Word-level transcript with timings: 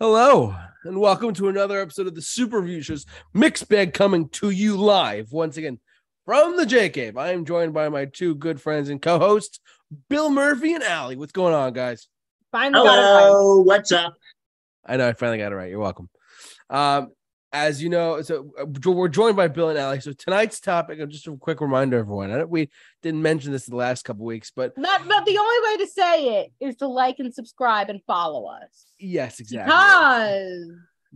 Hello, 0.00 0.56
and 0.84 0.98
welcome 0.98 1.34
to 1.34 1.48
another 1.48 1.78
episode 1.78 2.06
of 2.06 2.14
the 2.14 2.22
Super 2.22 2.60
Review 2.60 2.80
Shows 2.80 3.06
Mixed 3.34 3.68
Bag 3.68 3.92
coming 3.92 4.28
to 4.30 4.50
you 4.50 4.76
live 4.76 5.30
once 5.32 5.58
again 5.58 5.78
from 6.24 6.56
the 6.56 6.66
J 6.66 6.88
Cave. 6.88 7.16
I 7.16 7.32
am 7.32 7.44
joined 7.44 7.74
by 7.74 7.88
my 7.88 8.06
two 8.06 8.34
good 8.34 8.60
friends 8.60 8.88
and 8.88 9.00
co 9.00 9.18
hosts, 9.18 9.60
Bill 10.08 10.30
Murphy 10.30 10.72
and 10.72 10.82
Allie. 10.82 11.16
What's 11.16 11.32
going 11.32 11.54
on, 11.54 11.74
guys? 11.74 12.08
Finally 12.50 12.84
got 12.84 12.98
it 12.98 13.02
right. 13.02 13.26
Hello, 13.26 13.60
what's 13.60 13.92
up? 13.92 14.14
I 14.84 14.96
know 14.96 15.08
I 15.08 15.12
finally 15.12 15.38
got 15.38 15.52
it 15.52 15.56
right. 15.56 15.70
You're 15.70 15.78
welcome. 15.78 16.08
Um, 16.70 17.12
as 17.52 17.82
you 17.82 17.88
know, 17.90 18.22
so 18.22 18.50
uh, 18.60 18.64
we're 18.90 19.08
joined 19.08 19.36
by 19.36 19.48
Bill 19.48 19.68
and 19.68 19.78
Allie. 19.78 20.00
So 20.00 20.12
tonight's 20.12 20.58
topic, 20.60 21.00
uh, 21.00 21.06
just 21.06 21.26
a 21.26 21.36
quick 21.36 21.60
reminder, 21.60 21.98
everyone. 21.98 22.30
I 22.32 22.38
know 22.38 22.46
we 22.46 22.70
didn't 23.02 23.20
mention 23.22 23.52
this 23.52 23.68
in 23.68 23.72
the 23.72 23.76
last 23.76 24.04
couple 24.04 24.24
weeks, 24.24 24.50
but 24.54 24.76
Not, 24.78 25.06
but 25.06 25.24
the 25.26 25.36
only 25.38 25.68
way 25.70 25.84
to 25.84 25.90
say 25.90 26.40
it 26.40 26.52
is 26.60 26.76
to 26.76 26.86
like 26.88 27.18
and 27.18 27.34
subscribe 27.34 27.90
and 27.90 28.00
follow 28.06 28.46
us. 28.46 28.86
yes, 28.98 29.38
exactly. 29.40 29.72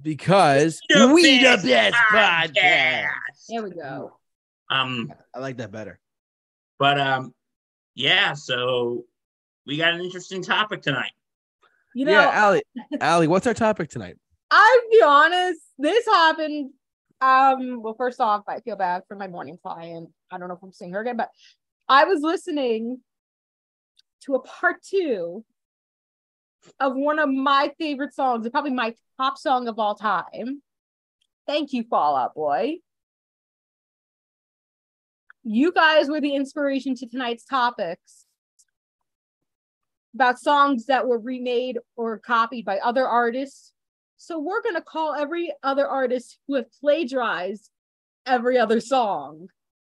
Because 0.00 0.80
Because 0.88 1.08
The 1.08 1.14
we 1.14 1.38
the 1.38 1.44
best 1.44 1.64
best 1.64 1.96
podcast. 2.12 2.52
podcast. 2.52 3.08
there 3.48 3.62
we 3.62 3.70
go. 3.70 4.12
Um, 4.70 5.12
I 5.34 5.38
like 5.38 5.56
that 5.58 5.70
better. 5.72 5.98
but 6.78 7.00
um, 7.00 7.32
yeah. 7.94 8.34
So 8.34 9.04
we 9.66 9.78
got 9.78 9.94
an 9.94 10.00
interesting 10.02 10.42
topic 10.42 10.82
tonight. 10.82 11.12
You 11.94 12.04
know, 12.04 12.12
yeah, 12.12 12.30
Allie, 12.30 12.62
Allie, 13.00 13.26
what's 13.26 13.46
our 13.46 13.54
topic 13.54 13.88
tonight? 13.88 14.16
I'll 14.50 14.80
be 14.90 15.00
honest, 15.02 15.60
this 15.78 16.06
happened. 16.06 16.70
Um, 17.20 17.82
well, 17.82 17.94
first 17.94 18.20
off, 18.20 18.44
I 18.48 18.60
feel 18.60 18.76
bad 18.76 19.02
for 19.08 19.16
my 19.16 19.28
morning 19.28 19.58
client. 19.62 20.10
I 20.30 20.38
don't 20.38 20.48
know 20.48 20.54
if 20.54 20.62
I'm 20.62 20.72
seeing 20.72 20.92
her 20.92 21.00
again, 21.00 21.16
but 21.16 21.30
I 21.88 22.04
was 22.04 22.20
listening 22.20 23.00
to 24.22 24.34
a 24.34 24.42
part 24.42 24.82
two 24.82 25.44
of 26.80 26.94
one 26.94 27.18
of 27.18 27.28
my 27.28 27.72
favorite 27.78 28.14
songs, 28.14 28.48
probably 28.50 28.72
my 28.72 28.94
top 29.18 29.38
song 29.38 29.68
of 29.68 29.78
all 29.78 29.94
time. 29.94 30.62
Thank 31.46 31.72
you, 31.72 31.84
Fall 31.84 32.16
Out 32.16 32.34
Boy. 32.34 32.78
You 35.44 35.70
guys 35.72 36.08
were 36.08 36.20
the 36.20 36.34
inspiration 36.34 36.96
to 36.96 37.06
tonight's 37.06 37.44
topics 37.44 38.26
about 40.12 40.40
songs 40.40 40.86
that 40.86 41.06
were 41.06 41.18
remade 41.18 41.78
or 41.94 42.18
copied 42.18 42.64
by 42.64 42.78
other 42.78 43.06
artists. 43.06 43.72
So 44.16 44.38
we're 44.38 44.62
going 44.62 44.74
to 44.74 44.82
call 44.82 45.14
every 45.14 45.52
other 45.62 45.86
artist 45.86 46.38
who 46.46 46.54
have 46.54 46.66
plagiarized 46.80 47.70
every 48.24 48.58
other 48.58 48.80
song. 48.80 49.48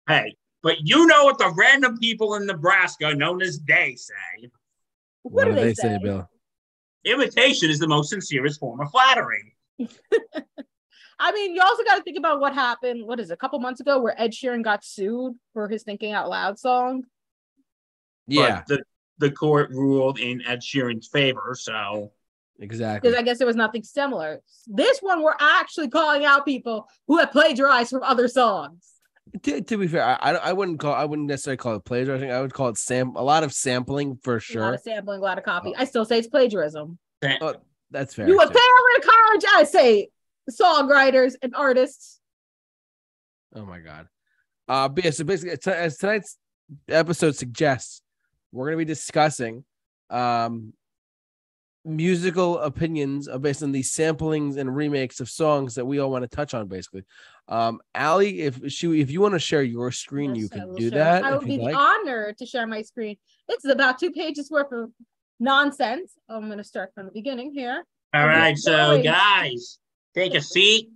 Hey, 0.08 0.36
but 0.62 0.78
you 0.82 1.06
know 1.08 1.26
what 1.26 1.38
the 1.38 1.54
random 1.58 1.98
people 1.98 2.36
in 2.36 2.46
Nebraska, 2.46 3.14
known 3.14 3.42
as 3.42 3.60
they, 3.60 3.96
say? 3.96 4.50
What, 5.24 5.46
do 5.46 5.54
they, 5.54 5.74
say? 5.74 5.98
Bill? 6.02 6.30
Imitation 7.06 7.70
is 7.70 7.80
the 7.80 7.88
most 7.88 8.10
sincerest 8.10 8.60
form 8.60 8.80
of 8.80 8.90
flattery. 8.92 9.56
I 11.20 11.32
mean, 11.32 11.56
you 11.56 11.62
also 11.62 11.84
got 11.84 11.98
to 11.98 12.04
think 12.04 12.18
about 12.18 12.40
what 12.40 12.54
happened. 12.54 13.06
What 13.06 13.20
is 13.20 13.30
it, 13.30 13.34
a 13.34 13.38
couple 13.38 13.60
months 13.60 13.82
ago 13.82 14.02
where 14.02 14.20
Ed 14.20 14.32
Sheeran 14.32 14.64
got 14.64 14.84
sued 14.84 15.36
for 15.54 15.68
his 15.68 15.84
Thinking 15.84 16.12
Out 16.12 16.30
Loud 16.30 16.60
song? 16.60 17.04
Yeah, 18.28 18.64
But 18.68 18.68
the 18.68 18.84
the 19.20 19.32
court 19.32 19.70
ruled 19.70 20.20
in 20.20 20.42
Ed 20.46 20.62
Sheeran's 20.62 21.08
favor. 21.08 21.56
So 21.58 22.12
exactly. 22.64 23.10
Because 23.10 23.20
I 23.20 23.24
guess 23.24 23.38
there 23.38 23.48
was 23.48 23.56
nothing 23.56 23.84
similar. 23.84 24.42
This 24.68 25.00
one, 25.00 25.22
we're 25.22 25.36
actually 25.40 25.90
calling 25.90 26.26
out 26.26 26.46
people 26.46 26.88
who 27.08 27.20
have 27.20 27.32
plagiarized 27.32 27.90
from 27.90 28.04
other 28.04 28.28
songs. 28.28 28.90
To, 29.44 29.62
to 29.62 29.78
be 29.78 29.88
fair, 29.88 30.04
I, 30.04 30.14
I 30.16 30.32
I 30.34 30.54
wouldn't 30.54 30.80
call 30.80 30.94
I 30.94 31.06
wouldn't 31.06 31.28
necessarily 31.28 31.58
call 31.58 31.76
it 31.76 31.86
plagiarizing. 31.86 32.32
I 32.32 32.42
would 32.42 32.54
call 32.54 32.70
it 32.70 32.78
sam 32.78 33.16
a 33.16 33.24
lot 33.24 33.44
of 33.44 33.54
sampling 33.54 34.18
for 34.22 34.40
sure. 34.40 34.62
A 34.62 34.66
lot 34.66 34.74
of 34.76 34.82
sampling, 34.82 35.20
a 35.20 35.24
lot 35.24 35.38
of 35.38 35.44
copy. 35.44 35.74
I 35.76 35.86
still 35.86 36.06
say 36.06 36.20
it's 36.20 36.28
plagiarism. 36.28 36.98
Oh, 37.42 37.56
that's 37.90 38.14
fair. 38.14 38.28
You 38.28 38.36
would 38.38 38.50
too. 38.50 38.60
college, 39.02 39.46
I 39.56 39.64
say 39.64 40.10
songwriters 40.50 41.36
and 41.42 41.56
artists. 41.56 42.20
Oh 43.56 43.66
my 43.66 43.80
god. 43.80 44.08
Uh, 44.68 44.90
but 44.90 45.06
yeah, 45.06 45.12
so 45.12 45.24
basically, 45.24 45.58
t- 45.58 45.72
as 45.72 45.98
tonight's 45.98 46.38
episode 46.88 47.36
suggests, 47.36 48.02
we're 48.52 48.66
going 48.66 48.78
to 48.78 48.86
be 48.86 48.92
discussing 48.92 49.64
um 50.10 50.74
musical 51.86 52.60
opinions 52.60 53.28
uh, 53.28 53.38
based 53.38 53.62
on 53.64 53.72
the 53.72 53.82
samplings 53.82 54.58
and 54.58 54.74
remakes 54.76 55.20
of 55.20 55.30
songs 55.30 55.76
that 55.76 55.86
we 55.86 56.00
all 56.00 56.10
want 56.10 56.24
to 56.24 56.28
touch 56.34 56.54
on. 56.54 56.68
Basically, 56.68 57.04
um, 57.48 57.80
Allie, 57.94 58.42
if 58.42 58.72
she 58.72 59.02
if 59.02 59.12
you 59.12 59.22
want 59.22 59.34
to 59.34 59.40
share 59.40 59.64
your 59.64 59.92
screen, 59.92 60.36
you 60.36 60.44
Yes, 60.44 60.52
I 60.54 60.58
can 60.60 60.76
do 60.76 60.90
share- 60.90 61.00
that. 61.00 61.24
I 61.24 61.36
would 61.36 61.46
be 61.46 61.58
like. 61.58 61.76
honored 61.76 62.38
to 62.38 62.46
share 62.46 62.66
my 62.68 62.82
screen. 62.82 63.18
It's 63.50 63.66
about 63.66 64.00
two 64.00 64.12
pages 64.12 64.50
worth 64.50 64.72
of 64.72 64.92
nonsense. 65.40 66.14
I'm 66.30 66.46
going 66.46 66.58
to 66.58 66.64
start 66.64 66.92
from 66.96 67.06
the 67.08 67.12
beginning 67.12 67.52
here. 67.54 67.84
all 68.14 68.22
Okay, 68.24 68.34
right, 68.40 68.58
so 68.58 68.72
going. 68.72 69.04
guys, 69.04 69.80
take 70.16 70.36
a 70.36 70.42
seat, 70.42 70.90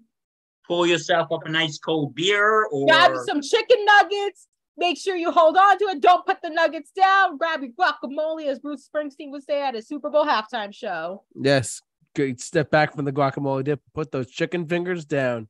pull 0.68 0.86
yourself 0.88 1.32
up 1.32 1.46
a 1.46 1.50
nice 1.50 1.78
cold 1.80 2.16
beer, 2.16 2.66
or 2.72 2.88
Grab 2.88 3.16
some 3.26 3.42
chicken 3.42 3.84
nuggets. 3.86 4.47
Make 4.78 4.98
sure 4.98 5.16
you 5.16 5.32
hold 5.32 5.58
on 5.58 5.78
to 5.80 5.86
it. 5.86 6.02
Don't 6.02 6.26
put 6.26 6.42
the 6.42 6.50
nuggets 6.50 6.92
down. 6.92 7.38
Grab 7.38 7.62
your 7.62 7.72
guacamole, 7.72 8.48
as 8.48 8.60
Bruce 8.60 8.88
Springsteen 8.88 9.32
would 9.32 9.44
say 9.44 9.62
at 9.62 9.74
his 9.74 9.88
Super 9.88 10.10
Bowl 10.10 10.26
halftime 10.26 10.74
show. 10.74 11.24
Yes, 11.36 11.82
great. 12.16 12.40
Step 12.40 12.70
back 12.70 12.96
from 12.96 13.06
the 13.06 13.12
guacamole 13.12 13.64
dip. 13.64 13.82
Put 13.94 14.12
those 14.12 14.30
chicken 14.30 14.68
fingers 14.68 15.06
down. 15.06 15.48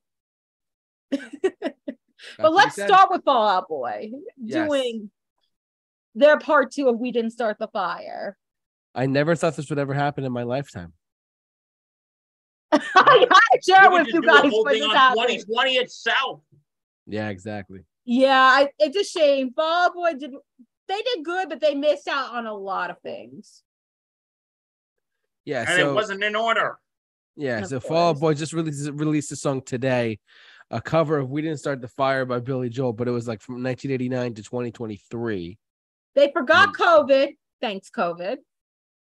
But 2.37 2.53
let's 2.53 2.73
start 2.73 3.09
with 3.11 3.23
Fall 3.23 3.47
Out 3.47 3.67
Boy 3.67 4.11
Yes. 4.37 4.67
doing 4.67 5.09
their 6.15 6.37
part 6.39 6.71
two 6.71 6.87
of 6.87 6.99
We 6.99 7.11
Didn't 7.11 7.31
Start 7.31 7.57
the 7.59 7.67
Fire. 7.67 8.37
I 8.93 9.05
never 9.05 9.35
thought 9.35 9.55
this 9.55 9.69
would 9.69 9.79
ever 9.79 9.93
happen 9.93 10.23
in 10.23 10.31
my 10.31 10.43
lifetime. 10.43 10.93
I 12.71 12.79
gotta 13.29 13.61
share 13.65 13.91
with 13.91 14.07
you 14.07 14.21
guys 14.21 14.49
whole 14.51 14.65
when 14.65 14.73
thing 14.73 14.83
on 14.83 15.15
2020 15.15 15.75
itself. 15.75 16.41
Yeah, 17.05 17.29
exactly. 17.29 17.85
Yeah, 18.09 18.39
I, 18.39 18.69
it's 18.79 18.95
a 18.95 19.03
shame. 19.03 19.51
Fall 19.53 19.93
Boy 19.93 20.13
did 20.13 20.31
they 20.87 21.01
did 21.01 21.25
good, 21.25 21.49
but 21.49 21.59
they 21.59 21.75
missed 21.75 22.07
out 22.07 22.33
on 22.33 22.47
a 22.47 22.53
lot 22.55 22.89
of 22.89 22.99
things. 23.01 23.63
Yeah, 25.43 25.65
And 25.67 25.77
so 25.81 25.91
it 25.91 25.93
wasn't 25.93 26.23
in 26.23 26.33
order. 26.35 26.77
Yeah, 27.35 27.59
Of 27.59 27.67
so 27.67 27.79
Fall 27.81 28.11
Out. 28.11 28.19
Boy 28.19 28.33
just 28.33 28.53
released 28.53 28.89
released 28.93 29.31
a 29.33 29.35
song 29.35 29.61
today, 29.61 30.19
a 30.71 30.81
cover 30.81 31.17
of 31.17 31.29
"We 31.29 31.41
Didn't 31.41 31.59
Start 31.59 31.81
the 31.81 31.89
Fire" 31.89 32.25
by 32.25 32.39
Billy 32.39 32.69
Joel, 32.69 32.93
but 32.93 33.09
it 33.09 33.11
was 33.11 33.27
like 33.27 33.41
from 33.41 33.61
1989 33.61 34.35
to 34.35 34.43
2023. 34.43 35.57
They 36.15 36.31
forgot 36.31 36.69
Hmm. 36.75 36.81
COVID. 36.81 37.35
Thanks, 37.59 37.89
COVID. 37.89 38.37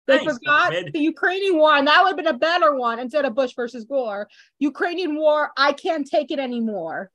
They 0.07 0.17
Thanks, 0.17 0.33
forgot 0.33 0.73
COVID. 0.73 0.93
the 0.93 0.99
Ukrainian 0.99 1.57
war, 1.57 1.75
and 1.75 1.87
that 1.87 2.01
would 2.01 2.09
have 2.09 2.17
been 2.17 2.27
a 2.27 2.37
better 2.37 2.75
one 2.75 2.97
instead 2.99 3.25
of 3.25 3.35
Bush 3.35 3.53
versus 3.55 3.85
Gore. 3.85 4.27
Ukrainian 4.57 5.15
war, 5.15 5.51
I 5.55 5.73
can't 5.73 6.07
take 6.07 6.31
it 6.31 6.39
anymore. 6.39 7.11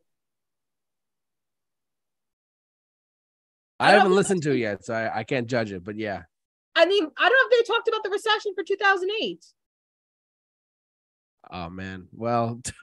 I, 3.83 3.89
I 3.89 3.93
haven't 3.93 4.15
listened 4.15 4.43
to 4.45 4.53
it 4.53 4.59
yet, 4.59 4.85
so 4.85 4.95
I, 4.95 5.19
I 5.19 5.25
can't 5.25 5.47
judge 5.47 5.73
it. 5.73 5.85
But 5.85 5.97
yeah, 5.97 6.23
I 6.75 6.87
mean, 6.87 7.07
I 7.19 7.29
don't 7.29 7.33
know 7.33 7.57
if 7.57 7.67
they 7.67 7.73
talked 7.73 7.89
about 7.89 8.03
the 8.03 8.11
recession 8.11 8.53
for 8.55 8.65
2008. 8.65 9.45
oh 11.51 11.71
man, 11.71 12.07
well, 12.13 12.61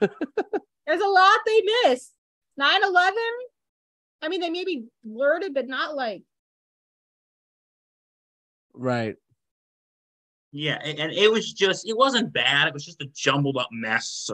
There's 0.86 1.02
a 1.02 1.06
lot 1.06 1.38
they 1.46 1.62
missed. 1.84 2.12
9 2.56 2.82
11. 2.82 3.16
I 4.22 4.28
mean, 4.28 4.40
they 4.40 4.50
maybe 4.50 4.86
blurred 5.04 5.44
it, 5.44 5.54
but 5.54 5.68
not 5.68 5.94
like 5.94 6.22
right, 8.74 9.14
Yeah, 10.50 10.78
and, 10.82 10.98
and 10.98 11.12
it 11.12 11.30
was 11.30 11.52
just, 11.52 11.88
it 11.88 11.96
wasn't 11.96 12.32
bad. 12.32 12.66
It 12.66 12.74
was 12.74 12.84
just 12.84 13.00
a 13.02 13.06
jumbled 13.14 13.56
up 13.56 13.68
mess. 13.70 14.30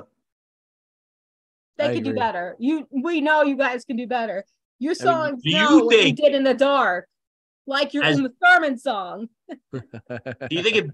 they 1.76 1.90
I 1.90 1.94
could 1.94 2.04
do 2.04 2.14
better. 2.14 2.56
You, 2.58 2.88
we 2.90 3.20
know 3.20 3.42
you 3.42 3.56
guys 3.56 3.84
can 3.84 3.96
do 3.96 4.06
better. 4.06 4.44
Your 4.78 4.92
I 4.92 4.92
mean, 4.92 4.96
songs 5.14 5.42
do 5.42 5.50
know 5.52 5.78
what 5.84 5.96
you 5.96 6.02
think- 6.02 6.18
did 6.18 6.34
in 6.34 6.44
the 6.44 6.54
dark, 6.54 7.08
like 7.66 7.94
you're 7.94 8.04
As- 8.04 8.18
in 8.18 8.24
the 8.24 8.32
sermon 8.44 8.78
song. 8.78 9.28
Do 9.72 9.80
you 10.50 10.62
think, 10.62 10.76
it, 10.76 10.90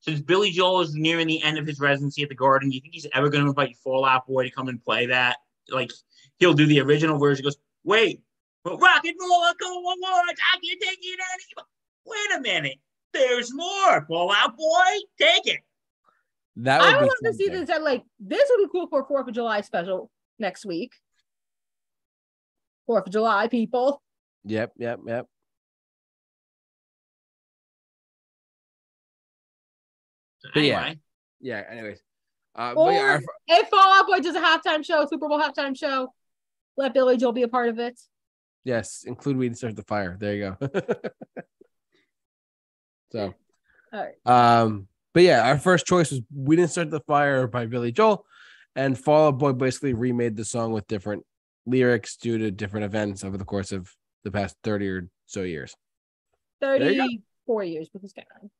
since 0.00 0.20
Billy 0.20 0.50
Joel 0.50 0.80
is 0.80 0.94
nearing 0.94 1.26
the 1.28 1.42
end 1.42 1.58
of 1.58 1.66
his 1.66 1.78
residency 1.80 2.22
at 2.22 2.28
the 2.28 2.34
Garden, 2.34 2.68
do 2.68 2.74
you 2.74 2.80
think 2.80 2.94
he's 2.94 3.06
ever 3.14 3.30
going 3.30 3.44
to 3.44 3.48
invite 3.50 3.76
Fall 3.76 4.04
Out 4.04 4.26
Boy 4.26 4.42
to 4.44 4.50
come 4.50 4.68
and 4.68 4.82
play 4.82 5.06
that? 5.06 5.36
Like, 5.70 5.90
he'll 6.38 6.54
do 6.54 6.66
the 6.66 6.80
original 6.80 7.18
version. 7.18 7.42
He 7.42 7.46
goes, 7.46 7.56
wait, 7.84 8.20
but 8.64 8.78
rock 8.80 9.04
and 9.04 9.14
roll, 9.20 9.52
go 9.60 9.66
on, 9.66 10.28
I 10.28 10.34
can't 10.34 10.80
take 10.80 10.98
it 11.00 11.20
anymore. 11.20 11.66
Wait 12.06 12.36
a 12.36 12.40
minute. 12.40 12.78
There's 13.12 13.54
more. 13.54 14.04
Fall 14.06 14.32
Out 14.32 14.56
Boy, 14.56 14.98
take 15.20 15.46
it. 15.46 15.60
that 16.56 16.80
I 16.80 16.86
would 16.86 16.94
would 16.94 17.00
be 17.02 17.06
love 17.28 17.32
to 17.32 17.38
see 17.38 17.44
something. 17.46 17.60
this 17.60 17.70
at 17.70 17.82
like 17.82 18.02
this 18.18 18.50
would 18.50 18.64
be 18.66 18.70
cool 18.72 18.88
for 18.88 19.02
a 19.02 19.04
Fourth 19.06 19.28
of 19.28 19.34
July 19.34 19.60
special 19.60 20.10
next 20.38 20.64
week. 20.66 20.92
Fourth 22.86 23.06
of 23.06 23.12
July, 23.12 23.48
people. 23.48 24.02
Yep, 24.44 24.72
yep, 24.76 25.00
yep. 25.06 25.26
But 30.54 30.62
yeah. 30.62 30.80
Anyway, 30.80 30.98
Yeah. 31.40 31.64
Anyways, 31.68 32.00
uh, 32.54 32.74
but 32.74 32.92
yeah, 32.92 33.00
Or 33.04 33.08
our- 33.10 33.22
if 33.48 33.68
Fall 33.68 33.92
Out 33.94 34.06
Boy 34.06 34.18
does 34.20 34.34
a 34.36 34.40
halftime 34.40 34.84
show, 34.84 35.06
Super 35.06 35.28
Bowl 35.28 35.38
halftime 35.40 35.76
show, 35.76 36.12
let 36.76 36.94
Billy 36.94 37.16
Joel 37.16 37.32
be 37.32 37.42
a 37.42 37.48
part 37.48 37.68
of 37.68 37.78
it. 37.78 37.98
yes, 38.64 39.04
include 39.04 39.36
"We 39.36 39.46
Didn't 39.46 39.58
Start 39.58 39.76
the 39.76 39.82
Fire." 39.82 40.16
There 40.18 40.34
you 40.34 40.56
go. 40.60 40.68
so, 43.12 43.34
All 43.92 44.00
right. 44.00 44.14
um, 44.26 44.88
But 45.14 45.24
yeah, 45.24 45.46
our 45.48 45.58
first 45.58 45.84
choice 45.86 46.10
was 46.10 46.22
"We 46.34 46.56
Didn't 46.56 46.70
Start 46.70 46.90
the 46.90 47.00
Fire" 47.00 47.46
by 47.46 47.66
Billy 47.66 47.92
Joel, 47.92 48.24
and 48.76 48.98
Fall 48.98 49.28
Out 49.28 49.38
Boy 49.38 49.52
basically 49.52 49.94
remade 49.94 50.36
the 50.36 50.44
song 50.44 50.72
with 50.72 50.86
different 50.86 51.24
lyrics 51.66 52.16
due 52.16 52.38
to 52.38 52.50
different 52.50 52.84
events 52.84 53.24
over 53.24 53.36
the 53.36 53.44
course 53.44 53.72
of 53.72 53.92
the 54.24 54.30
past 54.30 54.56
thirty 54.62 54.88
or 54.88 55.08
so 55.26 55.42
years. 55.42 55.74
Thirty-four 56.60 57.64
years, 57.64 57.88
but 57.92 58.02
who's 58.02 58.12
counting? 58.12 58.50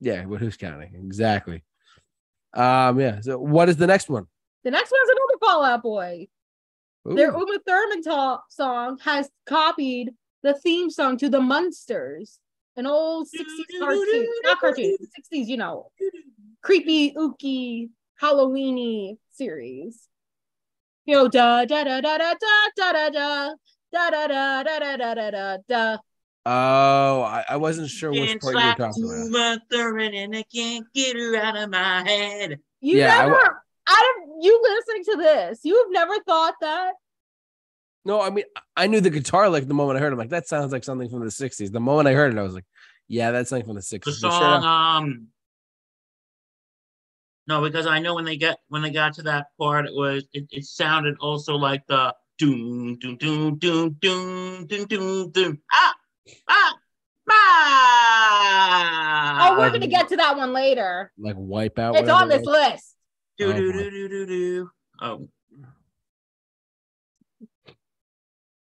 Yeah, 0.00 0.24
but 0.24 0.40
who's 0.40 0.56
counting 0.56 0.94
exactly? 0.94 1.62
Um, 2.54 3.00
yeah. 3.00 3.20
So 3.20 3.38
what 3.38 3.68
is 3.68 3.76
the 3.76 3.86
next 3.86 4.08
one? 4.08 4.26
The 4.64 4.70
next 4.70 4.90
one's 4.90 5.08
another 5.08 5.38
Fall 5.40 5.64
Out 5.64 5.82
Boy. 5.82 6.28
Their 7.04 7.30
Ooh, 7.30 7.38
Uma 7.38 7.58
Thurman 7.66 8.02
ta- 8.02 8.42
song 8.48 8.98
has 9.02 9.28
copied 9.46 10.10
the 10.42 10.54
theme 10.54 10.90
song 10.90 11.16
to 11.18 11.28
the 11.28 11.40
Munsters, 11.40 12.38
an 12.76 12.86
old 12.86 13.26
60s 13.26 13.80
cartoon, 13.80 14.28
not 14.44 14.60
cartoon, 14.60 14.96
60s, 14.96 15.46
you 15.46 15.56
know, 15.56 15.90
creepy, 16.62 17.12
ooky, 17.14 17.90
Halloweeny 18.20 19.18
series. 19.32 20.08
You 21.04 21.16
know, 21.16 21.28
da 21.28 21.64
da 21.64 21.82
da 21.84 22.00
da 22.00 22.18
da 22.18 22.34
da 22.34 22.92
da 22.92 22.92
da 22.92 23.54
da 23.92 24.10
da 24.10 24.10
da 24.10 24.62
da 24.62 24.62
da 24.62 24.96
da 24.96 25.14
da 25.14 25.30
da 25.30 25.56
da. 25.68 25.98
Oh, 26.44 27.22
I, 27.22 27.44
I 27.50 27.56
wasn't 27.56 27.88
sure 27.88 28.10
which 28.10 28.40
part 28.40 28.54
you 28.54 28.60
were 28.60 28.74
talking 28.74 29.04
about. 29.30 29.60
And 30.14 30.36
I 30.36 30.44
can't 30.52 30.86
get 30.92 31.16
her 31.16 31.36
out 31.36 31.56
of 31.56 31.70
my 31.70 32.02
head. 32.08 32.58
You 32.80 32.98
Yeah, 32.98 33.14
I 33.14 33.26
never, 33.26 33.36
out 33.36 34.04
of 34.16 34.28
you 34.40 34.60
listening 34.62 35.04
to 35.04 35.16
this, 35.22 35.60
you've 35.62 35.92
never 35.92 36.14
thought 36.26 36.54
that. 36.60 36.92
No, 38.04 38.20
I 38.20 38.30
mean 38.30 38.44
I 38.76 38.88
knew 38.88 39.00
the 39.00 39.10
guitar 39.10 39.48
like 39.48 39.68
the 39.68 39.74
moment 39.74 39.98
I 39.98 40.00
heard. 40.00 40.08
it. 40.08 40.14
I'm 40.14 40.18
like, 40.18 40.30
that 40.30 40.48
sounds 40.48 40.72
like 40.72 40.82
something 40.82 41.08
from 41.08 41.20
the 41.20 41.26
'60s. 41.26 41.70
The 41.70 41.80
moment 41.80 42.08
I 42.08 42.12
heard 42.12 42.32
it, 42.32 42.38
I 42.38 42.42
was 42.42 42.54
like, 42.54 42.64
yeah, 43.06 43.30
that's 43.30 43.50
something 43.50 43.66
from 43.66 43.76
the 43.76 43.80
'60s. 43.80 44.04
The 44.04 44.12
song, 44.12 44.64
um, 44.64 45.28
no, 47.52 47.60
because 47.60 47.86
I 47.86 47.98
know 47.98 48.14
when 48.14 48.24
they 48.24 48.38
get 48.38 48.60
when 48.68 48.80
they 48.80 48.88
got 48.90 49.12
to 49.14 49.22
that 49.24 49.48
part, 49.58 49.84
it 49.84 49.92
was 49.94 50.26
it, 50.32 50.46
it 50.50 50.64
sounded 50.64 51.16
also 51.20 51.54
like 51.56 51.86
the 51.86 52.14
doom 52.38 52.96
doom 52.98 53.16
doom 53.18 53.58
doom 53.58 53.96
doom 54.00 54.66
doom 54.66 54.86
doom 54.86 55.30
doom 55.30 55.58
ah 55.70 55.94
ah 56.48 56.74
ah. 57.30 57.92
Oh, 59.42 59.52
we're 59.52 59.58
like- 59.58 59.72
gonna 59.74 59.86
get 59.86 60.08
to 60.08 60.16
that 60.16 60.34
one 60.38 60.54
later. 60.54 61.12
like 61.18 61.36
Wipeout. 61.36 62.00
It's 62.00 62.08
on 62.08 62.28
this 62.30 62.46
was. 62.46 62.70
list. 62.72 62.96
Do 63.36 63.52
do 63.52 63.70
do 63.70 63.90
do 63.90 64.08
do 64.08 64.26
do. 64.26 64.70
Oh 65.02 65.28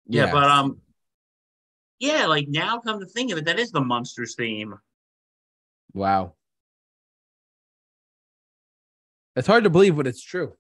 yeah, 0.07 0.31
but 0.31 0.44
um, 0.44 0.81
yeah, 2.00 2.25
like 2.25 2.48
now 2.48 2.80
come 2.80 3.00
to 3.00 3.06
think 3.06 3.31
of 3.31 3.38
it, 3.38 3.45
that 3.45 3.60
is 3.60 3.69
the 3.72 3.81
monsters 3.81 4.33
theme. 4.36 4.74
wow, 5.94 6.33
it's 9.36 9.48
hard 9.48 9.63
to 9.63 9.69
believe, 9.69 9.95
but 9.95 10.07
it's 10.07 10.24
true. 10.24 10.54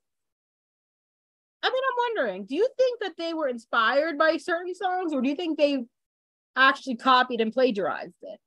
I 1.63 1.69
mean, 1.69 1.81
I'm 1.83 2.15
wondering, 2.15 2.45
do 2.45 2.55
you 2.55 2.67
think 2.77 2.99
that 3.01 3.13
they 3.17 3.33
were 3.33 3.47
inspired 3.47 4.17
by 4.17 4.37
certain 4.37 4.73
songs, 4.73 5.13
or 5.13 5.21
do 5.21 5.29
you 5.29 5.35
think 5.35 5.57
they 5.57 5.85
actually 6.55 6.95
copied 6.95 7.41
and 7.41 7.53
plagiarized 7.53 8.15
it? 8.21 8.39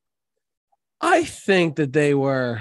I 1.01 1.25
think 1.25 1.77
that 1.77 1.93
they 1.93 2.15
were, 2.15 2.61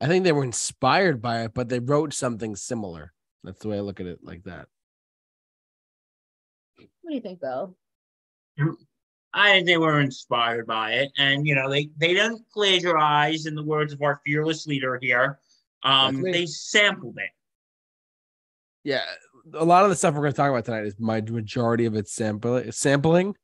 I 0.00 0.06
think 0.06 0.24
they 0.24 0.32
were 0.32 0.44
inspired 0.44 1.20
by 1.20 1.44
it, 1.44 1.54
but 1.54 1.68
they 1.68 1.80
wrote 1.80 2.14
something 2.14 2.56
similar. 2.56 3.12
That's 3.42 3.60
the 3.60 3.68
way 3.68 3.76
I 3.76 3.80
look 3.80 4.00
at 4.00 4.06
it, 4.06 4.20
like 4.22 4.44
that. 4.44 4.68
What 6.76 7.10
do 7.10 7.14
you 7.14 7.20
think, 7.20 7.40
Bill? 7.40 7.76
I 9.34 9.50
think 9.52 9.66
they 9.66 9.76
were 9.76 10.00
inspired 10.00 10.66
by 10.66 10.92
it, 10.92 11.10
and 11.18 11.46
you 11.46 11.54
know 11.54 11.68
they 11.68 11.90
they 11.98 12.14
didn't 12.14 12.42
plagiarize, 12.52 13.46
in 13.46 13.54
the 13.54 13.64
words 13.64 13.92
of 13.92 14.00
our 14.00 14.20
fearless 14.24 14.66
leader 14.66 14.98
here. 15.02 15.40
Um, 15.84 16.22
they 16.22 16.46
sampled 16.46 17.16
it. 17.18 17.30
Yeah, 18.84 19.02
a 19.54 19.64
lot 19.64 19.84
of 19.84 19.90
the 19.90 19.96
stuff 19.96 20.14
we're 20.14 20.20
going 20.22 20.32
to 20.32 20.36
talk 20.36 20.50
about 20.50 20.64
tonight 20.64 20.84
is 20.84 20.94
my 20.98 21.20
majority 21.20 21.84
of 21.86 21.94
it's 21.94 22.12
sampling. 22.12 22.70
Sampling. 22.72 23.34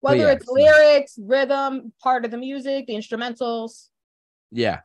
Whether 0.00 0.18
yeah, 0.18 0.32
it's 0.32 0.46
so- 0.46 0.52
lyrics, 0.52 1.18
rhythm, 1.20 1.92
part 2.02 2.24
of 2.24 2.30
the 2.30 2.38
music, 2.38 2.86
the 2.86 2.94
instrumentals, 2.94 3.88
Yeah. 4.50 4.80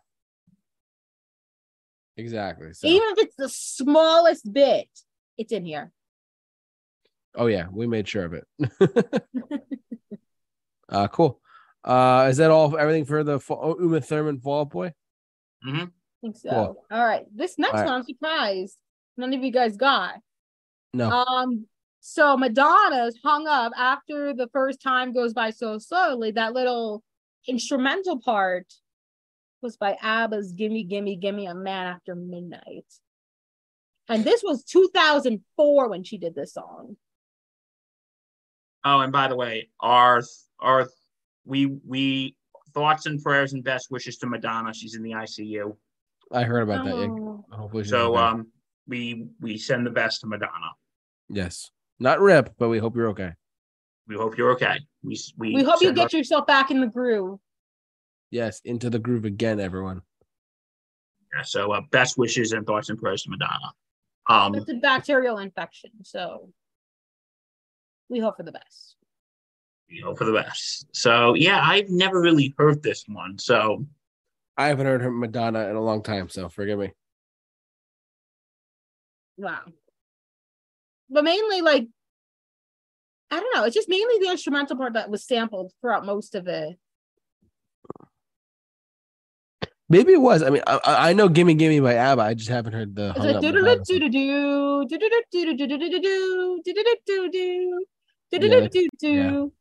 Exactly. 2.18 2.74
So, 2.74 2.88
even 2.88 3.08
if 3.12 3.20
it's 3.20 3.36
the 3.38 3.48
smallest 3.50 4.52
bit, 4.52 4.90
it's 5.38 5.52
in 5.54 5.66
here. 5.66 5.92
oh 7.36 7.46
yeah, 7.48 7.68
we 7.72 7.88
made 7.88 8.08
sure 8.10 8.26
of 8.26 8.34
it. 8.34 8.46
uh, 10.90 11.08
cool. 11.08 11.40
Uh, 11.84 12.28
is 12.30 12.36
that 12.38 12.52
all? 12.52 12.78
Everything 12.78 13.06
for 13.06 13.24
the 13.24 13.40
Fa- 13.40 13.54
oh, 13.56 13.78
Uma 13.80 14.02
Thurman 14.02 14.40
Fall 14.40 14.62
Out 14.62 14.70
Boy? 14.70 14.94
hmm 15.64 15.78
I 15.80 15.88
think 16.22 16.38
so. 16.38 16.50
Cool. 16.50 16.86
All 16.92 17.06
right. 17.06 17.26
This 17.36 17.58
next 17.58 17.74
All 17.74 17.80
right. 17.80 17.86
one, 17.86 17.96
I'm 17.96 18.04
surprised 18.04 18.78
none 19.18 19.34
of 19.34 19.44
you 19.44 19.52
guys 19.52 19.78
got. 19.78 20.16
No. 20.94 21.10
Um, 21.10 21.66
so 22.00 22.38
Madonna's 22.38 23.20
hung 23.24 23.48
up 23.48 23.74
after 23.78 24.34
the 24.34 24.48
first 24.54 24.82
time 24.82 25.14
goes 25.14 25.34
by 25.34 25.52
so 25.52 25.78
slowly. 25.78 26.32
That 26.32 26.54
little 26.54 27.04
instrumental 27.48 28.20
part 28.20 28.66
was 29.62 29.78
by 29.78 29.98
ABBA's 30.02 30.54
Gimme, 30.54 30.86
Gimme, 30.86 31.18
Gimme 31.18 31.46
a 31.48 31.54
Man 31.54 31.88
After 31.88 32.16
Midnight. 32.16 32.86
And 34.08 34.24
this 34.24 34.42
was 34.44 34.64
2004 34.64 35.90
when 35.90 36.04
she 36.04 36.18
did 36.18 36.34
this 36.34 36.54
song. 36.54 36.96
Oh, 38.84 39.02
and 39.02 39.12
by 39.12 39.28
the 39.28 39.36
way, 39.36 39.70
our 39.82 40.22
our 40.60 40.88
we 41.46 41.66
we 41.66 42.36
thoughts 42.74 43.06
and 43.06 43.22
prayers 43.22 43.54
and 43.54 43.64
best 43.64 43.92
wishes 43.92 44.18
to 44.18 44.28
Madonna. 44.28 44.74
She's 44.74 44.96
in 44.96 45.04
the 45.04 45.12
ICU, 45.12 45.76
I 46.32 46.44
heard 46.44 46.62
about 46.64 46.86
that. 46.86 46.96
Yeah. 46.96 47.08
Oh. 47.10 47.46
Hopefully, 47.52 47.84
she's 47.84 47.92
so 47.92 48.16
okay. 48.16 48.24
um, 48.24 48.48
we 48.88 49.28
we 49.40 49.58
send 49.58 49.86
the 49.86 49.92
best 49.92 50.22
to 50.22 50.28
Madonna. 50.28 50.72
yes, 51.30 51.72
not 52.00 52.20
rip, 52.20 52.54
but 52.58 52.70
we 52.70 52.78
hope 52.78 52.96
you're 52.96 53.10
okay. 53.10 53.34
We 54.08 54.16
hope 54.16 54.38
you're 54.38 54.52
okay. 54.52 54.80
We 55.04 55.20
we, 55.38 55.54
We 55.56 55.64
hope 55.64 55.82
you 55.82 55.88
send 55.88 55.98
get 55.98 56.14
yourself 56.14 56.48
back 56.48 56.72
in 56.72 56.82
the 56.82 56.88
groove. 56.88 57.40
Yes, 58.32 58.62
into 58.64 58.90
the 58.90 59.00
groove 59.00 59.26
again, 59.26 59.60
everyone. 59.60 60.02
Yeah, 61.34 61.44
so 61.44 61.72
uh, 61.72 61.82
best 61.92 62.18
wishes 62.18 62.52
and 62.54 62.66
thoughts 62.66 62.90
and 62.90 63.00
prayers 63.00 63.24
to 63.24 63.30
Madonna. 63.30 63.74
Um, 64.28 64.56
It's 64.56 64.70
a 64.70 64.76
bacterial 64.76 65.40
infection, 65.40 65.92
so 66.04 66.50
we 68.10 68.20
hope 68.20 68.38
for 68.38 68.44
the 68.44 68.52
best. 68.52 68.96
we 69.90 70.00
hope 70.00 70.18
for 70.18 70.26
the 70.26 70.34
best. 70.34 70.88
So 70.92 71.34
yeah, 71.34 71.60
I've 71.64 71.90
never 71.90 72.22
really 72.22 72.54
heard 72.58 72.82
this 72.84 73.06
one. 73.08 73.38
So 73.40 73.86
I 74.60 74.68
haven't 74.68 74.86
heard 74.88 75.02
her 75.02 75.10
Madonna 75.10 75.70
in 75.70 75.78
a 75.78 75.82
long 75.82 76.04
time, 76.04 76.28
so 76.28 76.50
forgive 76.50 76.78
me. 76.78 76.92
Wow. 79.38 79.62
But 81.10 81.24
mainly 81.24 81.62
like 81.62 81.88
I 83.32 83.40
don't 83.40 83.56
know, 83.56 83.64
it's 83.64 83.74
just 83.74 83.88
mainly 83.88 84.16
the 84.20 84.30
instrumental 84.30 84.76
part 84.76 84.92
that 84.94 85.10
was 85.10 85.26
sampled 85.26 85.72
throughout 85.80 86.06
most 86.06 86.36
of 86.36 86.48
it. 86.48 86.78
Maybe 89.88 90.12
it 90.12 90.22
was. 90.22 90.44
I 90.44 90.50
mean, 90.50 90.62
I, 90.68 90.80
I 90.86 91.14
know 91.14 91.30
"Gimme 91.30 91.54
Gimme" 91.54 91.80
by 91.80 91.96
ABBA. 91.96 92.22
I 92.22 92.34
just 92.34 92.50
haven't 92.50 92.74
heard 92.74 92.98
the. 92.98 93.14
It's 93.16 93.20
like 93.20 93.40
do 93.40 93.54
do 93.54 93.62
do 93.62 93.80
do 93.80 94.00
do 94.86 94.88
do 94.88 94.90
do 94.90 95.00
do 95.56 95.56
do 95.56 95.56
do 95.56 95.68
do 95.90 95.90
do 95.90 96.02
do 98.32 98.40
do 98.40 98.68
do 98.68 98.90
do. 99.00 99.54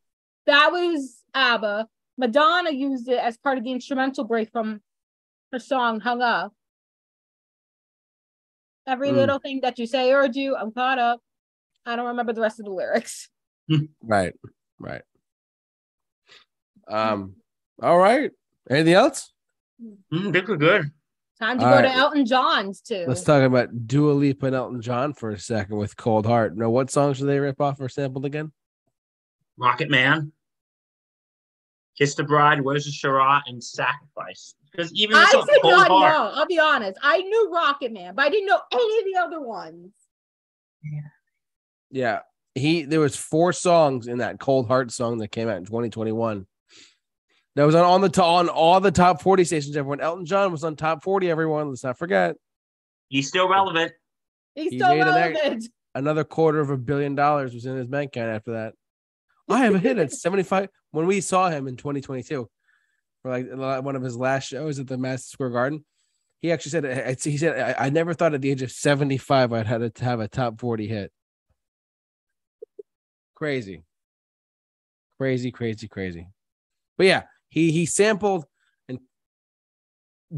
That 0.45 0.73
was 0.73 1.23
ABBA. 1.33 1.87
Madonna 2.17 2.71
used 2.71 3.07
it 3.07 3.17
as 3.17 3.37
part 3.37 3.57
of 3.57 3.63
the 3.63 3.71
instrumental 3.71 4.25
break 4.25 4.51
from 4.51 4.81
her 5.51 5.59
song 5.59 5.99
"Hung 5.99 6.21
Up." 6.21 6.53
Every 8.87 9.09
Mm. 9.09 9.15
little 9.15 9.39
thing 9.39 9.61
that 9.61 9.77
you 9.77 9.85
say 9.87 10.11
or 10.13 10.27
do, 10.27 10.55
I'm 10.55 10.71
caught 10.71 10.97
up. 10.99 11.21
I 11.85 11.95
don't 11.95 12.07
remember 12.07 12.33
the 12.33 12.41
rest 12.41 12.59
of 12.59 12.65
the 12.65 12.71
lyrics. 12.71 13.29
Right, 14.01 14.33
right. 14.79 15.03
Um. 16.87 17.35
All 17.81 17.97
right. 17.99 18.31
Anything 18.69 18.93
else? 18.95 19.31
mm, 19.81 20.29
I 20.29 20.31
think 20.31 20.47
we're 20.47 20.57
good. 20.57 20.91
Time 21.39 21.57
to 21.59 21.65
All 21.65 21.71
go 21.75 21.81
to. 21.83 21.87
Elton 21.91 22.25
John's 22.25 22.81
too. 22.81 23.05
Let's 23.07 23.23
talk 23.23 23.43
about 23.43 23.87
Dua 23.87 24.11
Lipa 24.11 24.47
and 24.47 24.55
Elton 24.55 24.81
John 24.81 25.13
for 25.13 25.29
a 25.29 25.39
second 25.39 25.77
with 25.77 25.95
"Cold 25.95 26.25
Heart." 26.25 26.57
Now, 26.57 26.69
what 26.69 26.89
songs 26.91 27.19
do 27.19 27.25
they 27.27 27.39
rip 27.39 27.61
off 27.61 27.79
or 27.79 27.87
sampled 27.89 28.25
again? 28.25 28.51
Rocket 29.57 29.89
Man, 29.89 30.31
Kiss 31.97 32.15
the 32.15 32.23
Bride, 32.23 32.61
Where's 32.61 32.85
the 32.85 32.91
Shoorah, 32.91 33.43
and 33.45 33.63
Sacrifice. 33.63 34.55
Because 34.71 34.93
even 34.93 35.15
I 35.15 35.25
did 35.31 35.63
not 35.63 35.87
Heart, 35.87 36.13
know. 36.13 36.31
I'll 36.39 36.45
be 36.45 36.59
honest. 36.59 36.97
I 37.01 37.17
knew 37.21 37.51
Rocket 37.53 37.91
Man, 37.91 38.15
but 38.15 38.25
I 38.25 38.29
didn't 38.29 38.47
know 38.47 38.59
any 38.71 38.99
of 38.99 39.05
the 39.05 39.19
other 39.19 39.41
ones. 39.41 39.91
Yeah, 41.91 42.19
he. 42.55 42.83
There 42.83 42.99
was 42.99 43.15
four 43.15 43.51
songs 43.53 44.07
in 44.07 44.19
that 44.19 44.39
"Cold 44.39 44.67
Heart" 44.67 44.91
song 44.91 45.17
that 45.19 45.29
came 45.29 45.47
out 45.49 45.57
in 45.57 45.65
2021. 45.65 46.45
That 47.55 47.63
was 47.63 47.75
on 47.75 47.83
on 47.83 48.01
the 48.01 48.09
to- 48.09 48.23
on 48.23 48.47
all 48.47 48.79
the 48.79 48.91
top 48.91 49.21
40 49.21 49.43
stations. 49.43 49.75
Everyone, 49.75 49.99
Elton 49.99 50.25
John 50.25 50.51
was 50.51 50.63
on 50.63 50.75
top 50.75 51.03
40. 51.03 51.29
Everyone, 51.29 51.69
let's 51.69 51.83
not 51.83 51.97
forget. 51.97 52.35
he's 53.09 53.27
still 53.27 53.49
relevant. 53.49 53.91
He's 54.55 54.71
He 54.71 54.77
still 54.77 54.89
made 54.89 55.01
an 55.01 55.07
relevant. 55.07 55.67
another 55.95 56.23
quarter 56.23 56.59
of 56.59 56.69
a 56.69 56.77
billion 56.77 57.15
dollars 57.15 57.53
was 57.53 57.65
in 57.65 57.75
his 57.75 57.87
bank 57.87 58.15
account 58.15 58.29
after 58.29 58.51
that. 58.53 58.73
I 59.49 59.63
have 59.65 59.73
a 59.73 59.79
hit 59.79 59.97
at 59.97 60.11
75 60.11 60.69
when 60.91 61.07
we 61.07 61.21
saw 61.21 61.49
him 61.49 61.67
in 61.67 61.75
2022. 61.75 62.47
Like 63.23 63.47
one 63.51 63.95
of 63.95 64.01
his 64.01 64.15
last 64.15 64.47
shows 64.47 64.79
at 64.79 64.87
the 64.87 64.97
Madison 64.97 65.29
Square 65.29 65.49
Garden. 65.51 65.85
He 66.41 66.51
actually 66.51 66.71
said, 66.71 67.19
he 67.21 67.37
said, 67.37 67.75
I, 67.77 67.89
never 67.89 68.13
thought 68.13 68.33
at 68.33 68.41
the 68.41 68.49
age 68.49 68.61
of 68.61 68.71
75 68.71 69.51
I'd 69.51 69.67
had 69.67 69.93
to 69.95 70.05
have 70.05 70.21
a 70.21 70.27
top 70.29 70.59
40 70.59 70.87
hit. 70.87 71.11
Crazy. 73.35 73.83
Crazy, 75.17 75.51
crazy, 75.51 75.89
crazy. 75.89 76.29
But 76.97 77.07
yeah, 77.07 77.23
he 77.49 77.71
he 77.71 77.85
sampled 77.85 78.45
and 78.87 78.99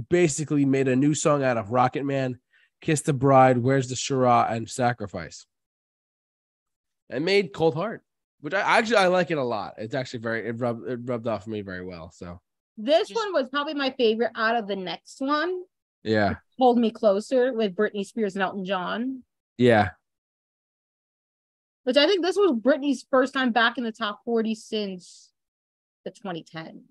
basically 0.10 0.66
made 0.66 0.88
a 0.88 0.96
new 0.96 1.14
song 1.14 1.44
out 1.44 1.58
of 1.58 1.72
Rocket 1.72 2.04
Man, 2.04 2.40
Kiss 2.82 3.02
the 3.02 3.14
Bride, 3.14 3.60
Where's 3.60 3.90
the 3.90 3.96
Shoorah, 3.96 4.48
and 4.50 4.68
Sacrifice. 4.68 5.46
And 7.10 7.26
made 7.26 7.54
Cold 7.54 7.76
Heart, 7.76 8.04
which 8.40 8.54
I 8.56 8.62
actually 8.62 8.98
I 8.98 9.08
like 9.08 9.30
it 9.30 9.38
a 9.38 9.44
lot. 9.44 9.76
It's 9.78 9.94
actually 9.94 10.20
very 10.20 10.48
it 10.48 10.60
rubbed 10.60 10.88
it 10.88 11.00
rubbed 11.04 11.28
off 11.28 11.46
me 11.46 11.62
very 11.62 11.84
well. 11.84 12.12
So 12.12 12.40
This 12.78 13.10
Just- 13.10 13.16
one 13.20 13.34
was 13.34 13.50
probably 13.50 13.74
my 13.74 13.92
favorite 13.92 14.32
out 14.36 14.56
of 14.56 14.68
the 14.68 14.76
next 14.76 15.20
one. 15.22 15.64
yeah, 16.04 16.36
Hold 16.58 16.78
Me 16.80 16.90
Closer 16.92 17.54
with 17.54 17.76
Britney 17.76 18.06
Spears 18.06 18.36
and 18.36 18.42
Elton 18.44 18.66
John. 18.66 19.24
yeah, 19.58 19.92
Which 21.84 21.98
I 21.98 22.06
think 22.08 22.24
this 22.24 22.36
was 22.36 22.52
Britney's 22.60 23.06
first 23.10 23.34
time 23.34 23.52
back 23.52 23.78
in 23.78 23.84
the 23.84 23.92
top 23.92 24.22
40 24.26 24.54
since 24.56 25.32
the 26.06 26.12
2010. 26.12 26.84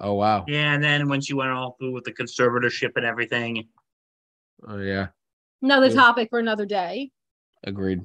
oh 0.00 0.14
wow, 0.14 0.44
Yeah, 0.48 0.74
and 0.74 0.82
then 0.82 1.08
when 1.08 1.20
she 1.20 1.34
went 1.34 1.50
all 1.50 1.72
through 1.78 1.92
with 1.92 2.04
the 2.04 2.12
conservatorship 2.12 2.92
and 2.96 3.04
everything, 3.04 3.68
oh 4.66 4.78
yeah, 4.78 5.08
Another 5.60 5.86
Yeah. 5.86 5.94
topic 5.94 6.28
for 6.30 6.38
another 6.40 6.66
day. 6.66 7.12
agreed. 7.64 8.00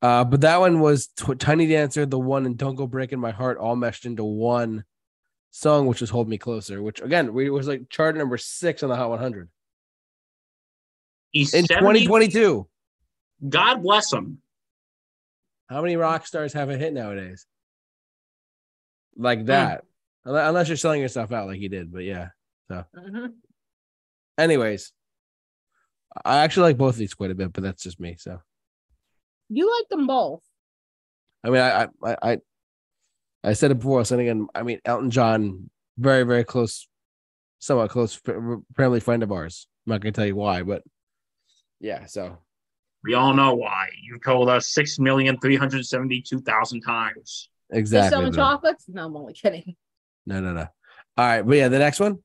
Uh, 0.00 0.24
but 0.24 0.40
that 0.40 0.58
one 0.60 0.80
was 0.80 1.08
Tw- 1.08 1.38
Tiny 1.38 1.66
Dancer, 1.66 2.06
the 2.06 2.18
one, 2.18 2.46
and 2.46 2.56
Don't 2.56 2.74
Go 2.76 2.86
Breaking 2.86 3.20
My 3.20 3.32
Heart, 3.32 3.58
all 3.58 3.76
meshed 3.76 4.06
into 4.06 4.24
one 4.24 4.84
song, 5.50 5.86
which 5.86 6.00
was 6.00 6.10
Hold 6.10 6.28
Me 6.28 6.38
Closer, 6.38 6.82
which 6.82 7.00
again 7.00 7.32
we 7.34 7.50
was 7.50 7.66
like 7.68 7.88
chart 7.90 8.16
number 8.16 8.36
six 8.38 8.82
on 8.82 8.88
the 8.88 8.96
Hot 8.96 9.10
100 9.10 9.48
he's 11.32 11.54
in 11.54 11.64
70 11.66 12.00
2022. 12.06 12.68
God 13.48 13.82
bless 13.82 14.12
him. 14.12 14.38
How 15.68 15.80
many 15.82 15.96
rock 15.96 16.26
stars 16.26 16.52
have 16.52 16.68
a 16.70 16.76
hit 16.76 16.92
nowadays? 16.92 17.46
Like 19.16 19.46
that. 19.46 19.84
Unle- 20.26 20.48
Unless 20.48 20.68
you're 20.68 20.76
selling 20.76 21.00
yourself 21.00 21.32
out 21.32 21.46
like 21.46 21.58
he 21.58 21.68
did, 21.68 21.92
but 21.92 22.04
yeah. 22.04 22.28
Mhm. 22.70 23.34
Anyways, 24.36 24.92
I 26.24 26.38
actually 26.38 26.64
like 26.64 26.78
both 26.78 26.94
of 26.94 26.98
these 26.98 27.14
quite 27.14 27.30
a 27.30 27.34
bit, 27.34 27.52
but 27.52 27.62
that's 27.62 27.82
just 27.82 28.00
me. 28.00 28.16
So 28.18 28.40
You 29.48 29.70
like 29.78 29.88
them 29.88 30.06
both. 30.06 30.42
I 31.44 31.50
mean, 31.50 31.60
I 31.60 31.88
I 32.04 32.16
I, 32.22 32.38
I 33.42 33.54
said 33.54 33.70
it 33.70 33.76
before. 33.78 34.04
So 34.04 34.18
again, 34.18 34.48
I 34.54 34.62
mean, 34.62 34.80
Elton 34.84 35.10
John, 35.10 35.70
very 35.98 36.24
very 36.24 36.44
close, 36.44 36.88
somewhat 37.58 37.90
close 37.90 38.20
f- 38.26 38.34
family 38.76 39.00
friend 39.00 39.22
of 39.22 39.32
ours. 39.32 39.66
I'm 39.86 39.92
not 39.92 40.00
gonna 40.02 40.12
tell 40.12 40.26
you 40.26 40.36
why, 40.36 40.62
but 40.62 40.82
yeah. 41.80 42.04
So 42.06 42.38
We 43.02 43.14
all 43.14 43.32
know 43.32 43.54
why. 43.54 43.88
You've 44.02 44.22
told 44.22 44.48
us 44.50 44.68
six 44.68 44.98
million 44.98 45.38
three 45.40 45.56
hundred 45.56 45.86
seventy-two 45.86 46.40
thousand 46.40 46.82
times. 46.82 47.48
Exactly. 47.72 48.10
selling 48.10 48.32
though. 48.32 48.36
chocolates? 48.36 48.84
No, 48.88 49.06
I'm 49.06 49.16
only 49.16 49.32
kidding. 49.32 49.76
No, 50.26 50.40
no, 50.40 50.52
no. 50.52 50.66
All 51.16 51.26
right, 51.26 51.42
but 51.42 51.56
yeah, 51.56 51.68
the 51.68 51.78
next 51.78 52.00
one. 52.00 52.18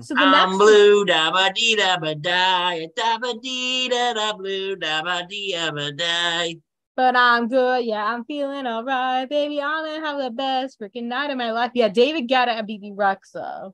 So 0.00 0.14
the 0.14 0.20
I'm 0.20 0.50
next 0.50 0.58
blue, 0.58 1.04
da 1.04 1.30
ba 1.30 1.52
dee 1.54 1.76
da 1.76 1.96
ba 1.98 2.14
die, 2.16 2.88
da 2.96 3.16
ba 3.18 3.34
dee 3.40 3.88
da 3.88 4.12
da 4.12 4.32
blue, 4.32 4.74
da 4.76 5.02
ba 5.02 5.24
dee 5.28 5.52
da 5.52 5.70
ba 5.70 5.92
die. 5.92 6.56
But 6.96 7.16
I'm 7.16 7.48
good. 7.48 7.84
Yeah, 7.84 8.04
I'm 8.04 8.24
feeling 8.24 8.66
all 8.66 8.84
right, 8.84 9.26
baby. 9.28 9.60
I'm 9.60 9.84
gonna 9.84 10.06
have 10.06 10.18
the 10.18 10.30
best 10.30 10.78
freaking 10.80 11.04
night 11.04 11.30
of 11.30 11.36
my 11.36 11.50
life. 11.50 11.72
Yeah, 11.74 11.88
David 11.88 12.28
Guetta 12.28 12.48
and 12.58 12.66
Bebe 12.66 12.92
Rexha. 12.92 13.72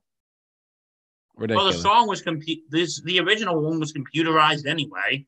Well, 1.36 1.66
the 1.66 1.72
song 1.72 2.08
was 2.08 2.22
compu- 2.22 2.62
this 2.70 3.00
the 3.02 3.20
original 3.20 3.60
one 3.60 3.78
was 3.80 3.92
computerized 3.92 4.66
anyway. 4.66 5.26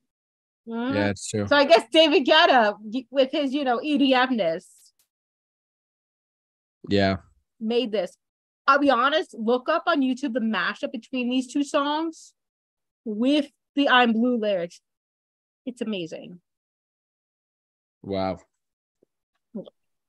Mhm. 0.69 0.95
yeah, 0.95 1.09
it's 1.11 1.29
true. 1.29 1.47
So 1.49 1.57
I 1.57 1.65
guess 1.65 1.85
David 1.91 2.25
Guetta, 2.25 2.77
with 3.11 3.31
his, 3.33 3.53
you 3.53 3.65
know, 3.65 3.79
EDMness, 3.81 4.65
Yeah. 6.89 7.17
made 7.61 7.93
this. 7.93 8.17
I'll 8.67 8.79
be 8.79 8.91
honest, 8.91 9.35
look 9.35 9.69
up 9.69 9.85
on 9.87 10.01
YouTube 10.03 10.35
the 10.35 10.41
mashup 10.41 10.93
between 10.93 11.29
these 11.29 11.53
two 11.53 11.65
songs 11.65 12.33
with 13.05 13.51
the 13.75 13.89
I'm 13.89 14.13
Blue 14.13 14.37
lyrics. 14.37 14.81
It's 15.67 15.81
amazing. 15.81 16.41
Wow. 18.03 18.39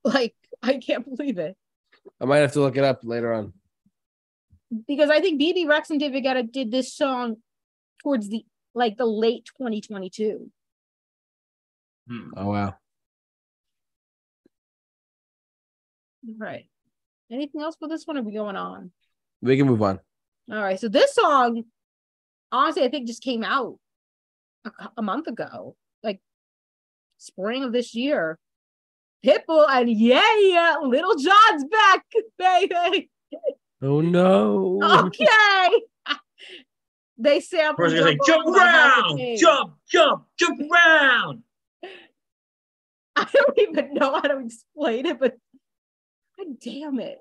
Like, 0.03 0.35
I 0.63 0.77
can't 0.77 1.05
believe 1.05 1.37
it. 1.37 1.55
I 2.19 2.25
might 2.25 2.39
have 2.39 2.53
to 2.53 2.59
look 2.59 2.77
it 2.77 2.83
up 2.83 3.01
later 3.03 3.33
on. 3.33 3.53
Because 4.87 5.09
I 5.09 5.19
think 5.19 5.39
BB 5.39 5.67
Rex 5.67 5.89
and 5.89 5.99
David 5.99 6.23
Guetta 6.23 6.51
did 6.51 6.71
this 6.71 6.93
song 6.93 7.37
towards 8.01 8.29
the 8.29 8.45
like 8.73 8.97
the 8.97 9.05
late 9.05 9.45
2022. 9.45 10.49
Hmm. 12.07 12.29
Oh 12.35 12.49
wow. 12.49 12.75
Right. 16.37 16.67
Anything 17.31 17.61
else 17.61 17.75
for 17.75 17.87
this 17.87 18.05
one? 18.05 18.17
Or 18.17 18.21
are 18.21 18.23
we 18.23 18.33
going 18.33 18.55
on? 18.55 18.91
We 19.41 19.57
can 19.57 19.67
move 19.67 19.81
on. 19.81 19.99
All 20.51 20.61
right. 20.61 20.79
So 20.79 20.87
this 20.87 21.13
song, 21.13 21.63
honestly, 22.51 22.83
I 22.83 22.89
think 22.89 23.07
just 23.07 23.23
came 23.23 23.43
out 23.43 23.77
a, 24.65 24.71
a 24.97 25.01
month 25.01 25.27
ago, 25.27 25.47
like 25.47 25.82
spring 27.23 27.63
of 27.63 27.71
this 27.71 27.95
year. 27.95 28.37
Pitbull 29.25 29.65
and 29.69 29.89
yeah, 29.89 30.37
yeah, 30.39 30.75
Lil 30.83 31.15
Jon's 31.15 31.65
back, 31.65 32.05
baby. 32.37 33.09
Oh 33.81 34.01
no. 34.01 34.79
Okay. 35.07 35.69
they 37.17 37.39
sampled. 37.39 37.77
First, 37.77 37.95
you're 37.95 38.05
like, 38.05 38.19
Jump 38.25 38.45
jump 38.45 38.47
Over 38.47 38.57
My 38.57 38.67
Heart 38.67 39.11
around, 39.11 39.37
jump, 39.37 39.73
jump, 39.89 40.25
jump 40.37 40.59
around. 40.71 41.43
I 43.15 43.27
don't 43.31 43.59
even 43.59 43.93
know 43.93 44.13
how 44.13 44.21
to 44.21 44.39
explain 44.39 45.05
it, 45.05 45.19
but 45.19 45.37
god 46.37 46.59
damn 46.61 46.99
it. 46.99 47.19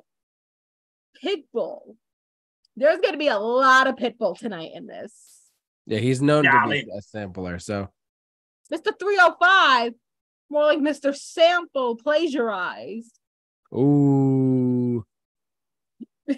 Pitbull. 1.23 1.97
There's 2.77 2.99
gonna 3.01 3.19
be 3.19 3.29
a 3.29 3.39
lot 3.39 3.87
of 3.87 3.97
Pitbull 3.97 4.37
tonight 4.37 4.71
in 4.75 4.87
this. 4.87 5.13
Yeah, 5.87 5.99
he's 5.99 6.23
known 6.23 6.45
Yeah, 6.45 6.65
to 6.65 6.69
be 6.69 6.87
a 6.97 7.03
sampler. 7.03 7.59
So 7.59 7.89
Mr. 8.71 8.93
305, 8.99 9.95
more 10.51 10.65
like 10.65 10.79
Mr. 10.81 11.15
Sample 11.17 11.97
plagiarized. 11.97 13.19
ooh. 13.75 15.05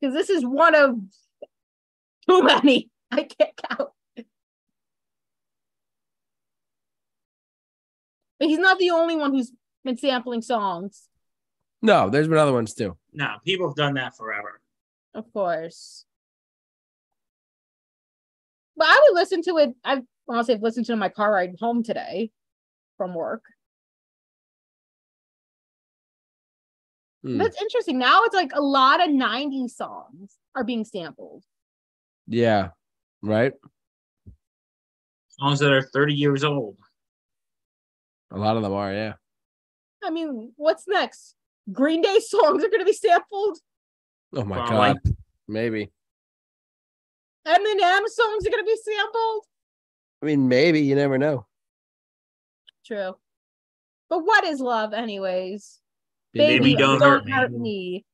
Because 0.00 0.14
this 0.14 0.28
is 0.28 0.44
one 0.44 0.74
of 0.74 0.96
too 2.28 2.42
many. 2.42 2.90
I 3.10 3.22
can't 3.22 3.56
count. 3.68 3.88
But 8.38 8.48
he's 8.48 8.58
not 8.58 8.78
the 8.78 8.90
only 8.90 9.16
one 9.16 9.32
who's 9.32 9.50
been 9.84 9.96
sampling 9.96 10.42
songs, 10.42 11.08
No, 11.80 12.10
there's 12.10 12.28
been 12.28 12.36
other 12.38 12.52
ones 12.52 12.74
too. 12.74 12.96
No, 13.12 13.36
people 13.44 13.68
have 13.68 13.76
done 13.76 13.94
that 13.94 14.16
forever. 14.16 14.60
of 15.14 15.32
course. 15.32 16.04
But 18.76 18.86
I 18.88 19.00
would 19.08 19.14
listen 19.14 19.42
to 19.42 19.58
it. 19.58 19.74
I've 19.84 20.02
honestly 20.28 20.54
I've 20.54 20.62
listened 20.62 20.86
to 20.86 20.92
it 20.92 20.94
in 20.94 20.98
my 20.98 21.08
car 21.08 21.32
ride 21.32 21.56
home 21.60 21.82
today 21.82 22.30
from 22.96 23.14
work. 23.14 23.42
Hmm. 27.22 27.38
That's 27.38 27.60
interesting. 27.60 27.98
Now 27.98 28.22
it's 28.24 28.34
like 28.34 28.52
a 28.54 28.60
lot 28.60 29.02
of 29.02 29.08
90s 29.08 29.70
songs 29.70 30.36
are 30.54 30.64
being 30.64 30.84
sampled. 30.84 31.42
Yeah. 32.26 32.68
Right. 33.22 33.52
Songs 35.28 35.58
that 35.60 35.72
are 35.72 35.82
30 35.82 36.14
years 36.14 36.44
old. 36.44 36.76
A 38.30 38.38
lot 38.38 38.56
of 38.56 38.62
them 38.62 38.72
are. 38.72 38.92
Yeah. 38.92 39.14
I 40.02 40.10
mean, 40.10 40.52
what's 40.56 40.86
next? 40.86 41.34
Green 41.72 42.02
Day 42.02 42.20
songs 42.20 42.62
are 42.62 42.68
going 42.68 42.80
to 42.80 42.84
be 42.84 42.92
sampled. 42.92 43.58
Oh 44.34 44.44
my 44.44 44.56
Probably. 44.56 44.76
god. 44.76 45.16
Maybe. 45.48 45.90
Eminem 47.46 48.06
songs 48.08 48.46
are 48.46 48.50
going 48.50 48.64
to 48.64 48.66
be 48.66 48.76
sampled. 48.82 49.44
I 50.22 50.26
mean, 50.26 50.48
maybe 50.48 50.80
you 50.80 50.94
never 50.94 51.18
know. 51.18 51.46
True. 52.86 53.14
But 54.08 54.24
what 54.24 54.44
is 54.44 54.60
love, 54.60 54.92
anyways? 54.92 55.80
Baby, 56.32 56.74
don't 56.74 57.00
hurt 57.00 57.52
me. 57.52 57.58
me. 57.58 58.04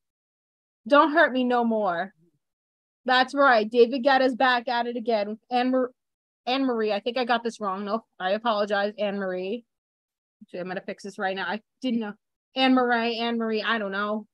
Don't 0.89 1.13
hurt 1.13 1.33
me 1.33 1.45
no 1.45 1.65
more. 1.65 2.13
That's 3.05 3.35
right. 3.35 3.69
David 3.69 4.05
Guetta's 4.05 4.35
back 4.35 4.69
at 4.69 4.87
it 4.87 4.97
again. 4.97 5.39
Anne, 5.51 5.71
Mar- 5.71 5.91
Anne 6.47 6.65
Marie. 6.65 6.93
I 6.93 7.01
think 7.01 7.17
I 7.17 7.25
got 7.25 7.43
this 7.43 7.61
wrong. 7.61 7.85
No, 7.85 8.05
I 8.19 8.33
apologize, 8.33 8.93
Anne 8.99 9.19
Marie. 9.19 9.65
Actually, 10.43 10.61
I'm 10.61 10.69
gonna 10.69 10.83
fix 10.83 11.05
this 11.05 11.19
right 11.19 11.37
now. 11.37 11.47
I 11.47 11.61
didn't 11.81 12.01
know. 12.01 12.15
Anne 12.57 12.75
Marie, 12.75 13.19
Anne 13.19 13.39
Marie, 13.39 13.63
I 13.63 13.79
don't 13.79 13.93
know. 13.93 14.27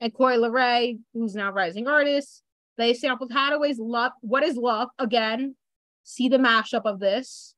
And 0.00 0.14
Coi 0.14 0.36
Leray, 0.36 0.98
who's 1.12 1.34
now 1.34 1.50
rising 1.50 1.88
artist. 1.88 2.43
They 2.76 2.94
sampled 2.94 3.32
Haddaway's 3.32 3.78
Love. 3.78 4.12
What 4.20 4.42
is 4.42 4.56
love? 4.56 4.88
Again, 4.98 5.56
see 6.02 6.28
the 6.28 6.38
mashup 6.38 6.82
of 6.84 7.00
this. 7.00 7.54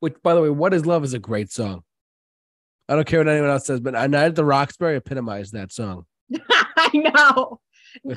Which, 0.00 0.14
by 0.22 0.34
the 0.34 0.42
way, 0.42 0.50
"What 0.50 0.74
Is 0.74 0.84
Love" 0.84 1.04
is 1.04 1.14
a 1.14 1.18
great 1.18 1.50
song. 1.50 1.82
I 2.88 2.94
don't 2.96 3.06
care 3.06 3.20
what 3.20 3.28
anyone 3.28 3.50
else 3.50 3.66
says, 3.66 3.80
but 3.80 3.96
I 3.96 4.06
night 4.06 4.26
at 4.26 4.34
the 4.34 4.44
Roxbury 4.44 4.96
epitomized 4.96 5.52
that 5.54 5.72
song. 5.72 6.04
I 6.50 6.90
know. 6.92 7.60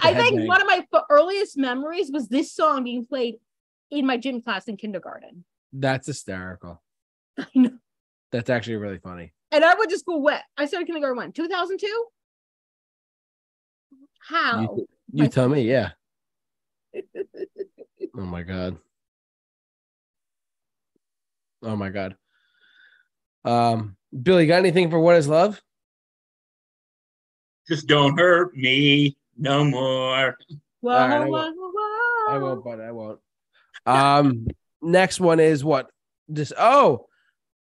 I 0.02 0.14
think 0.14 0.40
headbang. 0.40 0.48
one 0.48 0.62
of 0.62 0.68
my 0.68 0.86
earliest 1.10 1.58
memories 1.58 2.12
was 2.12 2.28
this 2.28 2.52
song 2.52 2.84
being 2.84 3.06
played 3.06 3.36
in 3.92 4.06
my 4.06 4.18
gym 4.18 4.42
class 4.42 4.68
in 4.68 4.76
kindergarten. 4.76 5.46
That's 5.72 6.08
hysterical. 6.08 6.82
I 7.38 7.48
know. 7.56 7.78
That's 8.32 8.50
actually 8.50 8.78
really 8.78 9.00
funny. 9.00 9.34
And 9.52 9.64
I 9.64 9.76
went 9.76 9.90
to 9.92 10.00
school 10.00 10.22
when 10.22 10.40
I 10.58 10.66
started 10.66 10.88
kindergarten 10.88 11.18
when 11.18 11.32
2002. 11.32 12.06
How? 14.28 14.62
You, 14.62 14.88
you 15.14 15.28
tell 15.28 15.50
me, 15.50 15.62
yeah. 15.62 15.92
Oh 18.20 18.26
my 18.26 18.42
god. 18.42 18.78
Oh 21.62 21.76
my 21.76 21.90
god. 21.90 22.16
Um, 23.46 23.96
Billy, 24.24 24.48
got 24.48 24.58
anything 24.58 24.90
for 24.90 25.00
what 25.00 25.18
is 25.18 25.28
love? 25.28 25.62
Just 27.68 27.88
don't 27.88 28.18
hurt 28.18 28.56
me 28.58 29.18
no 29.38 29.64
more. 29.64 30.36
Whoa, 30.82 30.94
All 30.94 31.08
right, 31.08 31.22
I 31.22 31.26
won't. 31.26 31.56
whoa. 31.60 32.34
I 32.34 32.38
won't, 32.40 32.64
but 32.64 32.82
I 32.82 32.92
won't. 32.92 33.20
Um, 33.86 34.48
next 34.82 35.20
one 35.20 35.40
is 35.40 35.64
what? 35.64 35.92
This 36.28 36.52
oh, 36.58 37.06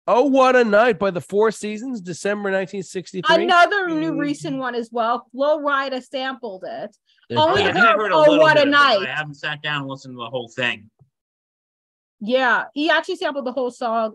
oh, 0.06 0.24
what 0.24 0.56
a 0.56 0.64
night 0.64 0.98
by 0.98 1.10
the 1.10 1.20
Four 1.20 1.50
Seasons, 1.50 2.00
December 2.00 2.50
1963. 2.50 3.44
Another 3.44 3.88
new 3.88 4.10
mm-hmm. 4.10 4.18
recent 4.18 4.58
one 4.58 4.74
as 4.74 4.90
well. 4.92 5.26
Flo 5.32 5.58
Rida 5.60 6.02
sampled 6.02 6.64
it. 6.66 6.96
They're 7.28 7.38
Oh, 7.38 7.50
Oh, 7.52 7.56
yeah, 7.56 7.64
I 7.68 7.72
back. 7.72 7.74
think 7.74 7.86
I've 7.86 7.96
heard 7.98 8.12
a 8.12 8.14
Oh, 8.14 8.38
what 8.38 8.52
a 8.52 8.64
bit 8.64 8.68
of 8.68 8.68
it, 8.68 8.72
but 8.72 8.78
night. 8.78 9.08
I 9.08 9.14
haven't 9.14 9.34
sat 9.34 9.62
down 9.62 9.82
and 9.82 9.90
listened 9.90 10.14
to 10.14 10.18
the 10.18 10.30
whole 10.30 10.48
thing. 10.48 10.90
Yeah, 12.20 12.64
he 12.72 12.90
actually 12.90 13.16
sampled 13.16 13.46
the 13.46 13.52
whole 13.52 13.70
song. 13.70 14.14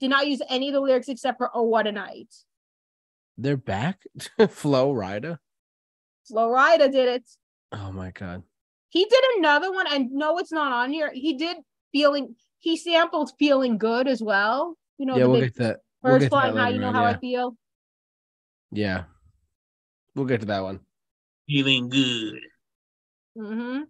Did 0.00 0.10
not 0.10 0.26
use 0.26 0.42
any 0.48 0.68
of 0.68 0.74
the 0.74 0.80
lyrics 0.80 1.08
except 1.08 1.38
for 1.38 1.50
"Oh 1.54 1.62
What 1.62 1.86
a 1.86 1.92
Night." 1.92 2.32
They're 3.38 3.56
back. 3.56 4.02
Flo 4.50 4.92
Rida. 4.92 5.38
Flo 6.28 6.48
Rida 6.48 6.90
did 6.92 7.08
it. 7.08 7.28
Oh 7.72 7.90
my 7.92 8.10
god. 8.10 8.42
He 8.90 9.04
did 9.06 9.24
another 9.38 9.72
one. 9.72 9.86
and 9.86 10.12
no, 10.12 10.38
it's 10.38 10.52
not 10.52 10.72
on 10.72 10.92
here. 10.92 11.10
He 11.12 11.34
did 11.34 11.56
feeling. 11.92 12.36
He 12.58 12.76
sampled 12.76 13.32
"Feeling 13.38 13.78
Good" 13.78 14.06
as 14.06 14.22
well. 14.22 14.76
You 14.98 15.06
know, 15.06 15.16
yeah, 15.16 15.22
the 15.24 15.28
we'll 15.28 15.40
big 15.40 15.54
get 15.54 15.62
that. 15.62 15.80
We'll 16.02 16.12
birds 16.14 16.24
get 16.24 16.30
to 16.30 16.36
that 16.36 16.52
flying. 16.52 16.74
You 16.74 16.80
know 16.80 16.88
on, 16.88 16.94
how 16.94 17.02
yeah. 17.02 17.10
I 17.10 17.18
feel. 17.18 17.56
Yeah. 18.70 19.04
We'll 20.14 20.26
get 20.26 20.40
to 20.40 20.46
that 20.46 20.62
one. 20.62 20.80
Feeling 21.48 21.88
good. 21.88 22.40
hmm 23.36 23.82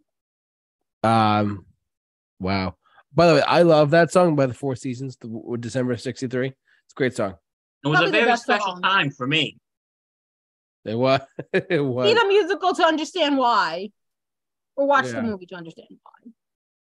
Um, 1.02 1.66
wow. 2.38 2.76
By 3.14 3.26
the 3.26 3.34
way, 3.34 3.42
I 3.42 3.62
love 3.62 3.90
that 3.90 4.10
song 4.10 4.36
by 4.36 4.46
the 4.46 4.54
Four 4.54 4.76
Seasons, 4.76 5.16
the 5.16 5.56
December 5.60 5.96
'63. 5.96 6.48
It's 6.48 6.56
a 6.56 6.94
great 6.94 7.14
song. 7.14 7.34
It 7.84 7.88
was 7.88 7.98
Probably 7.98 8.20
a 8.20 8.24
very 8.24 8.36
special 8.36 8.66
song. 8.72 8.82
time 8.82 9.10
for 9.10 9.26
me. 9.26 9.58
It 10.84 10.94
was. 10.94 11.20
it 11.52 11.80
was. 11.84 12.08
See 12.08 12.14
the 12.14 12.26
musical 12.26 12.74
to 12.74 12.84
understand 12.84 13.36
why, 13.36 13.90
or 14.76 14.86
watch 14.86 15.06
Yeah. 15.06 15.12
the 15.16 15.22
movie 15.22 15.46
to 15.46 15.56
understand 15.56 15.88
why. 16.02 16.32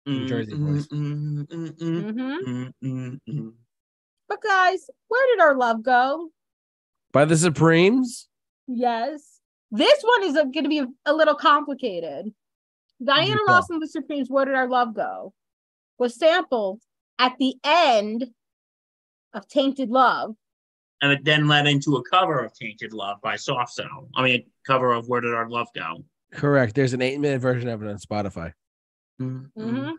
New 0.05 0.27
Jersey 0.27 0.55
boys. 0.55 0.89
Mm, 0.89 1.47
mm, 1.47 1.71
mm, 1.71 2.13
hmm 2.13 2.21
mm, 2.21 2.73
mm, 2.83 3.21
mm. 3.29 3.53
But 4.33 4.41
guys, 4.43 4.89
where 5.09 5.27
did 5.37 5.43
our 5.43 5.55
love 5.55 5.83
go? 5.83 6.31
By 7.13 7.27
the 7.27 7.37
Supremes. 7.37 8.29
Yes. 8.67 9.41
This 9.71 10.01
one 10.03 10.23
is 10.25 10.33
going 10.33 10.53
to 10.63 10.69
be 10.71 10.79
a, 10.79 10.87
a 11.05 11.13
little 11.13 11.35
complicated. 11.35 12.33
Diana 13.05 13.31
Okay. 13.33 13.41
Ross 13.53 13.69
and 13.69 13.83
the 13.83 13.87
Supremes, 13.87 14.31
Where 14.31 14.47
Did 14.47 14.55
Our 14.55 14.69
Love 14.69 14.95
Go? 14.95 15.35
was 15.99 16.15
sampled 16.19 16.81
at 17.19 17.37
the 17.39 17.55
end 17.63 18.27
of 19.35 19.47
Tainted 19.49 19.91
Love. 19.91 20.35
And 21.03 21.13
it 21.13 21.25
then 21.25 21.47
led 21.47 21.67
into 21.67 21.97
a 21.97 22.03
cover 22.05 22.43
of 22.43 22.55
Tainted 22.55 22.95
Love 22.95 23.19
by 23.23 23.37
Soft 23.37 23.75
Cell. 23.75 24.09
I 24.17 24.23
mean, 24.23 24.35
a 24.37 24.47
cover 24.67 24.93
of 24.93 25.09
Where 25.09 25.21
Did 25.21 25.35
Our 25.35 25.51
Love 25.51 25.69
Go? 25.75 26.05
Correct. 26.33 26.75
There's 26.75 26.95
an 26.95 27.03
eight-minute 27.03 27.41
version 27.43 27.69
of 27.69 27.83
it 27.83 27.89
on 27.91 27.99
Spotify. 27.99 28.53
hmm 29.19 29.91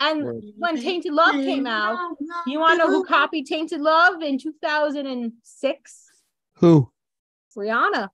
And 0.00 0.24
Word. 0.24 0.44
when 0.56 0.80
Tainted 0.80 1.12
Love 1.12 1.34
came 1.34 1.66
out, 1.66 2.16
you 2.46 2.58
want 2.58 2.80
to 2.80 2.86
know 2.86 2.90
who 2.90 3.04
copied 3.04 3.46
Tainted 3.46 3.80
Love 3.80 4.22
in 4.22 4.38
2006? 4.38 6.06
Who? 6.54 6.90
Rihanna. 7.56 8.08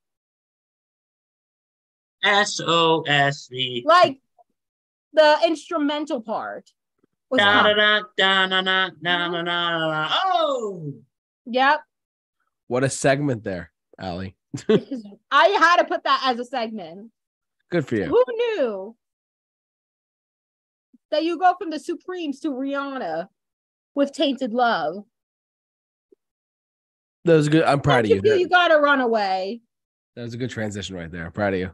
S 2.25 2.61
O 2.61 3.03
S 3.07 3.47
V. 3.49 3.85
Like 3.87 4.19
the 5.13 5.39
instrumental 5.47 6.21
part. 6.21 6.69
Was 7.31 7.39
Da 7.39 7.63
da 7.63 8.01
copied. 8.01 8.07
da 8.17 8.47
da 8.47 8.47
na 8.47 8.61
na 8.61 8.91
mm-hmm. 8.91 9.03
na 9.03 9.29
na 9.29 9.43
na 9.43 9.91
na. 9.91 10.09
Oh, 10.25 10.93
Yep. 11.47 11.81
What 12.67 12.83
a 12.83 12.91
segment 12.91 13.45
there, 13.45 13.71
Allie. 13.99 14.37
I 15.31 15.47
had 15.49 15.77
to 15.77 15.85
put 15.85 16.03
that 16.05 16.23
as 16.25 16.41
a 16.41 16.45
segment. 16.45 17.13
Good 17.71 17.87
for 17.87 17.95
you. 17.97 18.07
Who 18.07 18.25
knew 18.29 18.97
that 21.11 21.25
you 21.25 21.39
go 21.39 21.55
from 21.59 21.71
the 21.71 21.79
Supremes 21.79 22.41
to 22.41 22.49
Rihanna 22.49 23.29
with 23.95 24.13
Tainted 24.13 24.53
Love? 24.53 25.05
That 27.25 27.35
was 27.35 27.49
good. 27.49 27.65
I'm 27.65 27.81
proud 27.81 28.05
of 28.05 28.11
Don't 28.11 28.17
you. 28.17 28.23
feel 28.23 28.39
you 28.39 28.49
gotta 28.49 28.79
run 28.79 29.01
away. 29.01 29.61
That 30.15 30.23
was 30.23 30.35
a 30.35 30.39
good 30.39 30.51
transition 30.51 30.97
right 30.97 31.11
there. 31.11 31.27
I'm 31.27 31.33
proud 31.33 31.55
of 31.55 31.61
you. 31.61 31.71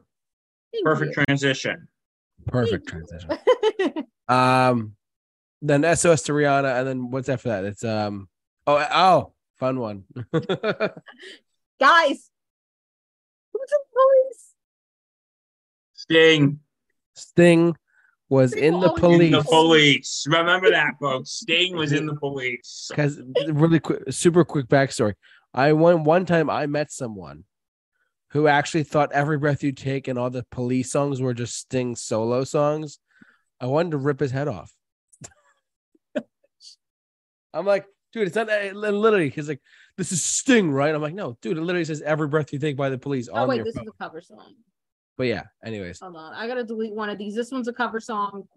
Thank 0.72 0.84
perfect 0.84 1.14
transition. 1.14 1.88
Perfect 2.46 2.88
transition. 2.88 3.38
Um, 4.28 4.96
then 5.60 5.82
SOS 5.96 6.22
to 6.22 6.32
Rihanna, 6.32 6.78
and 6.78 6.88
then 6.88 7.10
what's 7.10 7.28
after 7.28 7.50
that? 7.50 7.64
It's 7.64 7.84
um, 7.84 8.28
oh, 8.66 8.86
oh, 8.90 9.32
fun 9.58 9.78
one. 9.78 10.04
Guys, 10.32 12.30
who's 13.52 13.68
the 13.68 13.80
police? 13.92 14.52
Sting 15.92 16.60
Sting 17.14 17.76
was 18.32 18.54
in 18.54 18.80
the 18.80 18.90
police. 18.94 19.26
in 19.26 19.32
the 19.32 19.44
police. 19.44 20.26
Remember 20.26 20.70
that, 20.70 20.94
folks. 20.98 21.30
Sting 21.32 21.76
was 21.76 21.92
in 21.92 22.06
the 22.06 22.16
police. 22.16 22.90
Because 22.90 23.20
really 23.48 23.78
quick, 23.78 24.04
super 24.10 24.42
quick 24.42 24.68
backstory. 24.68 25.14
I 25.52 25.74
one 25.74 26.02
one 26.04 26.24
time 26.24 26.48
I 26.48 26.66
met 26.66 26.90
someone 26.90 27.44
who 28.30 28.48
actually 28.48 28.84
thought 28.84 29.12
every 29.12 29.36
breath 29.36 29.62
you 29.62 29.72
take 29.72 30.08
and 30.08 30.18
all 30.18 30.30
the 30.30 30.46
police 30.50 30.90
songs 30.90 31.20
were 31.20 31.34
just 31.34 31.56
Sting 31.56 31.94
solo 31.94 32.44
songs. 32.44 32.98
I 33.60 33.66
wanted 33.66 33.90
to 33.90 33.98
rip 33.98 34.18
his 34.18 34.30
head 34.30 34.48
off. 34.48 34.72
I'm 37.52 37.66
like, 37.66 37.84
dude, 38.14 38.28
it's 38.28 38.36
not 38.36 38.48
eh, 38.48 38.68
that. 38.72 38.74
Literally, 38.74 39.28
he's 39.28 39.48
like, 39.48 39.60
this 39.98 40.10
is 40.10 40.24
Sting, 40.24 40.70
right? 40.70 40.94
I'm 40.94 41.02
like, 41.02 41.14
no, 41.14 41.36
dude, 41.42 41.58
it 41.58 41.60
literally 41.60 41.84
says 41.84 42.00
every 42.00 42.28
breath 42.28 42.50
you 42.50 42.58
take 42.58 42.78
by 42.78 42.88
the 42.88 42.96
police 42.96 43.28
Oh 43.30 43.42
on 43.42 43.48
wait, 43.48 43.62
this 43.62 43.74
phone. 43.74 43.84
is 43.84 43.92
a 43.94 44.02
cover 44.02 44.22
song. 44.22 44.54
But 45.18 45.25
yeah, 45.25 45.44
anyways, 45.64 46.01
Hold 46.01 46.16
on, 46.16 46.35
I 46.35 46.46
gotta 46.46 46.64
delete 46.64 46.94
one 46.94 47.11
of 47.11 47.18
these. 47.18 47.35
This 47.35 47.51
one's 47.51 47.68
a 47.68 47.72
cover 47.72 48.01
song, 48.01 48.48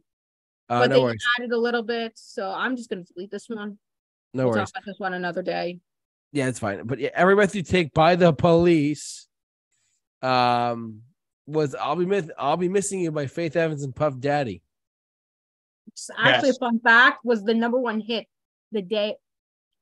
uh, 0.70 0.80
but 0.80 0.90
no 0.90 0.96
they 0.96 1.02
worries, 1.04 1.24
added 1.38 1.52
a 1.52 1.58
little 1.58 1.84
bit, 1.84 2.14
so 2.16 2.50
I'm 2.50 2.76
just 2.76 2.90
gonna 2.90 3.04
delete 3.04 3.30
this 3.32 3.50
one. 3.50 3.78
no 4.34 4.46
we'll 4.46 4.54
worries. 4.56 4.72
talk 4.72 4.82
about 4.84 4.86
this 4.86 5.00
one 5.00 5.14
another 5.14 5.42
day. 5.44 5.80
Yeah, 6.32 6.48
it's 6.48 6.60
fine. 6.60 6.86
But 6.86 7.00
yeah, 7.00 7.10
every 7.14 7.36
breath 7.36 7.56
you 7.56 7.62
take 7.64 7.94
by 7.94 8.16
the 8.16 8.34
police, 8.34 9.28
um, 10.22 11.02
was 11.46 11.76
I'll 11.76 11.96
be 11.96 12.06
miss- 12.06 12.32
I'll 12.38 12.58
be 12.58 12.70
missing 12.70 13.00
you 13.02 13.12
by 13.12 13.28
Faith 13.28 13.56
Evans 13.56 13.84
and 13.84 13.96
Puff 13.96 14.18
Daddy. 14.20 14.62
It's 15.88 16.10
Actually, 16.18 16.48
Yes. 16.50 16.58
a 16.58 16.60
fun 16.60 16.80
fact 16.80 17.20
was 17.24 17.44
the 17.44 17.54
number 17.54 17.78
one 17.78 18.00
hit 18.02 18.28
the 18.72 18.82
day 18.82 19.16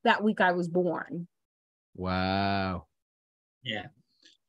that 0.03 0.21
week 0.23 0.41
I 0.41 0.51
was 0.51 0.67
born. 0.67 1.27
Wow. 1.95 2.87
Yeah. 3.63 3.85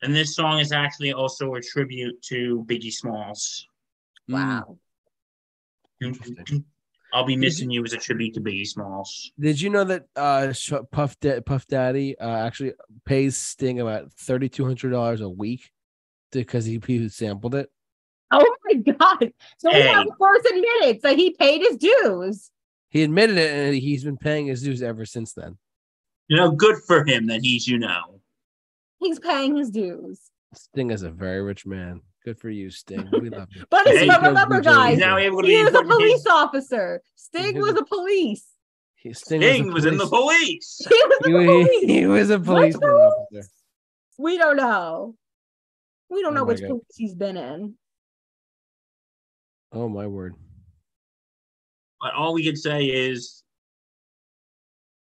And 0.04 0.14
this 0.14 0.36
song 0.36 0.60
is 0.60 0.70
actually 0.70 1.14
also 1.14 1.54
a 1.54 1.62
tribute 1.62 2.20
to 2.24 2.62
Biggie 2.68 2.92
Smalls. 2.92 3.66
Wow. 4.28 4.78
Interesting. 6.02 6.66
I'll 7.14 7.24
be 7.24 7.36
missing 7.36 7.70
you 7.70 7.82
as 7.84 7.94
a 7.94 7.96
tribute 7.96 8.34
to 8.34 8.40
Biggie 8.42 8.66
Smalls. 8.66 9.32
Did 9.40 9.58
you 9.58 9.70
know 9.70 9.84
that 9.84 10.04
uh 10.14 10.52
Puff 10.92 11.18
Da- 11.20 11.40
Puff 11.40 11.66
Daddy 11.68 12.18
uh, 12.18 12.36
actually 12.46 12.74
pays 13.06 13.38
Sting 13.38 13.80
about 13.80 14.12
thirty 14.12 14.50
two 14.50 14.66
hundred 14.66 14.90
dollars 14.90 15.22
a 15.22 15.28
week 15.28 15.70
because 16.32 16.66
he, 16.66 16.82
he 16.86 17.08
sampled 17.08 17.54
it? 17.54 17.70
Oh 18.30 18.56
my 18.66 18.74
god! 18.74 19.32
So 19.56 19.70
we 19.70 19.80
Hey. 19.80 19.88
have 19.88 20.06
first 20.20 20.46
admitted 20.46 21.02
that 21.02 21.16
he 21.16 21.30
paid 21.30 21.62
his 21.62 21.78
dues. 21.78 22.50
He 22.90 23.02
admitted 23.04 23.38
it, 23.38 23.50
and 23.52 23.74
he's 23.74 24.04
been 24.04 24.18
paying 24.18 24.46
his 24.48 24.62
dues 24.62 24.82
ever 24.82 25.06
since 25.06 25.32
then. 25.32 25.56
You 26.28 26.36
know, 26.36 26.50
good 26.50 26.76
for 26.86 27.06
him 27.06 27.28
that 27.28 27.40
he's, 27.42 27.66
you 27.66 27.78
know. 27.78 28.13
He's 29.04 29.18
paying 29.18 29.56
his 29.56 29.70
dues. 29.70 30.20
Sting 30.54 30.90
is 30.90 31.02
a 31.02 31.10
very 31.10 31.42
rich 31.42 31.66
man. 31.66 32.00
Good 32.24 32.38
for 32.38 32.48
you, 32.48 32.70
Sting. 32.70 33.06
We 33.12 33.28
love 33.28 33.48
you. 33.54 33.64
But 33.70 33.86
Hey, 33.86 34.06
but 34.06 34.22
remember, 34.22 34.60
guys, 34.62 34.98
now 34.98 35.18
able 35.18 35.42
to 35.42 35.46
he 35.48 35.56
be 35.58 35.64
was 35.64 35.74
a 35.74 35.82
police 35.82 36.12
his- 36.22 36.26
officer. 36.26 37.02
Sting 37.16 37.60
was 37.60 37.76
a 37.76 37.84
police. 37.96 38.46
He, 38.96 39.12
Sting, 39.12 39.42
Sting 39.42 39.68
a 39.70 39.72
was 39.74 39.84
in 39.84 39.98
the 39.98 40.06
police- 40.06 40.80
police. 40.86 40.86
He 40.88 40.94
was 41.06 41.18
a 41.22 41.28
He, 41.28 41.46
police. 41.46 41.80
he, 41.82 42.00
he 42.00 42.06
was 42.06 42.30
a 42.30 42.38
police? 42.40 42.76
officer. 42.76 43.48
We 44.18 44.38
don't 44.38 44.56
know. 44.56 45.16
We 46.08 46.22
don't 46.22 46.32
Oh 46.32 46.36
know 46.36 46.44
which 46.44 46.60
God. 46.60 46.68
police 46.68 46.84
he's 46.96 47.14
been 47.14 47.36
in. 47.36 47.74
Oh 49.72 49.88
my 49.88 50.06
word. 50.06 50.34
But 52.00 52.14
all 52.14 52.32
we 52.32 52.44
can 52.44 52.56
say 52.56 52.84
is 52.86 53.42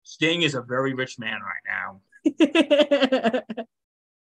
Sting 0.04 0.42
is 0.42 0.54
a 0.54 0.62
very 0.62 0.94
rich 0.94 1.18
man 1.18 1.40
right 1.42 1.64
now. 1.66 2.00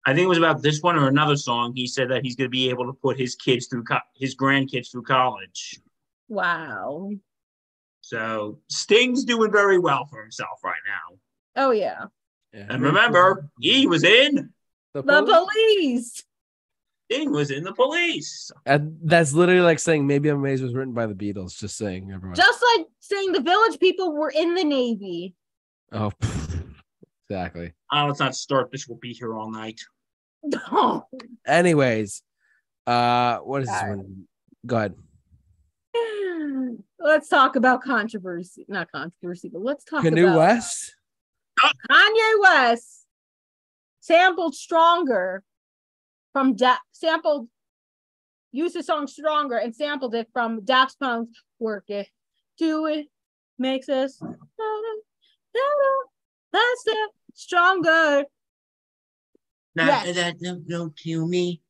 I 0.03 0.13
think 0.15 0.19
it 0.25 0.27
was 0.29 0.37
about 0.39 0.61
this 0.63 0.81
one 0.81 0.95
or 0.97 1.07
another 1.07 1.35
song. 1.35 1.73
He 1.75 1.85
said 1.87 2.09
that 2.09 2.23
he's 2.23 2.35
going 2.35 2.45
to 2.47 2.49
be 2.49 2.69
able 2.69 2.85
to 2.87 2.93
put 2.93 3.19
his 3.19 3.35
kids 3.35 3.67
through 3.67 3.83
co- 3.83 3.99
his 4.15 4.35
grandkids 4.35 4.91
through 4.91 5.03
college. 5.03 5.79
wow. 6.27 7.11
So 8.03 8.59
Sting's 8.67 9.23
doing 9.23 9.51
very 9.51 9.77
well 9.79 10.05
for 10.05 10.21
himself 10.21 10.59
right 10.63 10.73
now. 10.87 11.17
Oh 11.67 11.71
yeah. 11.71 12.05
Yeah. 12.51 12.65
And 12.69 12.81
remember, 12.83 13.47
he 13.61 13.85
was 13.87 14.03
in 14.03 14.51
the 14.93 15.01
The 15.03 15.23
police- 15.23 15.53
police. 15.53 16.23
Sting 17.11 17.31
was 17.31 17.51
in 17.51 17.63
the 17.63 17.73
police. 17.73 18.51
And 18.65 18.97
that's 19.03 19.33
literally 19.33 19.61
like 19.61 19.79
saying 19.79 20.07
maybe 20.07 20.29
I'm 20.29 20.37
amazed 20.39 20.63
was 20.63 20.73
written 20.73 20.93
by 20.93 21.05
the 21.07 21.13
Beatles. 21.13 21.57
Just 21.59 21.77
saying, 21.77 22.09
everyone. 22.11 22.35
Just 22.35 22.63
like 22.75 22.87
saying 23.01 23.33
the 23.33 23.41
village 23.41 23.79
people 23.79 24.13
were 24.13 24.31
in 24.31 24.55
the 24.55 24.63
Navy. 24.63 25.35
oh, 25.91 26.11
exactly. 27.31 27.73
Oh, 27.91 28.05
let's 28.07 28.19
not 28.19 28.35
start 28.35 28.71
this. 28.71 28.87
We'll 28.87 28.97
be 28.97 29.13
here 29.13 29.33
all 29.35 29.49
night. 29.49 29.79
Anyways, 31.47 32.23
uh, 32.87 33.37
what 33.37 33.61
is 33.61 33.69
this 33.69 33.81
one? 33.83 34.25
Go 34.65 34.77
ahead. 34.77 34.95
let's 36.99 37.29
talk 37.29 37.55
about 37.55 37.81
controversy. 37.81 38.65
Not 38.67 38.91
controversy, 38.91 39.49
but 39.49 39.63
let's 39.63 39.83
talk 39.85 40.01
Canoe 40.01 40.27
about 40.27 40.37
West. 40.37 40.95
Kanye 41.89 42.41
West 42.41 43.05
sampled 44.01 44.55
"Stronger" 44.55 45.43
from 46.33 46.55
da- 46.55 46.77
sampled 46.91 47.47
used 48.51 48.75
the 48.75 48.83
song 48.83 49.07
"Stronger" 49.07 49.57
and 49.57 49.75
sampled 49.75 50.15
it 50.15 50.27
from 50.33 50.65
Daft 50.65 50.99
Punk's 50.99 51.41
"Work 51.59 51.85
It, 51.89 52.07
Do 52.57 52.87
It, 52.87 53.07
Makes 53.57 53.89
Us 53.89 54.17
Better, 54.17 54.37
Better, 55.53 55.95
That's 56.51 56.83
it, 56.87 57.09
Stronger." 57.33 58.25
That, 59.75 60.05
Yes. 60.05 60.15
that 60.15 60.39
don't, 60.39 60.67
don't 60.67 60.97
kill 60.97 61.27
me. 61.27 61.61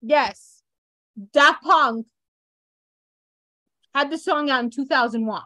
Yes, 0.00 0.62
Daft 1.32 1.62
Punk 1.62 2.06
had 3.94 4.10
the 4.10 4.18
song 4.18 4.48
out 4.50 4.64
in 4.64 4.70
2001. 4.70 5.42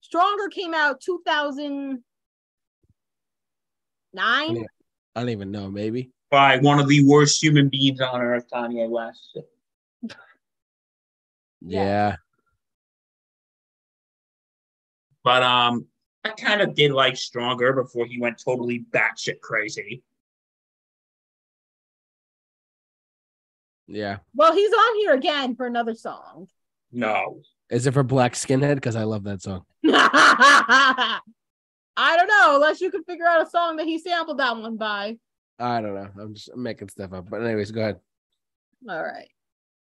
Stronger 0.00 0.48
came 0.48 0.74
out 0.74 1.00
2009. 1.00 2.02
Yeah. 4.14 4.62
I 5.14 5.20
don't 5.20 5.28
even 5.30 5.50
know. 5.50 5.70
Maybe. 5.70 6.10
By 6.30 6.58
one 6.58 6.78
of 6.78 6.88
the 6.88 7.04
worst 7.06 7.42
human 7.42 7.68
beings 7.68 8.00
on 8.00 8.20
earth, 8.20 8.46
Kanye 8.52 8.88
West. 8.88 9.38
Yeah. 11.64 11.84
Yeah. 11.84 12.16
But 15.22 15.44
um, 15.44 15.86
I 16.24 16.30
kind 16.30 16.60
of 16.60 16.74
did 16.74 16.92
like 16.92 17.16
Stronger 17.16 17.72
before 17.72 18.06
he 18.06 18.18
went 18.20 18.42
totally 18.42 18.84
batshit 18.90 19.40
crazy. 19.40 20.02
Yeah. 23.88 24.18
Well, 24.34 24.54
he's 24.54 24.72
on 24.72 24.96
here 24.98 25.12
again 25.14 25.56
for 25.56 25.66
another 25.66 25.94
song. 25.94 26.48
No. 26.92 27.40
Is 27.70 27.86
it 27.86 27.94
for 27.94 28.02
Black 28.02 28.34
Skinhead? 28.34 28.76
Because 28.76 28.96
I 28.96 29.02
love 29.04 29.24
that 29.24 29.42
song. 29.42 29.64
I 29.84 31.20
don't 31.96 32.28
know, 32.28 32.54
unless 32.56 32.80
you 32.80 32.90
can 32.90 33.04
figure 33.04 33.26
out 33.26 33.46
a 33.46 33.50
song 33.50 33.76
that 33.76 33.86
he 33.86 33.98
sampled 33.98 34.38
that 34.38 34.56
one 34.56 34.76
by. 34.76 35.18
I 35.58 35.80
don't 35.80 35.94
know. 35.94 36.08
I'm 36.20 36.34
just 36.34 36.56
making 36.56 36.88
stuff 36.88 37.12
up. 37.12 37.28
But 37.28 37.42
anyways, 37.42 37.70
go 37.70 37.80
ahead. 37.80 38.00
All 38.88 39.02
right. 39.02 39.28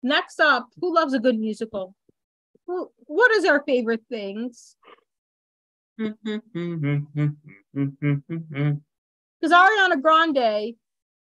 Next 0.03 0.41
up, 0.41 0.69
who 0.81 0.95
loves 0.95 1.13
a 1.15 1.19
good 1.19 1.39
musical? 1.39 1.95
What 2.67 3.31
is 3.33 3.45
our 3.45 3.63
favorite 3.65 4.03
things? 4.09 4.77
Because 9.41 9.53
Ariana 9.53 10.01
Grande 10.01 10.75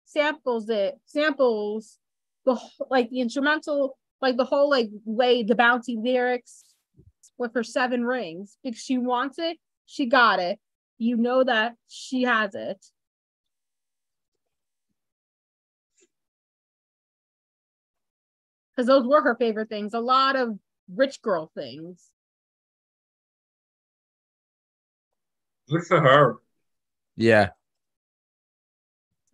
samples 0.05 0.69
it, 0.69 0.99
samples 1.05 1.97
the 2.45 2.59
like 2.89 3.09
the 3.09 3.21
instrumental, 3.21 3.97
like 4.21 4.37
the 4.37 4.45
whole 4.45 4.69
like 4.69 4.89
way 5.05 5.43
the 5.43 5.55
bouncy 5.55 6.01
lyrics 6.01 6.63
with 7.37 7.53
her 7.53 7.63
seven 7.63 8.05
rings 8.05 8.57
because 8.63 8.81
she 8.81 8.97
wants 8.97 9.39
it, 9.39 9.57
she 9.85 10.05
got 10.05 10.39
it. 10.39 10.59
You 10.97 11.17
know 11.17 11.43
that 11.43 11.75
she 11.87 12.23
has 12.23 12.55
it. 12.55 12.85
Because 18.75 18.87
those 18.87 19.05
were 19.05 19.21
her 19.21 19.35
favorite 19.35 19.69
things. 19.69 19.93
A 19.93 19.99
lot 19.99 20.35
of 20.35 20.57
rich 20.93 21.21
girl 21.21 21.51
things. 21.55 22.09
Good 25.71 25.83
for 25.85 25.99
her. 26.01 26.35
Yeah. 27.15 27.49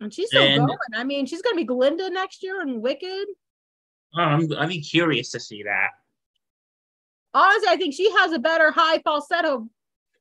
And 0.00 0.12
she's 0.14 0.28
still 0.28 0.42
And- 0.42 0.66
going. 0.66 0.78
I 0.94 1.02
mean, 1.04 1.26
she's 1.26 1.42
gonna 1.42 1.56
be 1.56 1.64
Glinda 1.64 2.08
next 2.10 2.42
year 2.42 2.60
and 2.60 2.80
Wicked. 2.80 3.26
Oh, 4.16 4.20
I'm, 4.22 4.48
I'd 4.56 4.68
be 4.68 4.80
curious 4.80 5.30
to 5.32 5.40
see 5.40 5.64
that. 5.64 5.90
Honestly, 7.34 7.68
I 7.68 7.76
think 7.76 7.94
she 7.94 8.10
has 8.12 8.32
a 8.32 8.38
better 8.38 8.70
high 8.70 9.00
falsetto, 9.00 9.68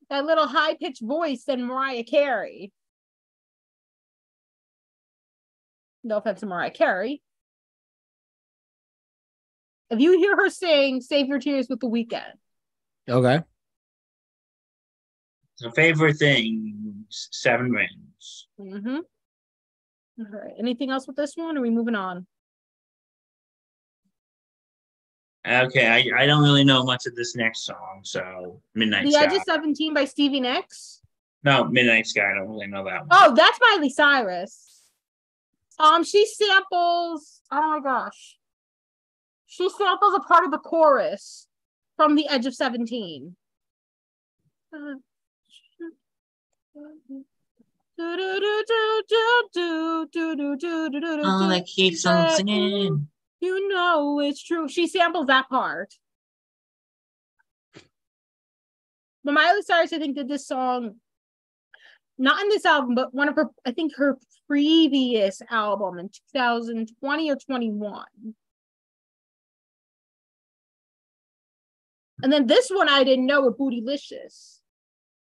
that 0.09 0.25
little 0.25 0.47
high 0.47 0.73
pitched 0.75 1.01
voice 1.01 1.43
than 1.45 1.63
Mariah 1.65 2.03
Carey. 2.03 2.71
No 6.03 6.17
offense 6.17 6.39
to 6.41 6.45
Mariah 6.47 6.71
Carey. 6.71 7.21
If 9.89 9.99
you 9.99 10.17
hear 10.17 10.35
her 10.35 10.49
sing 10.49 10.99
Save 11.01 11.27
Your 11.27 11.39
Tears 11.39 11.67
with 11.69 11.79
the 11.79 11.87
Weeknd, 11.89 12.33
Okay. 13.09 13.41
So 15.57 15.71
favorite 15.71 16.17
things, 16.17 17.29
seven 17.31 17.71
rings. 17.71 18.47
mm-hmm. 18.59 18.97
All 20.19 20.25
right. 20.31 20.53
Anything 20.59 20.91
else 20.91 21.07
with 21.07 21.15
this 21.15 21.35
one? 21.35 21.57
Or 21.57 21.59
are 21.59 21.63
we 21.63 21.69
moving 21.69 21.95
on? 21.95 22.25
Okay, 25.47 25.87
I, 25.87 26.23
I 26.23 26.25
don't 26.25 26.43
really 26.43 26.65
know 26.65 26.83
much 26.83 27.05
of 27.05 27.15
this 27.15 27.35
next 27.35 27.65
song, 27.65 28.01
so 28.03 28.61
Midnight 28.75 29.05
The 29.05 29.13
Sky. 29.13 29.25
Edge 29.25 29.33
of 29.33 29.43
17 29.43 29.93
by 29.93 30.03
Stevie 30.03 30.41
Nicks. 30.41 31.01
No, 31.43 31.63
Midnight 31.63 32.05
Sky. 32.05 32.29
I 32.29 32.33
don't 32.35 32.49
really 32.49 32.67
know 32.67 32.83
that 32.83 33.07
one. 33.07 33.09
Oh, 33.11 33.33
that's 33.33 33.57
Miley 33.61 33.89
Cyrus. 33.89 34.83
Um, 35.79 36.03
she 36.03 36.25
samples. 36.25 37.41
Oh 37.49 37.61
my 37.61 37.79
gosh, 37.81 38.37
she 39.45 39.69
samples 39.69 40.15
a 40.15 40.19
part 40.19 40.43
of 40.43 40.51
the 40.51 40.57
chorus 40.57 41.47
from 41.95 42.15
The 42.15 42.27
Edge 42.27 42.45
of 42.45 42.53
Seventeen. 42.53 43.37
Oh, 51.25 51.49
that 51.49 51.65
keeps 51.65 52.05
on 52.05 52.29
singing. 52.31 53.07
You 53.39 53.69
know 53.69 54.19
it's 54.19 54.43
true. 54.43 54.67
She 54.67 54.87
samples 54.87 55.27
that 55.27 55.49
part. 55.49 55.93
But 59.23 59.33
Miley 59.33 59.61
Cyrus, 59.61 59.93
I 59.93 59.99
think, 59.99 60.15
did 60.15 60.27
this 60.27 60.47
song 60.47 60.95
not 62.17 62.41
in 62.41 62.49
this 62.49 62.65
album, 62.65 62.95
but 62.95 63.13
one 63.13 63.29
of 63.29 63.35
her, 63.35 63.49
I 63.65 63.71
think 63.71 63.95
her 63.97 64.17
previous 64.47 65.41
album 65.49 65.99
in 65.99 66.09
2020 66.33 67.31
or 67.31 67.35
21. 67.35 68.05
And 72.23 72.33
then 72.33 72.47
this 72.47 72.69
one 72.69 72.89
I 72.89 73.03
didn't 73.03 73.27
know 73.27 73.43
with 73.43 73.57
Bootylicious. 73.59 74.61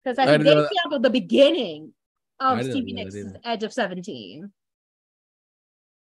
Because 0.09 0.17
I 0.17 0.23
I 0.23 0.37
think 0.37 0.43
didn't 0.45 0.63
they 0.63 0.75
sampled 0.81 1.03
the 1.03 1.11
beginning 1.11 1.93
of 2.39 2.63
Stevie 2.63 2.93
Nicks'. 2.93 3.15
Edge 3.43 3.61
of 3.61 3.71
17. 3.71 4.51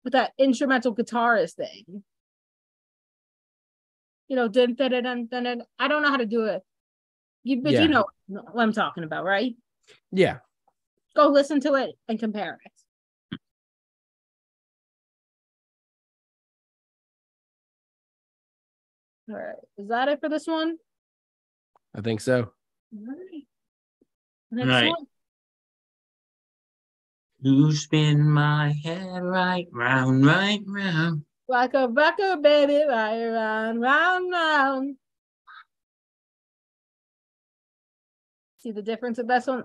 With 0.05 0.13
that 0.13 0.31
instrumental 0.38 0.95
guitarist 0.95 1.55
thing. 1.55 2.05
You 4.29 4.38
know, 4.38 4.47
dun, 4.47 4.75
dun, 4.75 4.91
dun, 4.91 5.03
dun, 5.03 5.25
dun, 5.25 5.43
dun. 5.43 5.63
I 5.77 5.89
don't 5.89 6.01
know 6.01 6.07
how 6.07 6.15
to 6.15 6.25
do 6.25 6.45
it. 6.45 6.62
You, 7.43 7.62
but 7.62 7.73
Yeah. 7.73 7.81
you 7.81 7.88
know 7.89 8.05
what 8.29 8.63
I'm 8.63 8.71
talking 8.71 9.03
about, 9.03 9.25
right? 9.25 9.53
Yeah. 10.13 10.38
Go 11.13 11.27
listen 11.27 11.59
to 11.62 11.73
it 11.73 11.91
and 12.07 12.17
compare 12.17 12.57
it. 12.63 13.38
All 19.29 19.35
right. 19.35 19.55
Is 19.77 19.89
that 19.89 20.07
it 20.07 20.21
for 20.21 20.29
this 20.29 20.47
one? 20.47 20.77
I 21.93 21.99
think 21.99 22.21
so. 22.21 22.53
All 22.93 23.05
right. 23.05 23.43
Next 24.51 24.67
Right. 24.67 24.89
one. 24.89 25.05
You 27.41 27.71
spin 27.73 28.29
my 28.29 28.73
head 28.83 29.23
right 29.23 29.67
round, 29.71 30.25
right 30.25 30.59
round. 30.65 31.25
Like 31.47 31.73
a 31.73 31.88
record, 31.88 32.41
baby, 32.41 32.83
right 32.85 33.27
round, 33.27 33.81
round, 33.81 34.31
round. 34.31 34.97
See 38.57 38.71
the 38.71 38.81
difference 38.81 39.17
with 39.17 39.27
this 39.27 39.47
one? 39.47 39.63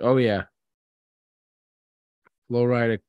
Oh 0.00 0.16
yeah. 0.16 0.44
Flo 2.48 2.64
Rida. 2.64 3.00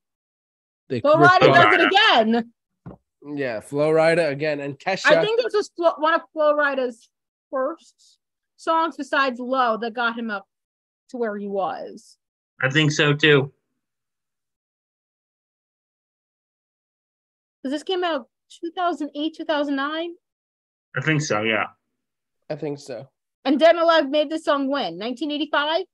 They 0.90 1.00
Flo 1.00 1.16
Rida 1.18 1.40
does 1.40 1.74
it 1.74 1.88
again. 1.88 2.52
Yeah, 3.24 3.62
Flo 3.62 3.92
Rida 3.92 4.30
again, 4.30 4.60
and 4.60 4.78
Kesha. 4.78 5.06
I 5.06 5.22
think 5.24 5.42
this 5.42 5.54
was 5.54 5.72
Flo- 5.76 5.96
one 6.00 6.16
of 6.16 6.22
Flo 6.34 6.54
Rida's 6.54 7.10
first 7.50 8.20
songs 8.58 8.98
besides 8.98 9.40
Low 9.40 9.78
that 9.78 9.94
got 9.94 10.18
him 10.18 10.30
up 10.30 10.48
to 11.10 11.18
where 11.18 11.38
he 11.38 11.48
was. 11.48 12.18
I 12.62 12.70
think 12.70 12.92
so 12.92 13.14
too. 13.14 13.54
Because 17.64 17.74
this 17.74 17.84
came 17.84 18.04
out 18.04 18.28
2008, 18.62 19.36
2009. 19.36 20.16
I 20.96 21.02
think 21.02 21.22
so. 21.22 21.42
Yeah. 21.44 21.68
I 22.50 22.56
think 22.56 22.80
so. 22.80 23.10
And 23.46 23.60
Dead 23.60 23.76
or 23.76 23.82
Alive 23.82 24.10
made 24.10 24.30
this 24.30 24.46
song 24.46 24.68
when? 24.68 24.98
1985? 24.98 25.86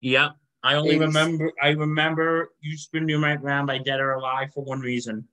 Yeah. 0.00 0.30
I 0.62 0.74
only 0.74 0.96
80s. 0.96 1.00
remember. 1.00 1.52
I 1.60 1.68
remember 1.70 2.50
you 2.60 2.76
spin 2.76 3.08
your 3.08 3.18
mind 3.18 3.42
around 3.42 3.66
by 3.66 3.78
Dead 3.78 3.98
or 3.98 4.12
Alive 4.12 4.50
for 4.54 4.62
one 4.62 4.80
reason: 4.80 5.26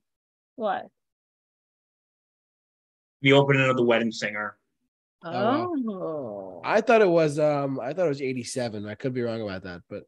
What? 0.56 0.88
the 3.22 3.34
opening 3.34 3.70
of 3.70 3.76
the 3.76 3.84
Wedding 3.84 4.12
Singer. 4.12 4.58
Oh, 5.24 5.76
Oh. 5.88 6.62
I 6.64 6.82
thought 6.82 7.02
it 7.02 7.10
was 7.10 7.40
um 7.40 7.80
I 7.80 7.94
thought 7.94 8.06
it 8.06 8.10
was 8.10 8.22
87. 8.22 8.88
I 8.88 8.96
could 8.96 9.14
be 9.14 9.22
wrong 9.22 9.42
about 9.42 9.64
that, 9.64 9.82
but 9.90 10.04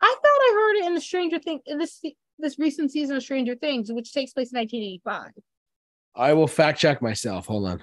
I 0.00 0.08
thought 0.08 0.22
I 0.24 0.52
heard 0.54 0.82
it 0.82 0.86
in 0.86 0.94
the 0.94 1.00
Stranger 1.00 1.38
Thing 1.38 1.60
in 1.66 1.78
this 1.78 2.00
this 2.38 2.58
recent 2.58 2.90
season 2.92 3.16
of 3.16 3.22
Stranger 3.22 3.54
Things, 3.54 3.92
which 3.92 4.12
takes 4.12 4.32
place 4.32 4.52
in 4.52 4.58
1985. 4.58 5.32
I 6.16 6.32
will 6.32 6.46
fact 6.46 6.78
check 6.78 7.02
myself. 7.02 7.46
Hold 7.46 7.66
on. 7.68 7.82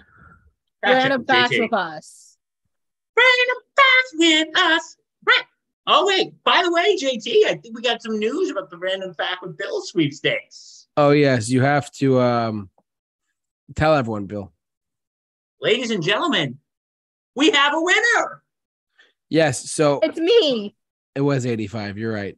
Random 0.84 1.26
facts 1.26 1.58
with 1.58 1.74
us. 1.74 2.38
Random 3.18 3.64
facts 3.76 4.14
with 4.18 4.48
us. 4.58 4.98
Right. 5.28 5.44
Oh 5.88 6.06
wait, 6.08 6.34
by 6.44 6.62
the 6.64 6.72
way, 6.72 6.96
JT, 6.96 7.46
I 7.48 7.56
think 7.56 7.76
we 7.76 7.82
got 7.82 8.02
some 8.02 8.20
news 8.20 8.50
about 8.52 8.70
the 8.70 8.78
random 8.78 9.14
fact 9.16 9.42
with 9.42 9.58
Bill 9.58 9.82
sweepstakes. 9.82 10.88
Oh 10.96 11.12
yes, 11.12 11.50
you 11.50 11.62
have 11.62 11.92
to 11.94 12.20
um 12.22 12.70
tell 13.76 13.96
everyone, 13.96 14.26
Bill. 14.28 14.52
Ladies 15.62 15.92
and 15.92 16.02
gentlemen, 16.04 16.58
we 17.36 17.52
have 17.52 17.74
a 17.74 17.82
winner. 17.82 18.44
Yes, 19.30 19.72
so 19.72 20.00
It's 20.02 20.18
me. 20.20 20.76
it 21.16 21.22
was 21.22 21.46
85. 21.46 21.98
You're 21.98 22.14
right. 22.14 22.38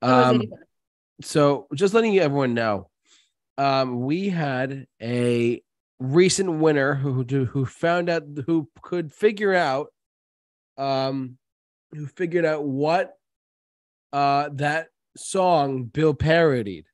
Um 0.00 0.36
85. 0.42 0.58
so 1.22 1.66
just 1.74 1.92
letting 1.94 2.18
everyone 2.18 2.54
know, 2.54 2.88
um, 3.58 4.00
we 4.02 4.28
had 4.28 4.86
a 5.00 5.62
recent 5.98 6.50
winner 6.58 6.94
who 6.94 7.24
who 7.24 7.44
who 7.44 7.66
found 7.66 8.08
out 8.08 8.22
who 8.46 8.68
could 8.82 9.12
figure 9.12 9.54
out, 9.54 9.88
um, 10.78 11.36
who 11.92 12.06
figured 12.06 12.44
out 12.44 12.64
what, 12.64 13.12
uh, 14.12 14.48
that 14.54 14.88
song 15.16 15.84
Bill 15.84 16.14
parodied, 16.14 16.86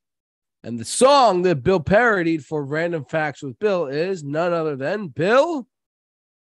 and 0.65 0.79
the 0.79 0.85
song 0.85 1.43
that 1.43 1.63
Bill 1.63 1.81
parodied 1.81 2.45
for 2.45 2.65
Random 2.65 3.05
Facts 3.05 3.43
with 3.43 3.59
Bill 3.59 3.87
is 3.87 4.25
none 4.25 4.53
other 4.53 4.77
than 4.77 5.09
Bill. 5.09 5.67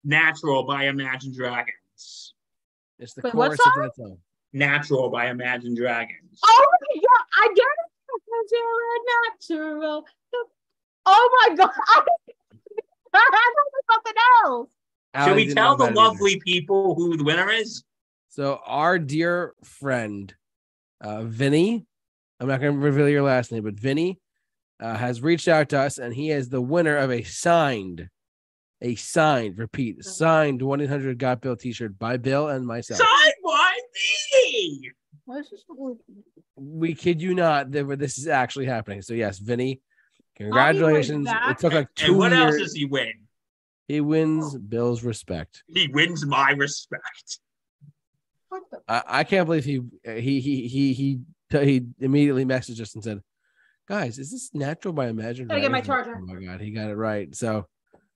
Natural 0.04 0.64
by 0.64 0.86
Imagine 0.86 1.32
Dragons. 1.34 2.34
It's 2.98 3.14
the 3.14 3.22
Wait, 3.24 3.32
chorus 3.32 3.60
of 3.60 3.82
that 3.82 3.96
song. 3.96 4.18
Natural 4.52 5.10
by 5.10 5.28
Imagine 5.28 5.74
Dragons. 5.74 6.40
Oh 6.44 6.66
my 6.80 7.00
god, 7.00 7.26
I 7.36 7.48
get 7.54 7.64
it. 7.64 7.86
Natural. 9.50 10.04
Oh 11.06 11.46
my 11.48 11.56
god. 11.56 11.70
I 13.14 13.18
thought 13.18 13.32
it 13.32 13.72
was 13.72 13.84
something 13.92 14.14
else. 14.44 14.68
Should 15.24 15.36
we 15.36 15.54
tell 15.54 15.76
the 15.76 15.84
about 15.84 15.92
it 15.92 15.98
either. 15.98 16.08
lovely 16.08 16.40
people 16.40 16.94
who 16.94 17.16
the 17.16 17.24
winner 17.24 17.50
is? 17.50 17.82
So 18.28 18.60
our 18.66 18.98
dear 18.98 19.54
friend, 19.64 20.34
uh, 21.00 21.22
Vinny, 21.22 21.86
I'm 22.40 22.49
not 22.49 22.61
going 22.61 22.75
to 22.75 22.79
reveal 22.79 23.09
your 23.09 23.22
last 23.22 23.53
name, 23.53 23.64
but 23.64 23.75
Vinny 23.75 24.20
uh, 24.81 24.96
has 24.96 25.22
reached 25.22 25.49
out 25.49 25.70
to 25.70 25.81
us, 25.81 25.99
and 25.99 26.14
he 26.14 26.31
is 26.31 26.49
the 26.49 26.61
winner 26.61 26.96
of 26.96 27.11
a 27.11 27.22
signed, 27.22 28.09
a 28.83 28.94
signed, 28.94 29.59
repeat, 29.59 30.05
signed 30.05 30.61
1 30.61 30.81
800 30.83 31.18
Got 31.18 31.40
Bill 31.40 31.57
T-shirt 31.57 31.99
by 31.99 32.16
Bill 32.18 32.49
and 32.49 32.66
myself. 32.66 32.99
Signed 32.99 33.35
by 33.44 33.79
me. 33.94 34.90
What 35.25 35.40
is 35.40 35.51
this? 35.51 35.64
we 36.57 36.94
kid 36.94 37.20
you 37.20 37.35
not, 37.35 37.70
that 37.72 37.99
this 37.99 38.18
is 38.18 38.29
actually 38.29 38.66
happening. 38.66 39.03
So 39.03 39.14
yes, 39.14 39.38
Vinny, 39.38 39.81
congratulations! 40.37 41.29
It 41.31 41.59
took 41.59 41.72
like 41.72 41.88
two 41.94 42.12
And 42.12 42.18
what 42.18 42.33
else 42.33 42.59
does 42.59 42.75
he 42.75 42.85
win? 42.85 43.12
he 43.88 44.01
wins 44.01 44.57
Bill's 44.57 45.05
respect. 45.05 45.62
He 45.68 45.88
wins 45.88 46.27
my 46.27 46.51
respect. 46.51 47.38
What 48.49 48.62
the? 48.70 48.81
I, 48.88 49.03
I 49.07 49.25
can't 49.25 49.46
believe 49.46 49.64
he 49.64 49.81
he 50.05 50.40
he 50.40 50.68
he 50.68 50.92
he 50.92 51.20
he 51.50 51.87
immediately 51.98 52.44
messaged 52.44 52.80
us 52.80 52.94
and 52.94 53.04
said, 53.04 53.20
"Guys, 53.88 54.18
is 54.18 54.30
this 54.30 54.50
natural 54.54 54.92
by 54.94 55.09
Imagine?" 55.09 55.46
Gotta 55.48 55.61
get 55.61 55.70
my 55.70 55.80
charger. 55.80 56.16
Oh 56.16 56.24
my 56.35 56.44
god, 56.44 56.61
he 56.61 56.70
got 56.70 56.90
it 56.90 56.96
right. 56.96 57.35
So 57.35 57.66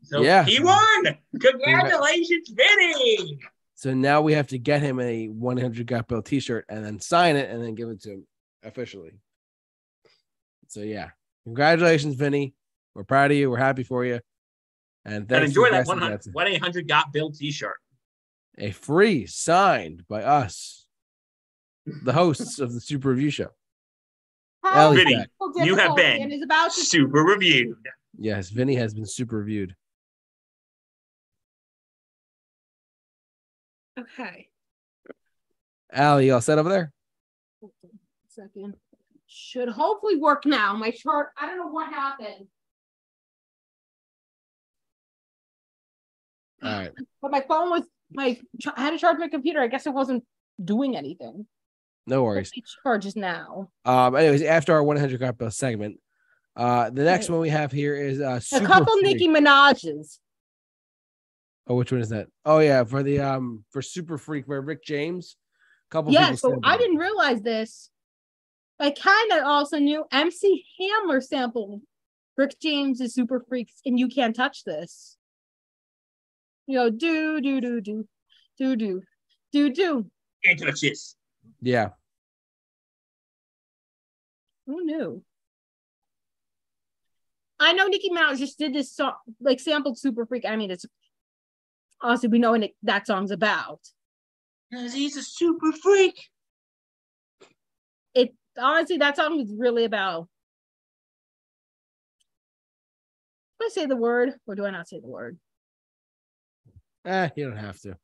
So 0.02 0.22
Yeah. 0.22 0.44
he 0.44 0.60
won. 0.62 1.18
Congratulations, 1.38 2.48
Vinny. 2.48 3.38
so 3.74 3.92
now 3.92 4.22
we 4.22 4.32
have 4.32 4.48
to 4.48 4.58
get 4.58 4.80
him 4.82 4.98
a 4.98 5.28
100 5.28 5.86
Got 5.86 6.08
Bill 6.08 6.22
T-shirt 6.22 6.64
and 6.70 6.84
then 6.84 6.98
sign 7.00 7.36
it 7.36 7.50
and 7.50 7.62
then 7.62 7.74
give 7.74 7.88
it 7.90 8.00
to 8.02 8.10
him 8.12 8.26
officially. 8.62 9.20
So 10.68 10.80
yeah, 10.80 11.10
congratulations, 11.44 12.14
Vinny. 12.14 12.54
We're 12.94 13.04
proud 13.04 13.30
of 13.30 13.36
you. 13.36 13.50
We're 13.50 13.58
happy 13.58 13.82
for 13.82 14.04
you. 14.04 14.20
And 15.04 15.14
And 15.16 15.28
thanks 15.28 15.48
enjoy 15.48 15.70
that 15.70 15.86
100 15.86 16.20
1 16.32 16.46
800 16.48 16.88
Got 16.88 17.12
Bill 17.12 17.30
t 17.30 17.50
shirt. 17.52 17.76
a 18.58 18.70
free 18.70 19.26
signed 19.26 20.04
by 20.08 20.22
us, 20.22 20.79
the 22.02 22.12
hosts 22.12 22.58
of 22.58 22.72
the 22.72 22.80
Super 22.80 23.10
Review 23.10 23.30
Show. 23.30 23.48
How 24.62 24.88
Ellie's 24.88 25.04
Vinny, 25.04 25.26
you 25.56 25.76
have 25.76 25.96
difficult 25.96 25.96
been 25.96 26.32
is 26.32 26.42
about 26.42 26.72
to 26.72 26.80
Super 26.80 27.22
reviewed. 27.22 27.76
Yes, 28.18 28.50
Vinny 28.50 28.74
has 28.74 28.92
been 28.92 29.06
super 29.06 29.38
reviewed. 29.38 29.74
Okay. 33.98 34.48
Allie, 35.92 36.26
you 36.26 36.34
all 36.34 36.40
set 36.40 36.58
over 36.58 36.68
there? 36.68 36.92
Second. 38.28 38.74
Should 39.26 39.68
hopefully 39.68 40.16
work 40.16 40.44
now. 40.44 40.74
My 40.74 40.90
chart, 40.90 41.28
I 41.36 41.46
don't 41.46 41.58
know 41.58 41.68
what 41.68 41.92
happened, 41.92 42.46
All 46.62 46.70
right. 46.72 46.92
but 47.22 47.30
my 47.30 47.40
phone 47.40 47.70
was 47.70 47.84
my 48.12 48.38
I 48.76 48.80
had 48.80 48.90
to 48.90 48.98
charge 48.98 49.18
my 49.18 49.28
computer. 49.28 49.60
I 49.60 49.68
guess 49.68 49.86
it 49.86 49.94
wasn't 49.94 50.24
doing 50.62 50.96
anything. 50.96 51.46
No 52.06 52.24
worries. 52.24 52.50
It 52.54 52.64
charges 52.82 53.14
now. 53.16 53.70
Um, 53.84 54.16
anyways, 54.16 54.42
after 54.42 54.72
our 54.72 54.82
100 54.82 55.18
Got 55.20 55.38
Bill 55.38 55.50
segment, 55.50 56.00
uh, 56.56 56.90
the 56.90 57.04
next 57.04 57.28
Right. 57.28 57.34
one 57.34 57.42
we 57.42 57.50
have 57.50 57.70
here 57.70 57.94
is 57.94 58.20
uh, 58.20 58.40
A 58.52 58.60
couple 58.60 58.94
free. 58.98 59.02
Nicki 59.14 59.28
Minaj's. 59.28 60.18
Oh, 61.66 61.76
which 61.76 61.92
one 61.92 62.00
is 62.00 62.08
that? 62.08 62.26
Oh 62.44 62.58
yeah, 62.58 62.82
for 62.84 63.02
the 63.04 63.20
um 63.20 63.64
for 63.70 63.80
Super 63.80 64.18
Freak 64.18 64.48
where 64.48 64.60
Rick 64.60 64.82
James. 64.84 65.36
Couple 65.90 66.12
Yeah, 66.12 66.34
so 66.34 66.58
I 66.64 66.76
didn't 66.76 66.96
realize 66.96 67.42
this. 67.42 67.90
I 68.80 68.90
kind 68.90 69.32
of 69.32 69.44
also 69.44 69.78
knew 69.78 70.04
MC 70.10 70.64
Hammer 70.80 71.20
sampled 71.20 71.82
Rick 72.36 72.56
James 72.60 73.00
is 73.00 73.12
super 73.14 73.44
freaks 73.48 73.74
and 73.84 73.98
you 73.98 74.08
can't 74.08 74.34
touch 74.34 74.64
this. 74.64 75.16
You 76.66 76.76
know, 76.76 76.90
do 76.90 77.40
do 77.40 77.60
do 77.60 77.80
do 77.80 78.08
do 78.58 78.76
do 78.76 79.02
do 79.52 79.70
do. 79.72 80.10
Can't 80.44 80.58
touch 80.60 80.80
this. 80.80 81.14
Yeah, 81.62 81.90
Who 84.66 84.84
knew? 84.84 85.22
I 87.58 87.72
know 87.72 87.86
Nicki 87.88 88.08
Minaj 88.08 88.38
just 88.38 88.58
did 88.58 88.72
this 88.72 88.92
song, 88.94 89.14
like 89.40 89.60
sampled 89.60 89.98
Super 89.98 90.24
Freak. 90.24 90.44
I 90.46 90.56
mean, 90.56 90.70
it's 90.70 90.86
honestly 92.00 92.28
we 92.28 92.38
know 92.38 92.52
what 92.52 92.70
that 92.84 93.06
song's 93.06 93.32
about. 93.32 93.80
Because 94.70 94.94
he's 94.94 95.16
a 95.16 95.22
super 95.22 95.72
freak. 95.72 96.16
It 98.14 98.34
honestly 98.56 98.98
that 98.98 99.16
song 99.16 99.40
is 99.40 99.52
really 99.58 99.84
about. 99.84 100.28
Do 103.58 103.66
I 103.66 103.70
say 103.70 103.86
the 103.86 103.96
word 103.96 104.34
or 104.46 104.54
do 104.54 104.64
I 104.64 104.70
not 104.70 104.88
say 104.88 105.00
the 105.00 105.08
word? 105.08 105.38
eh, 107.04 107.28
you 107.36 107.48
don't 107.48 107.56
have 107.56 107.80
to. 107.80 107.96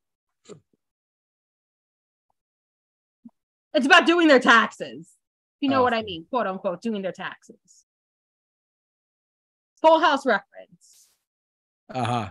It's 3.76 3.84
about 3.84 4.06
doing 4.06 4.26
their 4.26 4.40
taxes. 4.40 5.06
You 5.60 5.68
know 5.68 5.80
Oh, 5.80 5.82
what 5.82 5.92
I 5.92 6.02
mean, 6.02 6.24
quote 6.30 6.46
unquote, 6.46 6.80
doing 6.80 7.02
their 7.02 7.12
taxes. 7.12 7.84
Full 9.82 10.00
House 10.00 10.24
reference. 10.24 11.08
Uh 11.92 12.04
huh. 12.04 12.30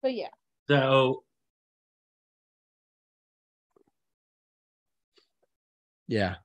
But 0.00 0.14
yeah, 0.14 0.28
So 0.68 1.24
Yeah, 6.06 6.36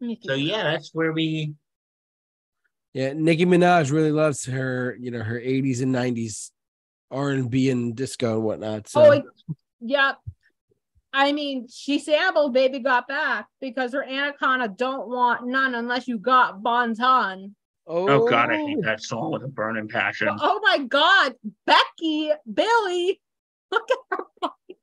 Nicki 0.00 0.26
so 0.28 0.34
yeah, 0.34 0.62
that's 0.62 0.94
where 0.94 1.12
we 1.12 1.54
yeah. 2.94 3.12
Nicki 3.14 3.44
Minaj 3.44 3.90
really 3.92 4.12
loves 4.12 4.46
her, 4.46 4.96
you 5.00 5.10
know, 5.10 5.22
her 5.22 5.38
80s 5.38 5.82
and 5.82 5.92
90s 5.94 6.50
R 7.14 7.30
and 7.30 7.48
B 7.48 7.70
and 7.70 7.94
disco 7.94 8.34
and 8.34 8.42
whatnot. 8.44 8.88
So 8.88 9.00
Oh, 9.04 9.10
it- 9.12 9.24
yep. 9.80 10.18
I 11.12 11.30
mean, 11.32 11.68
she 11.68 12.00
sampled 12.00 12.52
"Baby 12.52 12.80
Got 12.80 13.06
Back" 13.06 13.46
because 13.60 13.92
her 13.92 14.02
anaconda 14.02 14.66
don't 14.66 15.08
want 15.08 15.46
none 15.46 15.76
unless 15.76 16.08
you 16.08 16.18
got 16.18 16.60
Bon 16.62 16.92
Ton. 16.94 17.54
Oh, 17.86 18.08
oh 18.08 18.28
God, 18.28 18.50
I 18.50 18.56
hate 18.56 18.82
that 18.82 19.00
song 19.00 19.30
with 19.30 19.44
a 19.44 19.48
burning 19.48 19.86
passion. 19.88 20.28
Oh, 20.28 20.36
oh 20.40 20.60
my 20.64 20.78
God, 20.84 21.34
Becky, 21.66 22.32
Billy, 22.52 23.20
look 23.70 23.88
at 23.90 23.98
her. 24.18 24.24
body. 24.40 24.78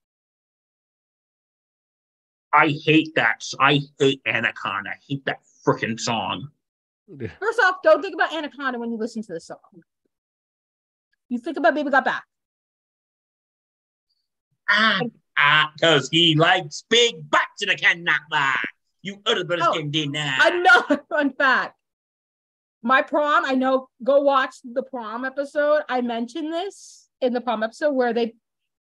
I 2.53 2.67
hate 2.85 3.15
that. 3.15 3.43
I 3.59 3.81
hate 3.99 4.21
Anaconda. 4.25 4.91
I 4.91 4.97
hate 5.07 5.25
that 5.25 5.39
freaking 5.67 5.99
song. 5.99 6.49
First 7.39 7.59
off, 7.59 7.77
don't 7.83 8.01
think 8.01 8.13
about 8.13 8.33
Anaconda 8.33 8.79
when 8.79 8.91
you 8.91 8.97
listen 8.97 9.21
to 9.23 9.33
this 9.33 9.47
song. 9.47 9.57
You 11.31 11.39
think 11.39 11.55
about 11.55 11.73
Baby 11.73 11.89
Got 11.89 12.03
Back. 12.03 12.25
Ah, 14.69 14.99
ah, 15.37 15.71
cause 15.79 16.09
he 16.11 16.35
likes 16.35 16.83
big 16.89 17.29
butts 17.29 17.61
and 17.61 17.71
I 17.71 17.75
cannot 17.75 18.19
lie. 18.29 18.61
You 19.01 19.21
other 19.25 19.45
brothers 19.45 19.65
Oh, 19.69 19.73
can 19.73 19.89
deny. 19.91 20.37
Another 20.41 21.01
fun 21.09 21.31
fact. 21.31 21.77
My 22.83 23.01
prom, 23.01 23.45
I 23.45 23.55
know, 23.55 23.87
go 24.03 24.19
watch 24.19 24.55
the 24.65 24.83
prom 24.83 25.23
episode. 25.23 25.83
I 25.87 26.01
mentioned 26.01 26.51
this 26.51 27.07
in 27.21 27.31
the 27.31 27.39
prom 27.39 27.63
episode 27.63 27.93
where 27.93 28.11
they 28.11 28.33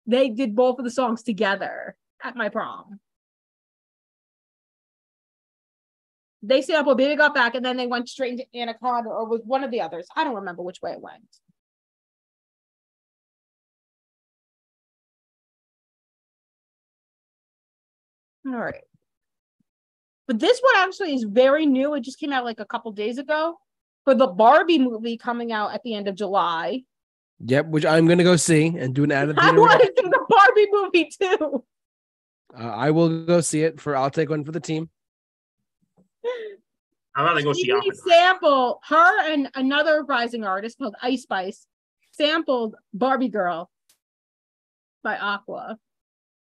they 0.07 0.31
did 0.31 0.57
both 0.57 0.79
of 0.79 0.87
the 0.87 0.91
songs 0.91 1.23
together 1.23 1.97
at 2.25 2.35
my 2.35 2.49
prom. 2.49 2.99
They 6.43 6.63
sampled 6.63 6.97
Baby 6.97 7.17
Got 7.17 7.35
Back 7.35 7.57
and 7.57 7.65
then 7.65 7.77
they 7.77 7.87
went 7.87 8.09
straight 8.09 8.33
into 8.41 8.47
Anaconda 8.57 9.11
or 9.11 9.27
was 9.27 9.43
one 9.45 9.65
of 9.65 9.71
the 9.71 9.83
others. 9.83 10.07
I 10.17 10.25
don't 10.25 10.37
remember 10.37 10.63
which 10.63 10.81
way 10.81 10.93
it 10.93 11.01
went. 11.03 11.29
All 18.49 18.61
right. 18.61 18.83
But 20.27 20.39
this 20.39 20.61
one 20.61 20.75
actually 20.77 21.15
is 21.15 21.25
very 21.25 21.67
new. 21.67 21.95
It 21.95 22.03
just 22.03 22.19
came 22.19 22.33
out 22.33 22.45
like 22.45 22.61
a 22.61 22.65
couple 22.67 22.93
days 22.93 23.19
ago 23.19 23.57
for 24.05 24.15
the 24.15 24.27
Barbie 24.27 24.79
movie 24.79 25.17
coming 25.17 25.53
out 25.53 25.73
at 25.75 25.83
the 25.83 25.95
end 25.95 26.07
of 26.09 26.15
July. 26.15 26.83
Yep, 27.47 27.67
which 27.69 27.87
I'm 27.87 28.07
gonna 28.07 28.25
go 28.25 28.37
see 28.37 28.67
and 28.67 28.95
do 28.95 29.05
an 29.05 29.13
out 29.13 29.29
of 29.31 29.39
I 29.39 29.53
want 29.53 29.81
to 29.81 29.87
see 29.97 30.09
the 30.09 30.25
Barbie 30.29 30.67
movie 30.71 31.11
too. 31.21 31.65
Uh, 32.59 32.63
I 32.67 32.91
will 32.91 33.25
go 33.27 33.41
see 33.41 33.63
it 33.63 33.81
for. 33.81 33.97
I'll 33.97 34.11
take 34.11 34.29
one 34.31 34.45
for 34.45 34.53
the 34.53 34.61
team. 34.61 34.89
I'm 37.15 37.27
gonna 37.27 37.43
go 37.43 37.53
see 37.53 37.65
She 37.65 37.73
Oppenheimer. 37.73 37.95
sample 38.07 38.81
her 38.89 39.33
and 39.33 39.51
another 39.55 40.05
rising 40.05 40.45
artist 40.45 40.79
called 40.79 40.95
Ice 41.03 41.23
Spice 41.23 41.67
sampled 42.13 42.75
Barbie 42.93 43.29
Girl 43.29 43.71
by 45.03 45.17
Aqua. 45.17 45.79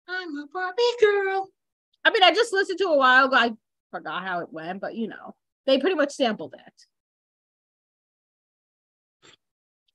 I'm 0.10 0.38
a 0.38 0.46
Barbie 0.54 0.82
girl. 1.02 1.50
I 2.08 2.10
mean, 2.10 2.24
I 2.24 2.32
just 2.32 2.54
listened 2.54 2.78
to 2.80 2.86
it 2.86 2.94
a 2.94 2.98
while 2.98 3.26
ago. 3.26 3.36
I 3.36 3.52
forgot 3.92 4.24
how 4.24 4.40
it 4.40 4.48
went, 4.50 4.80
but 4.80 4.96
you 4.96 5.10
know, 5.10 5.36
they 5.66 5.78
pretty 5.78 5.98
much 5.98 6.14
sampled 6.14 6.54
it. 6.54 6.74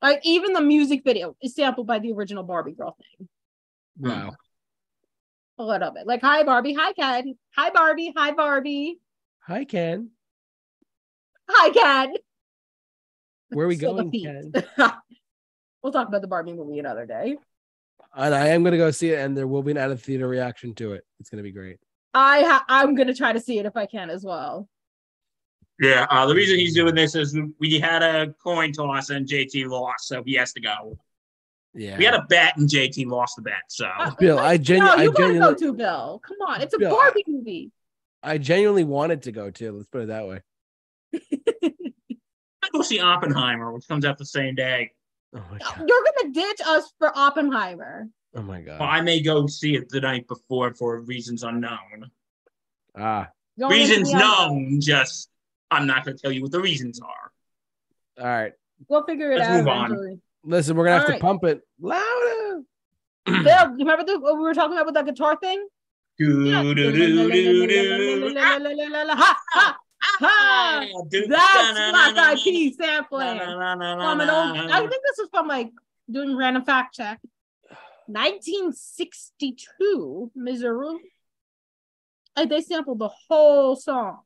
Like 0.02 0.20
even 0.22 0.52
the 0.52 0.60
music 0.60 1.04
video 1.04 1.34
is 1.42 1.54
sampled 1.54 1.86
by 1.86 2.00
the 2.00 2.12
original 2.12 2.42
Barbie 2.42 2.72
Girl 2.72 2.94
thing. 2.98 3.28
Wow. 3.98 4.32
A 5.58 5.64
little 5.64 5.90
bit. 5.90 6.06
Like, 6.06 6.20
hi 6.20 6.42
Barbie, 6.42 6.74
hi 6.74 6.92
Ken. 6.92 7.34
Hi 7.56 7.70
Barbie, 7.70 8.12
hi 8.14 8.32
Barbie. 8.32 9.00
Hi, 9.46 9.64
Ken. 9.64 10.10
Hi 11.48 11.70
Ken. 11.70 12.14
Where 13.48 13.64
are 13.64 13.68
we 13.68 13.76
Still 13.76 13.94
going. 13.94 14.10
Ken? 14.10 14.52
we'll 15.82 15.92
talk 15.92 16.08
about 16.08 16.20
the 16.20 16.28
Barbie 16.28 16.52
movie 16.52 16.78
another 16.78 17.06
day. 17.06 17.38
And 18.14 18.34
I 18.34 18.48
am 18.48 18.64
gonna 18.64 18.76
go 18.76 18.90
see 18.90 19.12
it, 19.12 19.18
and 19.20 19.34
there 19.34 19.46
will 19.46 19.62
be 19.62 19.70
an 19.70 19.78
out 19.78 19.90
of 19.90 20.02
theater 20.02 20.28
reaction 20.28 20.74
to 20.74 20.92
it. 20.92 21.06
It's 21.18 21.30
gonna 21.30 21.42
be 21.42 21.52
great. 21.52 21.78
I 22.14 22.42
ha- 22.42 22.64
I'm 22.68 22.94
gonna 22.94 23.14
try 23.14 23.32
to 23.32 23.40
see 23.40 23.58
it 23.58 23.66
if 23.66 23.76
I 23.76 23.86
can 23.86 24.10
as 24.10 24.24
well. 24.24 24.68
Yeah, 25.80 26.06
uh, 26.10 26.26
the 26.26 26.34
reason 26.34 26.58
he's 26.58 26.74
doing 26.74 26.94
this 26.94 27.14
is 27.14 27.36
we 27.58 27.78
had 27.80 28.02
a 28.02 28.32
coin 28.42 28.72
toss 28.72 29.10
and 29.10 29.26
JT 29.26 29.66
lost, 29.66 30.06
so 30.06 30.22
he 30.24 30.34
has 30.34 30.52
to 30.52 30.60
go. 30.60 30.98
Yeah. 31.74 31.96
We 31.96 32.04
had 32.04 32.14
a 32.14 32.22
bet 32.28 32.56
and 32.58 32.68
JT 32.68 33.06
lost 33.06 33.36
the 33.36 33.42
bet, 33.42 33.62
so 33.68 33.86
Uh, 33.98 34.10
Bill, 34.18 34.38
I 34.38 34.58
genuinely 34.58 34.96
no, 34.96 35.02
I 35.02 35.04
you 35.06 35.12
gotta 35.12 35.38
go 35.38 35.54
to 35.54 35.72
Bill. 35.72 36.22
Come 36.24 36.36
on, 36.46 36.60
it's 36.60 36.74
a 36.74 36.78
Bill, 36.78 36.90
Barbie 36.90 37.24
movie. 37.26 37.72
I 38.22 38.38
genuinely 38.38 38.84
wanted 38.84 39.22
to 39.22 39.32
go 39.32 39.50
too. 39.50 39.72
Let's 39.72 39.88
put 39.88 40.02
it 40.02 40.08
that 40.08 40.28
way. 40.28 40.42
I 41.14 42.68
go 42.72 42.82
see 42.82 43.00
Oppenheimer, 43.00 43.72
which 43.72 43.88
comes 43.88 44.04
out 44.04 44.18
the 44.18 44.26
same 44.26 44.54
day. 44.54 44.92
Oh 45.34 45.42
my 45.50 45.58
god. 45.58 45.78
You're 45.88 46.04
gonna 46.20 46.32
ditch 46.32 46.60
us 46.64 46.92
for 46.98 47.10
Oppenheimer. 47.16 48.08
Oh 48.34 48.42
my 48.42 48.60
god. 48.60 48.80
Well, 48.80 48.88
I 48.88 49.00
may 49.00 49.20
go 49.20 49.46
see 49.46 49.76
it 49.76 49.88
the 49.88 50.00
night 50.00 50.26
before 50.26 50.72
for 50.74 51.00
reasons 51.00 51.42
unknown. 51.42 52.10
Ah. 52.96 53.28
Going 53.58 53.72
into 53.80 53.88
reasons 53.90 54.10
the 54.10 54.14
unknown. 54.18 54.70
known, 54.70 54.80
just 54.80 55.28
I'm 55.70 55.86
not 55.86 56.04
going 56.04 56.16
to 56.16 56.22
tell 56.22 56.32
you 56.32 56.42
what 56.42 56.50
the 56.52 56.60
reasons 56.60 57.00
are. 57.00 57.32
All 58.20 58.26
right. 58.26 58.52
We'll 58.88 59.04
figure 59.04 59.32
it 59.32 59.38
Let's 59.38 59.50
out 59.50 59.58
move 59.58 59.68
on. 59.68 59.84
eventually. 59.86 60.20
Listen, 60.44 60.76
we're 60.76 60.84
gonna 60.86 60.94
have 60.94 61.02
All 61.02 61.06
to 61.08 61.12
right. 61.12 61.20
pump 61.20 61.44
it 61.44 61.60
louder. 61.80 62.62
Bill, 63.26 63.44
you 63.44 63.76
remember 63.78 64.04
the, 64.04 64.18
what 64.18 64.36
we 64.36 64.42
were 64.42 64.54
talking 64.54 64.72
about 64.72 64.86
with 64.86 64.94
that 64.96 65.06
guitar 65.06 65.36
thing? 65.36 65.68
That's. 70.18 71.90
Black 71.90 72.16
Eyed 72.16 72.38
Peas 72.42 72.76
sampling. 72.76 73.36
Na-na-na-na-na. 73.36 74.10
From 74.10 74.20
an 74.20 74.30
old, 74.30 74.70
I 74.70 74.80
think 74.80 74.90
this 74.90 75.18
was 75.18 75.28
from 75.30 75.46
like 75.46 75.70
doing 76.10 76.36
random 76.36 76.64
fact 76.64 76.94
check. 76.94 77.20
1962, 78.06 80.30
Missouri. 80.34 80.96
And 82.36 82.50
uh, 82.50 82.56
they 82.56 82.62
sampled 82.62 82.98
the 82.98 83.10
whole 83.28 83.76
song. 83.76 84.20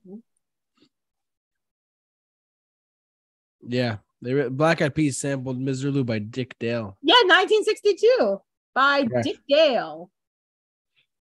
Yeah. 3.66 3.96
They 4.22 4.34
were, 4.34 4.48
Black 4.50 4.80
Eyed 4.80 4.94
Peas 4.94 5.18
sampled 5.18 5.58
Miserlou 5.60 6.06
by 6.06 6.18
Dick 6.20 6.56
Dale. 6.58 6.96
Yeah, 7.02 7.14
1962 7.26 8.40
by 8.74 9.06
Yeah. 9.10 9.22
Dick 9.22 9.38
Dale. 9.48 10.10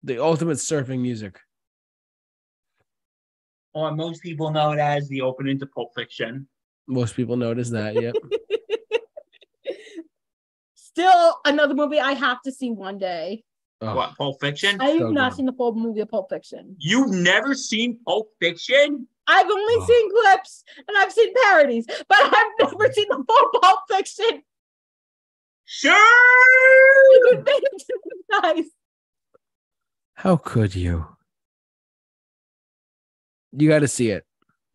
The 0.02 0.18
ultimate 0.22 0.58
surfing 0.58 1.00
music. 1.00 1.38
Oh, 3.74 3.82
or 3.82 3.94
most 3.94 4.22
people 4.22 4.50
know 4.50 4.72
it 4.72 4.78
as 4.78 5.08
the 5.08 5.22
opening 5.22 5.58
to 5.60 5.66
Pulp 5.66 5.94
Fiction. 5.94 6.46
Most 6.86 7.16
people 7.16 7.36
notice 7.36 7.70
that. 7.70 7.94
Yep. 7.94 8.14
Still 10.94 11.36
another 11.44 11.74
movie 11.74 11.98
I 11.98 12.12
have 12.12 12.40
to 12.42 12.52
see 12.52 12.70
one 12.70 12.98
day. 12.98 13.42
Oh, 13.80 13.96
What, 13.96 14.16
Pulp 14.16 14.40
Fiction? 14.40 14.80
I 14.80 14.90
have 14.90 14.98
So 15.00 15.10
not 15.10 15.32
good. 15.32 15.36
seen 15.38 15.46
the 15.46 15.52
full 15.52 15.74
movie 15.74 15.98
of 16.00 16.08
Pulp 16.08 16.28
Fiction. 16.30 16.76
You've 16.78 17.10
never 17.10 17.52
seen 17.54 17.98
Pulp 18.06 18.28
Fiction? 18.40 19.08
I've 19.26 19.46
only 19.50 19.74
Oh. 19.76 19.86
seen 19.86 20.10
clips 20.10 20.62
and 20.86 20.96
I've 20.96 21.10
seen 21.12 21.34
parodies, 21.42 21.86
but 21.86 22.06
I've 22.20 22.46
never 22.60 22.92
seen 22.92 23.06
the 23.08 23.24
full 23.28 23.60
Pulp 23.60 23.80
Fiction. 23.90 24.42
Sure. 25.64 27.42
nice. 28.42 28.66
How 30.14 30.36
could 30.36 30.76
you? 30.76 31.06
You 33.50 33.68
got 33.68 33.80
to 33.80 33.88
see 33.88 34.10
it. 34.10 34.24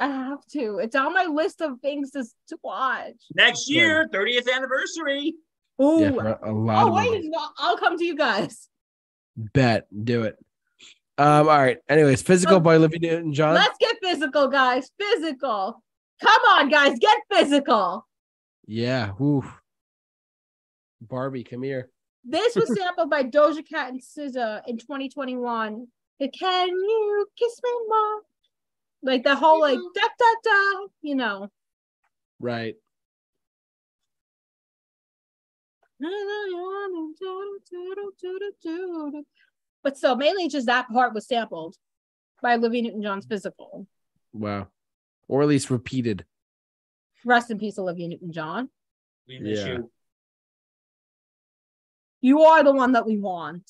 I 0.01 0.07
have 0.07 0.45
to. 0.51 0.79
It's 0.79 0.95
on 0.97 1.13
my 1.13 1.25
list 1.25 1.61
of 1.61 1.79
things 1.81 2.11
to, 2.11 2.25
to 2.49 2.57
watch. 2.61 3.13
Next 3.35 3.69
year, 3.69 4.09
30th 4.13 4.53
anniversary. 4.53 5.35
Ooh. 5.81 6.01
Yeah, 6.01 6.11
for 6.11 6.39
a 6.43 6.51
lot 6.51 6.85
oh 6.85 6.89
of 6.89 6.95
wait, 6.95 7.23
no, 7.25 7.39
I'll 7.57 7.77
come 7.77 7.97
to 7.97 8.03
you 8.03 8.15
guys. 8.15 8.67
Bet. 9.37 9.87
Do 10.05 10.23
it. 10.23 10.37
Um. 11.17 11.47
All 11.49 11.57
right. 11.57 11.77
Anyways, 11.87 12.21
physical 12.21 12.57
Oh. 12.57 12.59
by 12.59 12.75
Olivia 12.75 12.99
Newton 12.99 13.33
John. 13.33 13.53
Let's 13.53 13.77
get 13.79 13.95
physical, 14.03 14.47
guys. 14.47 14.91
Physical. 14.99 15.81
Come 16.21 16.41
on, 16.49 16.69
guys, 16.69 16.97
get 16.99 17.17
physical. 17.31 18.05
Yeah. 18.67 19.11
Woo. 19.17 19.43
Barbie, 21.01 21.45
come 21.45 21.63
here. 21.63 21.89
This 22.25 22.55
was 22.55 22.75
sampled 22.77 23.09
by 23.09 23.23
Doja 23.23 23.65
Cat 23.67 23.89
and 23.89 24.01
SZA 24.01 24.63
in 24.67 24.77
2021. 24.77 25.87
Can 26.19 26.67
you 26.67 27.27
kiss 27.37 27.61
me 27.63 27.71
more? 27.87 28.21
Like 29.01 29.23
the 29.23 29.35
whole 29.35 29.61
like 29.61 29.77
da 29.95 30.01
da 30.01 30.25
da, 30.43 30.87
you 31.01 31.15
know. 31.15 31.49
Right. 32.41 32.75
But 39.83 39.97
so 39.97 40.15
mainly 40.15 40.47
just 40.47 40.67
that 40.67 40.87
part 40.89 41.13
was 41.13 41.27
sampled 41.27 41.75
by 42.41 42.55
Olivia 42.55 42.83
Newton-John's 42.83 43.25
physical. 43.25 43.87
Wow. 44.33 44.67
Or 45.27 45.41
at 45.41 45.47
least 45.47 45.69
repeated. 45.69 46.25
Rest 47.25 47.51
in 47.51 47.59
peace, 47.59 47.77
Olivia 47.77 48.07
Newton-John. 48.07 48.69
We 49.27 49.39
miss 49.39 49.59
Yeah. 49.59 49.67
you. 49.67 49.91
You 52.21 52.41
are 52.41 52.63
the 52.63 52.73
one 52.73 52.93
that 52.93 53.05
we 53.05 53.17
want. 53.17 53.69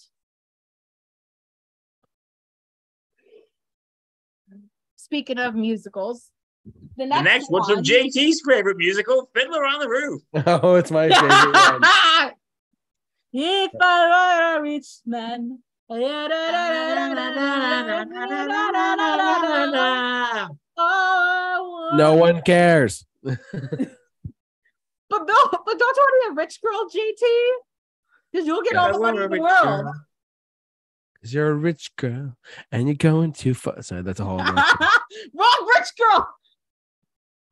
Speaking 4.96 5.40
of 5.40 5.56
musicals, 5.56 6.32
the 6.97 7.05
next, 7.05 7.20
The 7.20 7.24
next 7.24 7.49
one's 7.51 7.67
from 7.67 7.84
JT's 7.84 8.41
favorite 8.47 8.78
musical, 8.78 9.30
Fiddler 9.34 9.65
on 9.65 9.80
the 9.80 9.89
Roof. 9.89 10.22
Oh, 10.63 10.76
it's 10.76 10.91
my 10.91 11.09
favorite 11.09 11.53
one. 11.53 11.82
if 13.34 13.72
I 13.82 14.55
were 14.55 14.59
a 14.59 14.61
rich 14.61 14.88
man. 15.05 15.59
Oh, 20.82 21.89
No 21.95 22.13
one 22.15 22.41
cares. 22.43 23.05
But 23.24 23.39
Bill, 25.26 25.49
but 25.65 25.80
don't 25.80 25.97
you 25.97 26.03
want 26.03 26.24
to 26.24 26.30
be 26.30 26.32
a 26.32 26.36
rich 26.36 26.61
girl, 26.61 26.88
JT? 26.93 27.24
Because 28.32 28.45
you'll 28.47 28.61
get 28.61 28.76
all 28.76 28.93
the 28.93 28.99
money 28.99 29.24
in 29.24 29.32
the 29.32 29.39
world. 29.41 29.88
Cause 31.22 31.34
you're 31.34 31.49
a 31.49 31.53
rich 31.55 31.91
girl 31.97 32.38
and 32.72 32.88
you're 32.88 32.95
going 32.95 33.34
too 33.34 33.53
far. 33.53 33.82
Sorry, 33.82 34.03
that's 34.03 34.20
a 34.22 34.24
whole. 34.24 34.38
Wrong 34.38 35.67
rich 35.76 35.89
girl. 35.97 36.30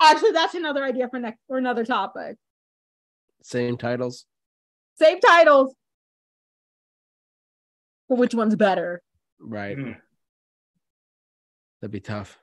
Actually, 0.02 0.32
that's 0.32 0.54
another 0.54 0.84
idea 0.84 1.10
for 1.10 1.20
next 1.20 1.39
for 1.48 1.58
another 1.58 1.86
topic. 1.86 2.38
Same 3.41 3.78
titles. 3.78 4.26
Same 4.95 5.20
titles. 5.20 5.76
But 8.10 8.18
which 8.18 8.34
one's 8.34 8.56
better? 8.56 9.02
Right. 9.39 9.78
Hmm. 9.78 9.91
That'd 11.82 11.91
be 11.91 12.00
tough. 12.00 12.39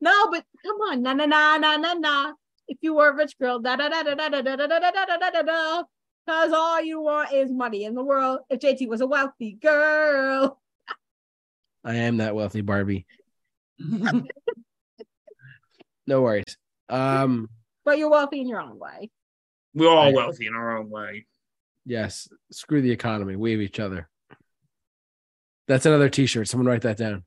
No, 0.00 0.28
but 0.30 0.44
come 0.64 0.76
on, 0.90 1.02
na 1.02 1.14
na 1.14 1.24
na 1.24 1.56
na 1.56 1.76
na 1.76 1.94
na. 1.94 2.32
If 2.68 2.78
you 2.82 2.94
were 2.94 3.08
a 3.08 3.14
rich 3.14 3.38
girl, 3.38 3.58
da 3.58 3.76
da 3.76 3.88
da 3.88 4.02
da 4.02 4.14
da 4.14 4.28
da 4.28 4.40
da 4.42 4.56
da 4.56 4.66
da 4.66 4.78
da 4.78 5.04
da 5.06 5.16
da 5.16 5.30
da 5.30 5.42
da. 5.42 5.82
Cause 6.28 6.52
all 6.52 6.82
you 6.82 7.00
want 7.00 7.32
is 7.32 7.50
money 7.50 7.84
in 7.84 7.94
the 7.94 8.02
world. 8.02 8.40
If 8.50 8.60
JT 8.60 8.88
was 8.88 9.00
a 9.00 9.06
wealthy 9.06 9.52
girl, 9.52 10.60
I 11.84 11.96
am 11.96 12.18
that 12.18 12.34
wealthy 12.34 12.60
Barbie. 12.62 13.06
No 16.06 16.22
worries. 16.22 16.56
Um, 16.88 17.48
but 17.84 17.98
you're 17.98 18.10
wealthy 18.10 18.40
in 18.40 18.48
your 18.48 18.60
own 18.60 18.78
way. 18.78 19.10
We're 19.74 19.88
all 19.90 20.12
wealthy 20.12 20.46
in 20.46 20.54
our 20.54 20.76
own 20.78 20.88
way. 20.90 21.26
yes. 21.84 22.28
Screw 22.52 22.80
the 22.82 22.90
economy. 22.92 23.36
We 23.36 23.52
have 23.52 23.60
each 23.60 23.80
other. 23.80 24.08
That's 25.66 25.86
another 25.86 26.08
T-shirt. 26.08 26.46
Someone 26.48 26.66
write 26.66 26.82
that 26.82 26.98
down. 26.98 27.24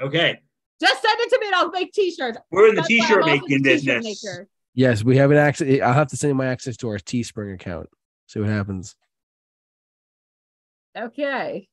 Okay. 0.00 0.40
Just 0.80 1.02
send 1.02 1.18
it 1.20 1.30
to 1.30 1.38
me 1.40 1.46
and 1.48 1.56
I'll 1.56 1.70
make 1.70 1.92
t-shirts. 1.92 2.38
We're 2.52 2.68
in 2.68 2.76
the 2.76 2.82
That's 2.82 2.88
why 2.90 2.94
I'm 2.96 3.00
t-shirt 3.00 3.22
also 3.22 3.32
making 3.32 3.48
t-shirt 3.64 3.64
business. 3.64 4.24
maker. 4.24 4.48
Yes, 4.74 5.02
we 5.02 5.16
have 5.16 5.32
an 5.32 5.36
access. 5.38 5.80
I'll 5.82 5.92
have 5.92 6.06
to 6.08 6.16
send 6.16 6.30
you 6.30 6.34
my 6.36 6.46
access 6.46 6.76
to 6.78 6.88
our 6.88 6.98
Teespring 6.98 7.52
account. 7.54 7.88
See 8.28 8.38
what 8.38 8.48
happens. 8.48 8.94
Okay. 10.96 11.68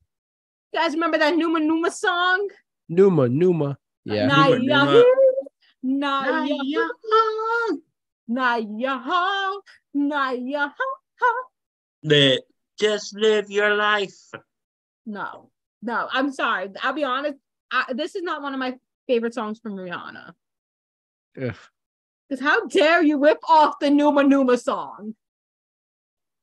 You 0.72 0.80
guys 0.80 0.94
remember 0.94 1.18
that 1.18 1.36
Numa 1.36 1.60
Numa 1.60 1.90
song? 1.90 2.48
Numa, 2.88 3.28
Numa. 3.28 3.78
Yeah. 4.04 4.26
Nah, 4.26 4.48
Numa, 4.48 4.58
Numa. 4.58 4.66
yahoo. 4.68 5.04
Nah, 5.88 6.42
yahoo. 6.42 7.78
Nah, 8.26 8.56
yahoo. 8.56 9.60
Nah, 9.94 10.30
yahoo. 10.32 10.72
That 12.02 12.42
just 12.78 13.14
live 13.14 13.50
your 13.50 13.74
life. 13.76 14.18
No, 15.06 15.50
no, 15.82 16.08
I'm 16.10 16.32
sorry. 16.32 16.70
I'll 16.82 16.92
be 16.92 17.04
honest. 17.04 17.38
I, 17.70 17.92
this 17.94 18.16
is 18.16 18.22
not 18.22 18.42
one 18.42 18.52
of 18.52 18.58
my 18.58 18.76
favorite 19.06 19.34
songs 19.34 19.60
from 19.60 19.76
Rihanna. 19.76 20.32
Ugh. 21.40 21.54
Because 22.28 22.42
how 22.42 22.66
dare 22.66 23.02
you 23.02 23.18
rip 23.22 23.38
off 23.48 23.78
the 23.78 23.88
Numa 23.88 24.24
Numa 24.24 24.58
song? 24.58 25.14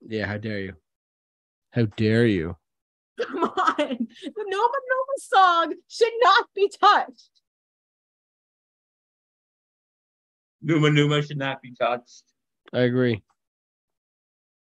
Yeah. 0.08 0.26
How 0.26 0.38
dare 0.38 0.60
you? 0.60 0.74
How 1.72 1.84
dare 1.84 2.26
you? 2.26 2.56
Come 3.20 3.44
on. 3.44 3.78
The 3.78 4.46
Numa 4.48 4.80
Numa 4.90 5.18
song 5.18 5.74
should 5.90 6.14
not 6.22 6.48
be 6.56 6.72
touched. 6.82 7.33
Numa 10.64 10.90
Numa 10.90 11.22
should 11.22 11.38
not 11.38 11.62
be 11.62 11.74
touched. 11.74 12.24
I 12.72 12.82
agree. 12.82 13.22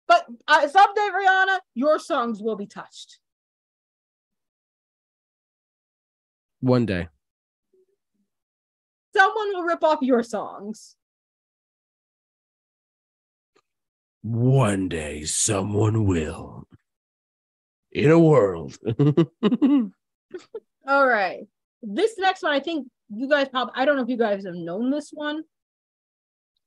But 0.09 0.27
uh, 0.49 0.67
someday, 0.67 1.09
Rihanna, 1.15 1.61
your 1.75 1.99
songs 1.99 2.43
will 2.43 2.57
be 2.57 2.67
touched. 2.67 3.19
One 6.61 6.87
day. 6.87 7.09
Someone 9.15 9.49
will 9.53 9.63
rip 9.65 9.85
off 9.85 9.99
your 10.01 10.23
songs. 10.23 10.97
One 14.23 14.89
day, 14.89 15.25
someone 15.25 16.07
will. 16.07 16.67
In 17.91 18.11
a 18.11 18.19
world. 18.19 18.79
All 20.89 21.07
right. 21.07 21.47
This 21.83 22.17
next 22.17 22.43
one, 22.43 22.53
I 22.53 22.61
think 22.61 22.89
you 23.15 23.29
guys 23.29 23.49
probably, 23.49 23.75
I 23.77 23.85
don't 23.85 23.97
know 23.97 24.03
if 24.03 24.09
you 24.09 24.17
guys 24.17 24.47
have 24.47 24.55
known 24.55 24.91
this 24.91 25.11
one. 25.13 25.43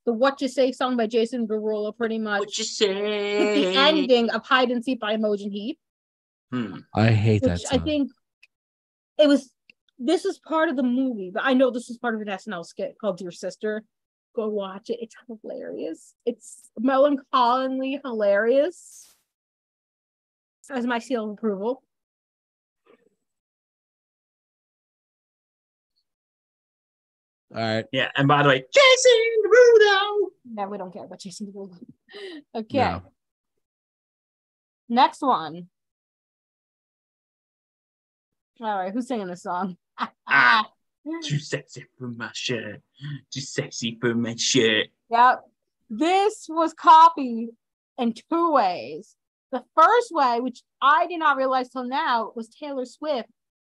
The 0.06 0.14
What 0.14 0.42
You 0.42 0.48
Say 0.48 0.72
song 0.72 0.98
by 0.98 1.08
Jason 1.08 1.48
Derulo, 1.48 1.96
pretty 1.96 2.20
much. 2.20 2.40
What 2.40 2.58
you 2.58 2.62
with 2.64 2.68
say? 2.70 3.72
the 3.72 3.78
ending 3.80 4.30
of 4.30 4.46
Hide 4.46 4.70
and 4.72 4.84
Seek 4.84 5.00
by 5.00 5.14
Imogen 5.14 5.52
Heap, 5.52 5.80
Hmm. 6.52 6.78
I 6.94 7.08
hate 7.12 7.42
which 7.42 7.50
that 7.50 7.60
song. 7.62 7.80
I 7.80 7.84
think 7.84 8.12
it 9.18 9.28
was, 9.28 9.52
this 9.98 10.26
is 10.26 10.38
part 10.40 10.70
of 10.70 10.76
the 10.76 10.84
movie, 10.84 11.32
but 11.34 11.44
I 11.44 11.54
know 11.54 11.72
this 11.72 11.90
is 11.90 11.98
part 11.98 12.14
of 12.16 12.22
an 12.22 12.28
SNL 12.28 12.66
skit 12.66 12.96
called 13.02 13.18
Dear 13.18 13.32
Sister. 13.32 13.84
Go 14.36 14.50
watch 14.50 14.90
it. 14.90 15.00
It's 15.02 15.16
hilarious. 15.42 16.14
It's 16.26 16.70
melancholy 16.78 18.00
hilarious. 18.04 19.16
As 20.70 20.86
my 20.86 21.00
seal 21.00 21.26
of 21.26 21.32
approval. 21.32 21.82
All 27.56 27.62
right. 27.62 27.86
Yeah, 27.92 28.10
and 28.18 28.28
by 28.28 28.44
the 28.44 28.50
way, 28.50 28.64
Jason 28.74 29.22
Derulo. 29.46 30.28
Yeah, 30.58 30.68
we 30.68 30.78
don't 30.78 30.92
care 30.94 31.06
about 31.06 31.20
Jason 31.20 31.48
Derulo. 31.48 31.78
Okay. 32.56 32.78
No. 32.78 33.02
Next 34.88 35.22
one. 35.22 35.68
All 38.62 38.78
right, 38.78 38.94
who's 38.94 39.08
singing 39.08 39.28
this 39.28 39.44
song? 39.44 39.76
Ah. 40.28 40.70
Too 41.24 41.40
sexy 41.40 41.86
for 41.98 42.08
my 42.08 42.30
shirt. 42.34 42.82
Too 43.32 43.42
sexy 43.42 43.98
for 44.00 44.16
my 44.16 44.36
shirt. 44.38 44.88
Yep. 45.12 45.42
This 45.90 46.48
was 46.50 46.74
copied 46.74 47.50
in 47.98 48.14
two 48.14 48.52
ways. 48.52 49.16
The 49.52 49.64
first 49.76 50.08
way, 50.12 50.40
which 50.40 50.62
I 50.82 51.06
did 51.08 51.20
not 51.20 51.38
realize 51.38 51.70
till 51.70 51.84
now, 51.86 52.32
was 52.36 52.50
Taylor 52.50 52.86
Swift 52.86 53.30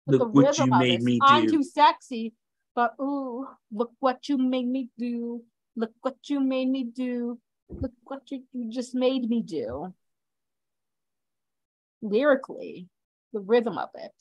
with 0.06 0.20
Look 0.20 0.32
the 0.32 0.40
what 0.40 0.46
rhythm 0.46 0.68
you 0.68 0.74
of 0.74 0.80
made 0.80 1.00
it. 1.00 1.02
me 1.02 1.18
I'm 1.22 1.48
too 1.50 1.64
sexy, 1.64 2.32
but 2.76 2.94
ooh, 3.00 3.48
look 3.72 3.90
what 4.00 4.28
you 4.28 4.36
made 4.36 4.68
me 4.68 4.90
do. 4.98 5.42
Look 5.74 5.92
what 6.02 6.16
you 6.28 6.40
made 6.40 6.68
me 6.68 6.84
do. 6.84 7.40
Look 7.70 7.92
what 8.04 8.30
you, 8.30 8.44
you 8.52 8.70
just 8.70 8.94
made 8.94 9.28
me 9.28 9.42
do. 9.42 9.94
Lyrically, 12.02 12.88
the 13.32 13.40
rhythm 13.40 13.78
of 13.78 13.88
it. 13.94 14.12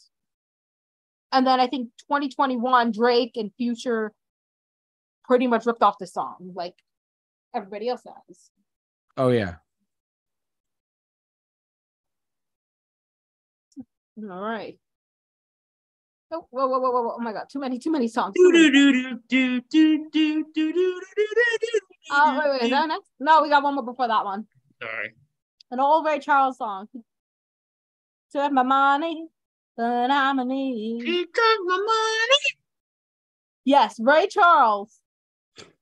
And 1.33 1.45
then 1.45 1.59
I 1.59 1.67
think 1.67 1.89
2021, 2.09 2.93
Drake 2.93 3.33
and 3.35 3.51
Future 3.57 4.13
pretty 5.25 5.47
much 5.47 5.65
ripped 5.65 5.83
off 5.83 5.97
the 5.99 6.07
song, 6.07 6.53
like 6.55 6.75
everybody 7.53 7.89
else 7.89 8.03
has. 8.05 8.49
Oh 9.17 9.29
yeah. 9.29 9.55
All 14.17 14.39
right. 14.39 14.79
Oh, 16.35 16.47
whoa, 16.49 16.67
whoa, 16.67 16.79
whoa, 16.79 16.91
whoa, 16.91 17.01
whoa. 17.03 17.15
Oh 17.17 17.21
my 17.21 17.31
god, 17.33 17.45
too 17.51 17.59
many, 17.59 17.79
too 17.79 17.91
many 17.91 18.07
songs. 18.07 18.33
too 18.35 18.51
many 18.51 19.03
songs. 19.03 19.21
Oh, 22.11 22.39
wait, 22.39 22.51
wait, 22.51 22.61
is 22.63 22.69
that 22.69 22.87
next? 22.87 23.09
No, 23.19 23.41
we 23.41 23.49
got 23.49 23.63
one 23.63 23.75
more 23.75 23.83
before 23.83 24.07
that 24.07 24.23
one. 24.25 24.45
Sorry. 24.81 25.13
An 25.71 25.79
old 25.79 26.05
Ray 26.05 26.19
Charles 26.19 26.57
song. 26.57 26.87
Took 28.31 28.51
my 28.51 28.63
money, 28.63 29.27
but 29.77 30.11
I'm 30.11 30.39
a 30.39 30.45
need. 30.45 31.03
He 31.05 31.25
took 31.25 31.59
my 31.65 31.77
money. 31.77 32.59
Yes, 33.63 33.95
Ray 33.99 34.27
Charles 34.27 34.99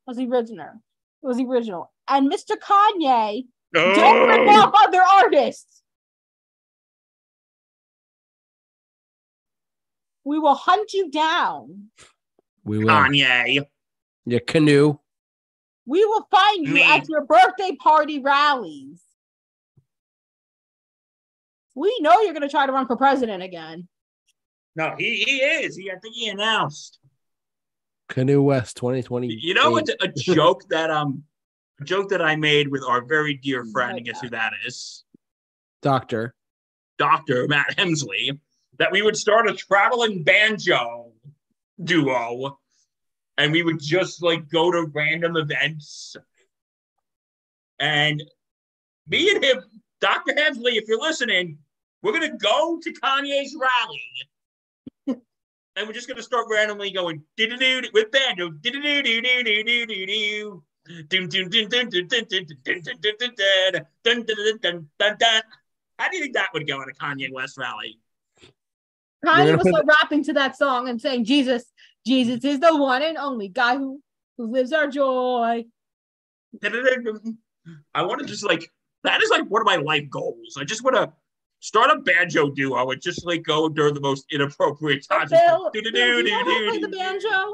was 0.08 0.18
the 0.18 0.28
original. 0.28 0.82
Was 1.22 1.38
the 1.38 1.46
original. 1.46 1.92
And 2.08 2.32
Mr. 2.32 2.56
Kanye, 2.58 3.44
don't 3.74 4.28
rip 4.30 4.48
Oh, 4.50 4.62
off 4.62 4.74
other 4.88 5.02
artists. 5.02 5.83
We 10.26 10.40
will 10.40 10.56
hunt 10.56 10.94
you 10.94 11.10
down. 11.12 11.90
We 12.64 12.80
will. 12.80 12.88
Kanye. 12.88 13.66
Yeah, 14.26 14.40
canoe. 14.48 14.98
We 15.86 16.06
will 16.06 16.26
find 16.32 16.66
you 16.66 16.76
Me. 16.76 16.84
at 16.84 17.10
your 17.10 17.26
birthday 17.26 17.76
party 17.76 18.20
rallies. 18.20 19.02
We 21.76 21.98
know 22.00 22.22
you're 22.22 22.34
going 22.34 22.44
to 22.44 22.50
try 22.50 22.66
to 22.66 22.72
run 22.72 22.88
for 22.88 22.96
president 22.96 23.44
again. 23.44 23.88
No, 24.76 24.96
he, 24.98 25.24
he 25.24 25.38
is. 25.38 25.76
He, 25.76 25.92
I 25.92 25.96
think 25.96 26.16
he 26.16 26.30
announced. 26.30 27.00
Canoe 28.10 28.42
West 28.42 28.78
2020. 28.78 29.28
You 29.28 29.54
know 29.54 29.72
what's 29.72 29.92
a 30.02 30.08
joke 30.18 30.68
that 30.70 30.90
um 30.90 31.24
a 31.82 31.84
joke 31.84 32.10
that 32.10 32.22
I 32.22 32.36
made 32.36 32.68
with 32.68 32.84
our 32.84 33.04
very 33.04 33.34
dear 33.34 33.66
friend, 33.66 33.98
and 33.98 34.06
guess 34.06 34.22
who 34.22 34.30
that 34.30 34.54
is? 34.66 35.04
Doctor. 35.82 36.36
Dr. 37.00 37.48
Matt 37.48 37.76
Hemsley, 37.76 38.40
that 38.80 38.92
we 38.92 39.02
would 39.02 39.18
start 39.18 39.50
a 39.50 39.54
traveling 39.54 40.24
banjo 40.24 41.12
duo 41.84 42.60
and 43.38 43.52
we 43.52 43.64
would 43.64 43.80
just 43.80 44.22
like 44.22 44.50
go 44.50 44.72
to 44.72 44.86
random 44.94 45.38
events. 45.38 46.16
And 47.80 48.24
me 49.08 49.34
and 49.34 49.44
him, 49.44 49.64
Dr. 50.00 50.34
Hemsley, 50.34 50.76
if 50.76 50.88
you're 50.88 51.02
listening, 51.02 51.58
we're 52.02 52.14
gonna 52.14 52.38
go 52.38 52.80
to 52.82 52.94
Kanye's 52.94 53.56
rally. 53.60 55.22
and 55.76 55.88
we're 55.88 55.94
just 55.94 56.08
gonna 56.08 56.22
start 56.22 56.48
randomly 56.50 56.92
going 56.92 57.24
doo 57.38 57.48
doo 57.48 57.58
doo 57.58 57.82
with 57.94 58.12
banjo 58.12 58.50
doo 58.50 58.72
doo 58.72 58.82
doo 58.82 59.04
doo 59.04 59.22
doo 59.22 59.64
doo 59.64 59.86
doo 59.86 60.06
doo. 60.06 60.64
How 60.86 60.92
do 66.10 66.18
you 66.18 66.24
think 66.24 66.34
that 66.34 66.50
would 66.54 66.68
go 66.68 66.82
in 66.82 66.90
a 66.90 66.94
Kanye 66.94 67.32
West 67.32 67.58
rally? 67.58 68.00
Kanye 69.26 69.58
was 69.58 69.64
put 69.64 69.74
like 69.74 69.86
rapping 69.86 70.24
to 70.26 70.34
that 70.34 70.58
song 70.58 70.90
and 70.90 71.00
saying, 71.00 71.26
Jesus, 71.26 71.64
Jesus 72.06 72.44
is 72.44 72.60
the 72.60 72.76
one 72.76 73.02
and 73.02 73.18
only 73.18 73.48
guy 73.48 73.78
who, 73.78 74.02
who 74.38 74.52
lives 74.52 74.74
our 74.74 74.88
joy. 74.88 75.66
I 77.96 78.02
want 78.04 78.22
to 78.22 78.28
just 78.28 78.46
like 78.46 78.70
that 79.04 79.22
is 79.22 79.30
like 79.30 79.46
one 79.46 79.62
of 79.62 79.66
my 79.66 79.78
life 79.78 80.10
goals. 80.10 80.58
I 80.60 80.64
just 80.64 80.84
want 80.84 80.96
to 80.96 81.12
start 81.60 81.90
a 81.90 82.02
banjo 82.02 82.50
duo 82.50 82.90
and 82.90 83.02
just 83.02 83.26
like 83.26 83.44
go 83.44 83.70
during 83.70 83.94
the 83.94 84.02
most 84.02 84.26
inappropriate 84.32 85.06
oh, 85.10 85.18
times. 85.20 85.32
Bill, 85.32 85.70
Do, 85.74 85.82
do, 85.82 85.92
do 85.92 85.98
do, 85.98 86.00
you 86.00 86.24
know 86.24 86.36
how 86.36 86.44
to 86.44 86.60
do, 86.60 86.70
play 86.70 86.80
the 86.80 86.90
banjo? 86.90 87.52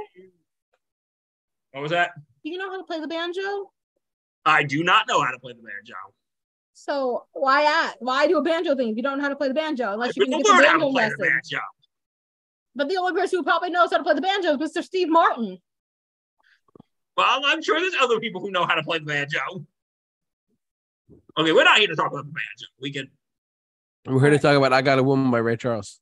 What 1.72 1.82
was 1.82 1.92
that? 1.92 2.12
Do 2.44 2.50
you 2.50 2.58
know 2.58 2.70
how 2.70 2.78
to 2.78 2.84
play 2.84 3.00
the 3.00 3.08
banjo? 3.08 3.72
I 4.46 4.64
do 4.64 4.84
not 4.84 5.08
know 5.08 5.22
how 5.22 5.32
to 5.32 5.40
play 5.40 5.54
the 5.54 5.62
banjo. 5.62 5.96
So 6.82 7.26
why 7.34 7.64
ask? 7.64 7.98
Why 8.00 8.26
do 8.26 8.38
a 8.38 8.42
banjo 8.42 8.74
thing 8.74 8.88
if 8.90 8.96
you 8.96 9.04
don't 9.04 9.18
know 9.18 9.24
how 9.24 9.30
to 9.30 9.36
play 9.36 9.50
the 9.50 9.54
banjo? 9.54 9.92
Unless 9.92 10.16
you 10.16 10.24
can 10.26 10.38
get 10.38 10.46
the 10.46 10.54
learn 10.54 10.64
how 10.64 10.74
to 10.74 10.80
banjo 10.80 10.92
play 10.92 11.10
the 11.10 11.16
banjo. 11.18 11.60
But 12.74 12.88
the 12.88 12.96
only 12.96 13.12
person 13.20 13.40
who 13.40 13.44
probably 13.44 13.70
knows 13.70 13.92
how 13.92 13.98
to 13.98 14.04
play 14.04 14.14
the 14.14 14.22
banjo 14.22 14.52
is 14.54 14.58
Mr. 14.72 14.82
Steve 14.82 15.10
Martin. 15.10 15.58
Well, 17.18 17.42
I'm 17.44 17.62
sure 17.62 17.82
there's 17.82 17.96
other 18.02 18.22
people 18.22 18.40
who 18.40 18.50
know 18.50 18.66
how 18.66 18.76
to 18.76 18.84
play 18.84 19.00
the 19.00 19.06
banjo. 19.06 19.40
Okay, 21.38 21.52
we're 21.52 21.66
not 21.66 21.80
here 21.80 21.88
to 21.88 21.96
talk 21.98 22.12
about 22.14 22.26
the 22.26 22.32
banjo. 22.32 22.68
We 22.80 22.94
can. 22.94 23.10
We're 24.06 24.22
here 24.22 24.30
to 24.30 24.40
talk 24.40 24.56
about 24.56 24.72
"I 24.72 24.82
Got 24.82 25.00
a 25.00 25.04
Woman" 25.04 25.32
by 25.32 25.40
Ray 25.40 25.58
Charles. 25.58 26.00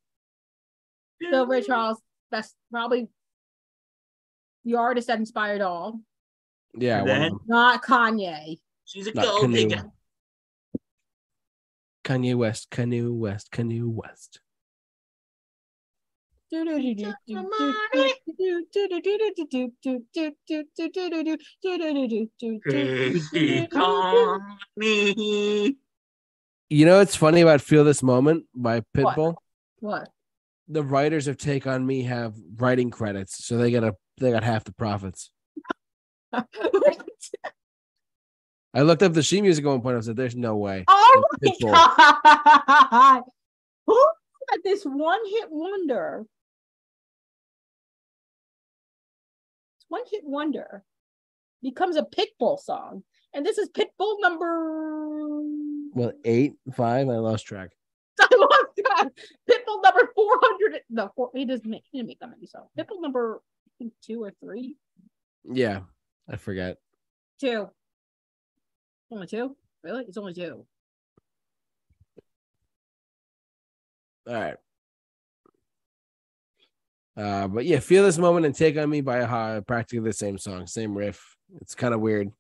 So 1.32 1.48
Ray 1.48 1.64
Charles, 1.64 2.00
that's 2.30 2.54
probably 2.72 3.08
the 4.64 4.76
artist 4.76 5.08
that 5.08 5.18
inspired 5.18 5.62
all, 5.62 6.02
Yeah, 6.76 7.00
And 7.00 7.08
one 7.08 7.18
of 7.18 7.32
then- 7.32 7.40
not 7.48 7.84
Kanye. 7.84 8.60
She's 8.86 9.08
a 9.08 9.12
gold 9.12 9.52
digger. 9.52 9.92
Kanye 12.08 12.36
West, 12.36 12.72
Kanye 12.72 13.14
West, 13.14 13.52
Kanye 13.52 13.84
West. 13.84 14.40
Take 16.50 16.66
on 23.76 24.58
me. 24.78 25.76
You 26.70 26.86
know 26.86 27.00
what's 27.00 27.18
funny 27.18 27.42
about 27.42 27.60
"Feel 27.60 27.84
This 27.84 28.02
Moment" 28.02 28.46
by 28.56 28.78
What? 28.78 28.86
Pitbull? 29.18 29.36
What? 29.82 30.08
The 30.70 30.84
writers 30.84 31.28
of 31.28 31.38
"Take 31.38 31.68
on 31.68 31.86
Me" 31.86 32.04
have 32.04 32.36
writing 32.56 32.90
credits, 32.90 33.46
so 33.46 33.58
they 33.58 33.70
got 33.70 33.84
a 33.84 33.94
they 34.18 34.32
got 34.32 34.46
half 34.46 34.64
the 34.64 34.72
profits. 34.72 35.30
I 38.78 38.82
looked 38.82 39.02
up 39.02 39.14
the 39.14 39.24
sheet 39.24 39.42
music 39.42 39.66
at 39.66 39.70
one 39.70 39.82
point. 39.82 39.98
I 39.98 40.02
said, 40.02 40.16
"There's 40.16 40.36
no 40.36 40.56
way." 40.56 40.86
Oh 40.88 41.24
my 41.42 41.52
god! 41.60 43.24
Who 43.88 44.08
had 44.52 44.60
this 44.64 44.84
one 44.84 45.20
hit 45.26 45.48
wonder? 45.50 46.28
One 49.88 50.04
hit 50.12 50.22
wonder 50.24 50.84
becomes 51.64 51.96
a 51.96 52.04
Pitbull 52.04 52.60
song, 52.60 53.04
and 53.34 53.44
this 53.44 53.58
is 53.58 53.68
Pitbull 53.70 54.22
number. 54.22 55.42
Well, 55.94 56.12
eight, 56.24 56.54
five. 56.76 57.10
I 57.10 57.18
lost 57.18 57.48
track. 57.48 57.72
I 58.22 58.28
lost 58.38 58.80
track. 58.86 59.08
Pitbull 59.50 59.82
number 59.82 60.12
four 60.14 60.40
hundred. 60.40 60.82
No, 60.92 61.12
four, 61.16 61.32
he 61.34 61.46
doesn't 61.46 61.68
make. 61.68 61.84
He 61.92 61.98
didn't 61.98 62.10
make 62.10 62.20
that 62.20 62.30
many 62.30 62.46
songs. 62.46 62.70
Pitbull 62.78 63.02
number 63.02 63.42
I 63.66 63.72
think 63.80 63.94
two 64.04 64.22
or 64.22 64.34
three. 64.40 64.76
Yeah, 65.52 65.80
I 66.30 66.36
forget. 66.36 66.78
Two. 67.40 67.70
Only 69.12 69.28
two? 69.28 69.56
Really? 69.84 70.04
It's 70.08 70.18
only 70.18 70.34
two. 70.34 70.66
All 74.28 74.34
right. 74.34 74.56
Uh, 77.16 77.48
but 77.48 77.66
yeah, 77.66 77.80
feel 77.80 78.04
this 78.04 78.18
moment 78.18 78.46
and 78.46 78.54
take 78.54 78.78
on 78.78 78.90
me 78.90 79.02
by 79.02 79.22
uh, 79.22 79.62
practically 79.62 80.00
the 80.06 80.14
same 80.14 80.38
song, 80.38 80.68
same 80.68 80.96
riff. 80.96 81.36
It's 81.62 81.74
kind 81.74 81.94
of 81.94 82.02
weird. 82.02 82.32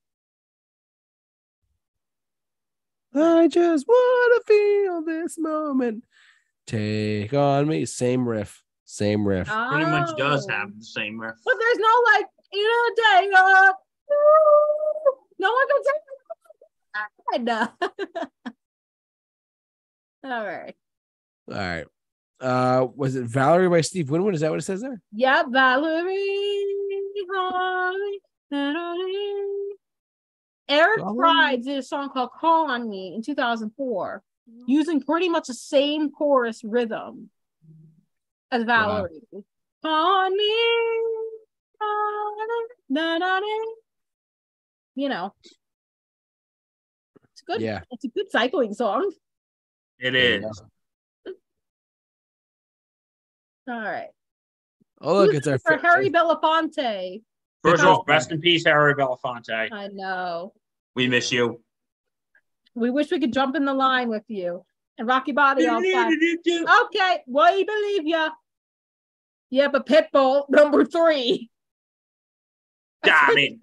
I 3.15 3.47
just 3.47 3.87
want 3.87 4.45
to 4.45 4.53
feel 4.53 5.01
this 5.03 5.39
moment. 5.39 6.03
Take 6.67 7.33
on 7.33 7.67
me, 7.67 7.85
same 7.85 8.27
riff, 8.27 8.61
same 8.85 9.25
riff. 9.25 9.47
Pretty 9.47 9.85
much 9.85 10.15
does 10.17 10.45
Oh. 10.47 10.51
have 10.51 10.77
the 10.77 10.85
same 10.85 11.19
riff. 11.19 11.35
But 11.43 11.55
there's 11.59 11.77
no 11.79 12.03
like, 12.13 12.25
you 12.51 12.67
know, 12.67 12.95
day. 12.95 13.29
Uh, 13.35 13.71
no 15.39 15.51
one 15.51 15.67
can 15.69 15.83
take 15.83 16.01
it. 17.33 17.49
All 20.23 20.45
right. 20.45 20.75
All 21.49 21.55
right. 21.55 21.85
Uh, 22.39 22.87
was 22.95 23.15
it 23.15 23.25
Valerie 23.25 23.69
by 23.69 23.81
Steve 23.81 24.09
Winwood? 24.09 24.35
Is 24.35 24.41
that 24.41 24.51
what 24.51 24.59
it 24.59 24.63
says 24.63 24.81
there? 24.81 25.01
Yeah, 25.11 25.43
Valerie. 25.49 26.27
Eric 30.69 30.99
Valerie. 30.99 31.27
Prydz 31.27 31.63
did 31.63 31.77
a 31.79 31.83
song 31.83 32.09
called 32.09 32.29
Call 32.39 32.69
on 32.69 32.89
Me 32.89 33.13
in 33.15 33.23
2004, 33.23 34.21
using 34.67 35.01
pretty 35.01 35.29
much 35.29 35.47
the 35.47 35.53
same 35.53 36.11
chorus 36.11 36.63
rhythm 36.63 37.29
as 38.51 38.63
Valerie. 38.63 39.21
Call 39.81 40.25
on 40.25 40.37
me. 40.37 40.53
You 44.95 45.09
know. 45.09 45.33
It's 47.47 47.57
good. 47.57 47.61
Yeah. 47.61 47.81
It's 47.91 48.03
a 48.05 48.09
good 48.09 48.29
cycling 48.31 48.73
song. 48.73 49.11
It 49.99 50.15
is. 50.15 50.43
Yeah. 50.43 51.33
All 53.69 53.79
right. 53.81 54.09
Oh, 55.01 55.13
look, 55.15 55.27
Who's 55.31 55.39
it's 55.39 55.47
our 55.47 55.59
for 55.59 55.77
fir- 55.77 55.87
Harry 55.87 56.09
Belafonte. 56.09 57.21
First 57.63 57.81
Because- 57.81 57.81
off, 57.83 58.07
rest 58.07 58.31
in 58.31 58.39
peace, 58.41 58.65
Harry 58.65 58.95
Belafonte. 58.95 59.71
I 59.71 59.87
know. 59.87 60.53
We 60.95 61.07
miss 61.07 61.31
you. 61.31 61.61
We 62.75 62.89
wish 62.91 63.11
we 63.11 63.19
could 63.19 63.33
jump 63.33 63.55
in 63.55 63.65
the 63.65 63.73
line 63.73 64.09
with 64.09 64.23
you. 64.27 64.65
And 64.97 65.07
Rocky 65.07 65.31
Body 65.31 65.67
outside. 65.67 66.13
Okay, 66.13 67.23
we 67.27 67.63
believe 67.63 68.05
ya. 68.07 68.31
Yeah, 69.49 69.67
but 69.69 69.85
Pitbull 69.85 70.49
number 70.49 70.85
three. 70.85 71.49
Damn 73.03 73.37
it. 73.37 73.57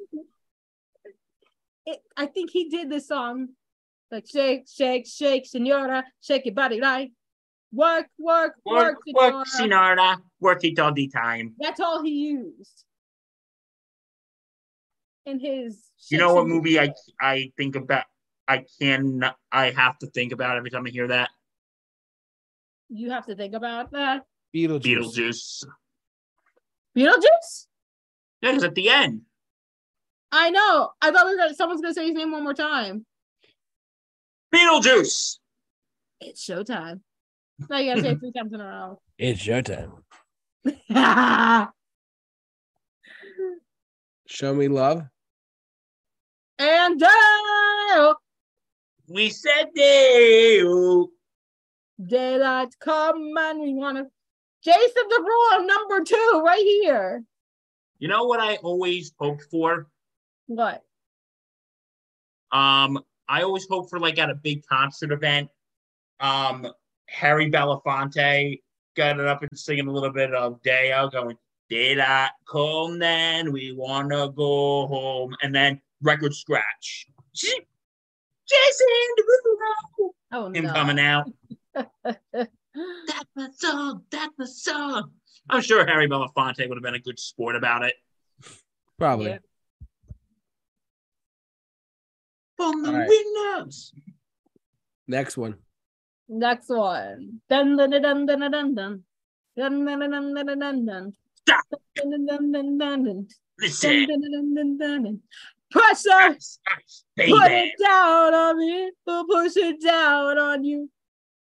It- 1.87 2.03
I 2.17 2.27
think 2.27 2.51
he 2.51 2.69
did 2.69 2.89
this 2.91 3.09
song. 3.09 3.49
Like 4.15 4.29
shake, 4.31 4.69
shake, 4.73 5.09
shake, 5.09 5.45
senora, 5.45 6.05
shake 6.21 6.47
your 6.47 6.55
body 6.55 6.81
right. 6.81 7.11
Work, 7.73 8.07
work, 8.17 8.55
work, 8.65 8.99
Work, 9.13 9.35
work, 9.35 9.47
senora. 9.49 10.19
Work 10.39 10.63
it 10.63 10.79
all 10.79 10.93
the 10.93 11.09
time. 11.09 11.55
That's 11.59 11.81
all 11.81 12.01
he 12.01 12.11
used. 12.11 12.85
In 15.27 15.41
his 15.41 15.91
You 16.11 16.19
know 16.19 16.33
what 16.33 16.47
movie 16.47 16.79
I. 16.79 16.95
I 17.21 17.51
think 17.57 17.75
about? 17.75 18.05
I 18.47 18.67
can 18.81 19.25
I 19.51 19.71
have 19.71 19.99
to 19.99 20.07
think 20.07 20.31
about 20.31 20.59
every 20.59 20.71
time 20.71 20.87
I 20.87 20.91
hear 20.91 21.09
that. 21.09 21.31
you 22.89 23.11
have 23.11 23.27
to 23.27 23.35
think 23.35 23.55
about 23.55 23.91
that. 23.91 24.27
Beetlejuice. 24.55 24.85
Beetlejuice. 24.85 25.65
Beetlejuice? 26.97 27.67
Yeah, 28.43 28.51
because 28.53 28.63
at 28.63 28.77
the 28.77 28.91
end, 28.91 29.23
I 30.31 30.51
know. 30.51 30.91
I 31.03 31.11
thought 31.11 31.27
we 31.27 31.33
were 31.33 31.39
gonna, 31.39 31.55
someone's 31.55 31.81
gonna 31.81 31.95
say 31.95 32.07
his 32.07 32.15
name 32.15 32.31
one 32.31 32.45
more 32.45 32.55
time. 32.55 33.05
Beetlejuice. 34.55 35.39
It's 36.21 36.47
showtime. 36.49 37.01
No, 37.69 37.77
you 37.79 37.91
gotta 37.91 38.03
say 38.03 38.11
it 38.13 38.19
three 38.21 38.33
times 38.33 38.53
in 38.53 38.61
a 38.61 38.65
row. 38.65 39.01
It's 39.19 39.41
showtime. 39.43 39.93
Show 44.27 44.55
me 44.55 44.69
love. 44.69 45.03
and 46.59 46.99
Dale, 47.01 48.17
We 49.09 49.29
said 49.31 49.67
no. 49.75 51.09
daylight 52.07 52.75
come 52.81 53.33
and 53.39 53.61
we 53.61 53.75
wanna 53.75 54.05
Jason 54.65 54.93
the 54.95 55.25
Derulo 55.61 55.67
number 55.67 56.05
two 56.05 56.43
right 56.45 56.63
here. 56.63 57.23
You 57.99 58.09
know 58.09 58.25
what 58.25 58.41
I 58.41 58.57
always 58.57 59.13
hoped 59.19 59.43
for? 59.51 59.89
What? 60.47 60.83
Um, 62.51 63.01
I 63.29 63.43
always 63.43 63.67
hope 63.69 63.91
for 63.91 63.99
like 63.99 64.19
at 64.19 64.31
a 64.31 64.35
big 64.35 64.65
concert 64.67 65.13
event. 65.13 65.49
Um, 66.21 66.67
Harry 67.09 67.51
Belafonte 67.51 68.61
got 68.97 69.19
it 69.19 69.27
up 69.27 69.43
and 69.43 69.59
singing 69.59 69.89
a 69.89 69.93
little 69.93 70.13
bit 70.13 70.35
of 70.35 70.63
Day-O 70.63 71.09
going, 71.09 71.37
Daylight 71.71 72.31
come 72.51 72.99
then, 72.99 73.51
we 73.51 73.73
wanna 73.73 74.31
go 74.31 74.87
home. 74.87 75.35
And 75.43 75.55
then 75.55 75.81
record 76.03 76.35
scratch. 76.35 77.07
Jason 77.35 78.87
Derulo. 79.19 80.11
Oh 80.33 80.51
Him 80.53 80.65
no. 80.65 80.73
coming 80.73 80.99
out. 80.99 81.31
That's 81.75 83.29
my 83.35 83.49
song. 83.57 84.03
That's 84.11 84.33
my 84.37 84.45
song. 84.45 85.11
I'm 85.49 85.63
sure 85.63 85.87
Harry 85.87 86.09
Belafonte 86.09 86.69
would 86.69 86.77
have 86.77 86.83
been 86.83 86.95
a 86.95 87.01
good 87.01 87.19
sport 87.19 87.57
about 87.57 87.85
it. 87.85 87.95
Probably. 88.99 89.31
Yeah. 89.31 89.39
From 92.57 92.83
the 92.83 92.89
All 92.91 92.95
right. 92.95 93.09
windows. 93.09 93.93
Next 95.09 95.37
one. 95.37 95.57
Next 96.29 96.69
one. 96.69 97.41
Dun 97.51 97.77
dun 97.77 97.91
dun 97.91 98.03
dun 98.03 98.27
dun 98.27 98.51
dun 98.51 98.75
dun. 98.75 99.05
Dun 99.57 99.85
dun 99.85 100.01
dun 100.01 100.11
dun 100.11 100.47
dun 100.47 100.59
dun 100.61 100.87
dun. 100.87 101.13
Stop. 101.43 101.65
Dun 101.97 102.11
dun 102.11 102.27
dun 102.27 102.53
dun 102.53 102.79
dun 102.79 103.05
dun. 103.05 103.29
Listen. 103.61 104.07
Dun 104.09 104.21
dun 104.21 104.33
dun 104.33 104.55
dun 104.55 104.79
dun 104.79 105.03
dun. 105.05 105.21
Pressure, 105.71 106.37
Ice, 106.37 106.61
ice, 106.69 107.05
put 107.17 107.51
it 107.51 107.73
down 107.83 108.33
on 108.33 108.59
me, 108.59 108.93
or 109.09 109.25
push 109.27 109.57
it 109.57 109.83
down 109.83 110.39
on 110.39 110.63
you. 110.63 110.89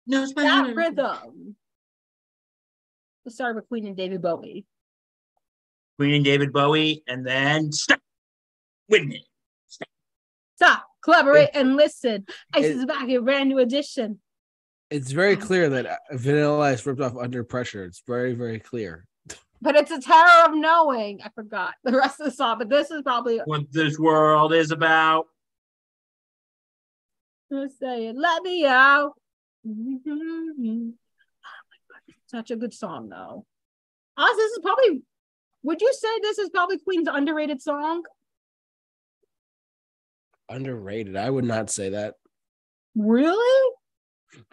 Knows 0.06 0.36
my 0.36 0.44
That 0.44 0.76
rhythm. 0.76 1.56
Let's 3.26 3.36
start 3.36 3.56
with 3.56 3.68
Queen 3.68 3.88
and 3.88 3.98
David 3.98 4.22
Bowie. 4.22 4.68
Queen 5.98 6.14
and 6.14 6.24
David 6.24 6.54
Bowie, 6.54 7.04
and 7.08 7.26
then 7.26 7.72
stop. 7.72 8.00
Wait 8.88 9.02
a 9.02 9.06
minute. 9.06 9.24
Stop, 10.58 10.84
collaborate, 11.04 11.50
and 11.54 11.76
listen. 11.76 12.26
Ice 12.54 12.66
it- 12.66 12.78
is 12.78 12.86
back 12.86 13.10
a 13.10 13.18
brand 13.20 13.50
new 13.50 13.60
edition. 13.60 14.20
It's 14.90 15.12
very 15.12 15.36
clear 15.36 15.70
that 15.70 15.86
uh, 15.86 15.98
Vanilla 16.14 16.62
Ice 16.62 16.84
ripped 16.84 17.00
off 17.00 17.16
Under 17.16 17.44
Pressure. 17.44 17.86
It's 17.86 18.02
very, 18.08 18.34
very 18.34 18.60
clear. 18.60 19.06
But 19.62 19.76
it's 19.76 19.92
a 19.92 20.02
terror 20.02 20.46
of 20.48 20.56
knowing. 20.56 21.20
I 21.24 21.30
forgot 21.36 21.76
the 21.84 21.92
rest 21.92 22.20
of 22.20 22.26
the 22.26 22.32
song, 22.32 22.58
but 22.58 22.70
this 22.70 22.90
is 22.90 23.04
probably 23.04 23.40
What 23.46 23.72
this 23.72 24.00
world 24.00 24.54
is 24.54 24.72
about. 24.72 25.28
Let's 27.52 27.78
say 27.78 28.08
it. 28.08 28.16
Let 28.16 28.42
me 28.42 28.66
out. 28.66 29.14
Oh 29.68 29.70
my 29.76 30.00
God, 30.06 32.02
it's 32.08 32.32
Such 32.32 32.52
a 32.52 32.56
good 32.56 32.74
song, 32.74 33.10
though. 33.10 33.46
Oz, 34.18 34.36
this 34.38 34.52
is 34.54 34.60
probably. 34.64 35.02
Would 35.64 35.82
you 35.82 35.94
say 35.94 36.08
this 36.22 36.40
is 36.40 36.50
probably 36.50 36.80
Queen's 36.80 37.08
underrated 37.08 37.62
song? 37.62 38.04
Underrated. 40.50 41.16
I 41.16 41.30
would 41.30 41.46
not 41.46 41.70
say 41.70 41.90
that. 41.90 42.16
Really? 42.96 43.74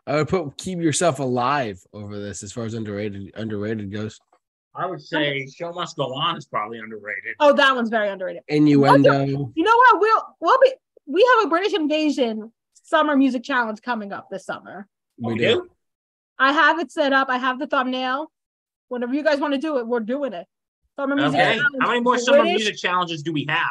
I 0.06 0.16
would 0.16 0.28
put 0.28 0.56
Keep 0.58 0.80
Yourself 0.80 1.18
Alive 1.18 1.78
over 1.92 2.18
this 2.18 2.42
as 2.42 2.52
far 2.52 2.64
as 2.64 2.74
underrated 2.74 3.30
underrated 3.34 3.92
goes. 3.92 4.18
I 4.74 4.86
would 4.86 5.00
say 5.00 5.46
Show 5.46 5.72
Must 5.72 5.96
Go 5.96 6.12
On 6.14 6.36
is 6.36 6.44
probably 6.46 6.78
underrated. 6.78 7.34
Oh, 7.40 7.52
that 7.54 7.74
one's 7.74 7.88
very 7.88 8.08
underrated. 8.08 8.42
Innuendo. 8.48 9.24
You 9.54 9.64
know 9.64 9.76
what? 9.76 10.00
We'll 10.00 10.22
we'll 10.40 10.58
be 10.62 10.72
we 11.06 11.26
have 11.36 11.46
a 11.46 11.48
British 11.48 11.72
Invasion 11.74 12.52
summer 12.74 13.16
music 13.16 13.42
challenge 13.42 13.80
coming 13.82 14.12
up 14.12 14.28
this 14.30 14.44
summer. 14.44 14.86
We 15.18 15.32
Oh, 15.32 15.36
do. 15.36 15.68
I 16.38 16.52
have 16.52 16.78
it 16.78 16.92
set 16.92 17.12
up. 17.14 17.28
I 17.30 17.38
have 17.38 17.58
the 17.58 17.66
thumbnail. 17.66 18.30
Whenever 18.88 19.14
you 19.14 19.24
guys 19.24 19.40
want 19.40 19.54
to 19.54 19.58
do 19.58 19.78
it, 19.78 19.86
we're 19.86 20.00
doing 20.00 20.32
it. 20.34 20.46
Summer 20.96 21.16
music 21.16 21.40
Okay. 21.40 21.56
challenge. 21.56 21.76
How 21.80 21.88
many 21.88 22.00
more 22.00 22.18
summer 22.18 22.44
music 22.44 22.76
challenges 22.76 23.22
do 23.22 23.32
we 23.32 23.46
have? 23.48 23.64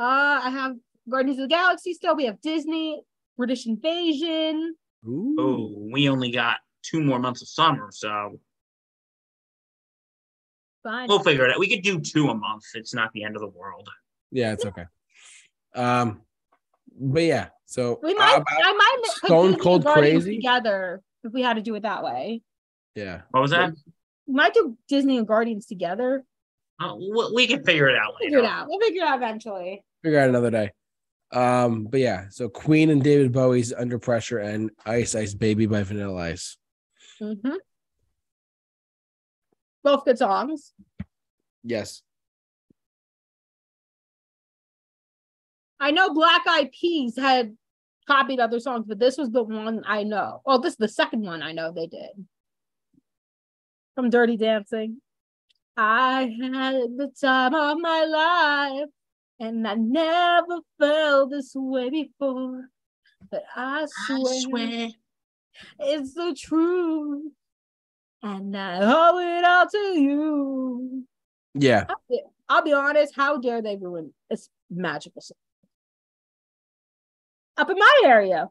Uh, 0.00 0.40
I 0.44 0.48
have 0.50 0.76
Guardians 1.10 1.38
of 1.38 1.42
the 1.42 1.54
Galaxy 1.54 1.92
still. 1.92 2.16
We 2.16 2.24
have 2.24 2.40
Disney, 2.40 3.02
British 3.36 3.66
Invasion. 3.66 4.74
Ooh. 5.06 5.36
Oh, 5.38 5.88
we 5.92 6.08
only 6.08 6.30
got 6.30 6.56
two 6.82 7.02
more 7.02 7.18
months 7.18 7.42
of 7.42 7.48
summer, 7.48 7.88
so 7.92 8.40
Fine. 10.82 11.08
we'll 11.08 11.18
figure 11.18 11.44
it 11.44 11.52
out. 11.52 11.58
We 11.58 11.68
could 11.68 11.82
do 11.82 12.00
two 12.00 12.30
a 12.30 12.34
month. 12.34 12.64
It's 12.74 12.94
not 12.94 13.12
the 13.12 13.24
end 13.24 13.36
of 13.36 13.42
the 13.42 13.48
world. 13.48 13.88
Yeah, 14.30 14.52
it's 14.54 14.64
okay. 14.64 14.84
Um, 15.74 16.22
but 16.98 17.22
yeah, 17.22 17.48
so 17.66 18.00
we 18.02 18.14
might. 18.14 18.36
uh, 18.38 18.44
I 18.48 18.72
might 18.72 18.96
put 19.20 19.26
Stone 19.28 19.58
Cold 19.58 19.84
Guardians 19.84 20.24
Crazy? 20.24 20.36
together 20.38 21.02
if 21.24 21.32
we 21.32 21.42
had 21.42 21.54
to 21.56 21.62
do 21.62 21.74
it 21.74 21.82
that 21.82 22.02
way. 22.02 22.40
yeah, 22.94 23.22
What 23.32 23.40
was 23.40 23.50
that? 23.50 23.74
We 24.26 24.34
might 24.34 24.54
do 24.54 24.78
Disney 24.88 25.18
and 25.18 25.26
Guardians 25.26 25.66
together. 25.66 26.24
Uh, 26.80 26.94
we- 26.96 27.32
we 27.34 27.46
can 27.46 27.62
figure 27.64 27.88
it 27.90 27.96
out 27.96 28.14
later. 28.14 28.24
Figure 28.24 28.38
it 28.38 28.44
out. 28.46 28.66
We'll 28.68 28.80
figure 28.80 29.02
it 29.02 29.06
out 29.08 29.18
eventually. 29.18 29.84
Figure 30.02 30.18
out 30.18 30.28
another 30.28 30.50
day. 30.50 30.70
Um, 31.32 31.84
but 31.84 32.00
yeah, 32.00 32.26
so 32.30 32.48
Queen 32.48 32.90
and 32.90 33.02
David 33.02 33.32
Bowie's 33.32 33.72
Under 33.72 33.98
Pressure 33.98 34.38
and 34.38 34.70
Ice 34.84 35.14
Ice 35.14 35.34
Baby 35.34 35.66
by 35.66 35.82
Vanilla 35.82 36.20
Ice. 36.22 36.56
hmm 37.18 37.34
Both 39.84 40.04
good 40.04 40.18
songs. 40.18 40.72
Yes. 41.62 42.02
I 45.78 45.92
know 45.92 46.12
Black 46.12 46.42
Eyed 46.46 46.72
Peas 46.72 47.16
had 47.16 47.56
copied 48.06 48.40
other 48.40 48.60
songs, 48.60 48.84
but 48.86 48.98
this 48.98 49.16
was 49.16 49.30
the 49.30 49.42
one 49.42 49.82
I 49.86 50.02
know. 50.02 50.42
Well, 50.44 50.58
this 50.60 50.72
is 50.72 50.78
the 50.78 50.88
second 50.88 51.22
one 51.22 51.42
I 51.42 51.52
know 51.52 51.72
they 51.72 51.86
did. 51.86 52.10
From 53.94 54.10
Dirty 54.10 54.36
Dancing. 54.36 55.00
I 55.76 56.22
had 56.42 56.96
the 56.96 57.10
time 57.18 57.54
of 57.54 57.78
my 57.80 58.04
life, 58.04 58.88
and 59.40 59.66
I 59.66 59.74
never 59.74 60.60
felt 60.78 61.30
this 61.30 61.52
way 61.54 61.88
before. 61.90 62.68
But 63.30 63.44
I 63.56 63.86
swear, 64.06 64.90
it's 65.78 66.14
the 66.14 66.36
truth. 66.38 67.32
And 68.22 68.54
I 68.56 68.80
owe 68.82 69.18
it 69.18 69.44
all 69.44 69.66
to 69.66 70.00
you. 70.00 71.04
Yeah. 71.54 71.86
I'll 71.88 72.02
be, 72.08 72.22
I'll 72.48 72.62
be 72.62 72.72
honest, 72.74 73.14
how 73.16 73.38
dare 73.38 73.62
they 73.62 73.76
ruin 73.76 74.12
this 74.28 74.50
magical 74.70 75.22
song? 75.22 75.36
Up 77.56 77.70
in 77.70 77.78
my 77.78 78.02
area, 78.04 78.48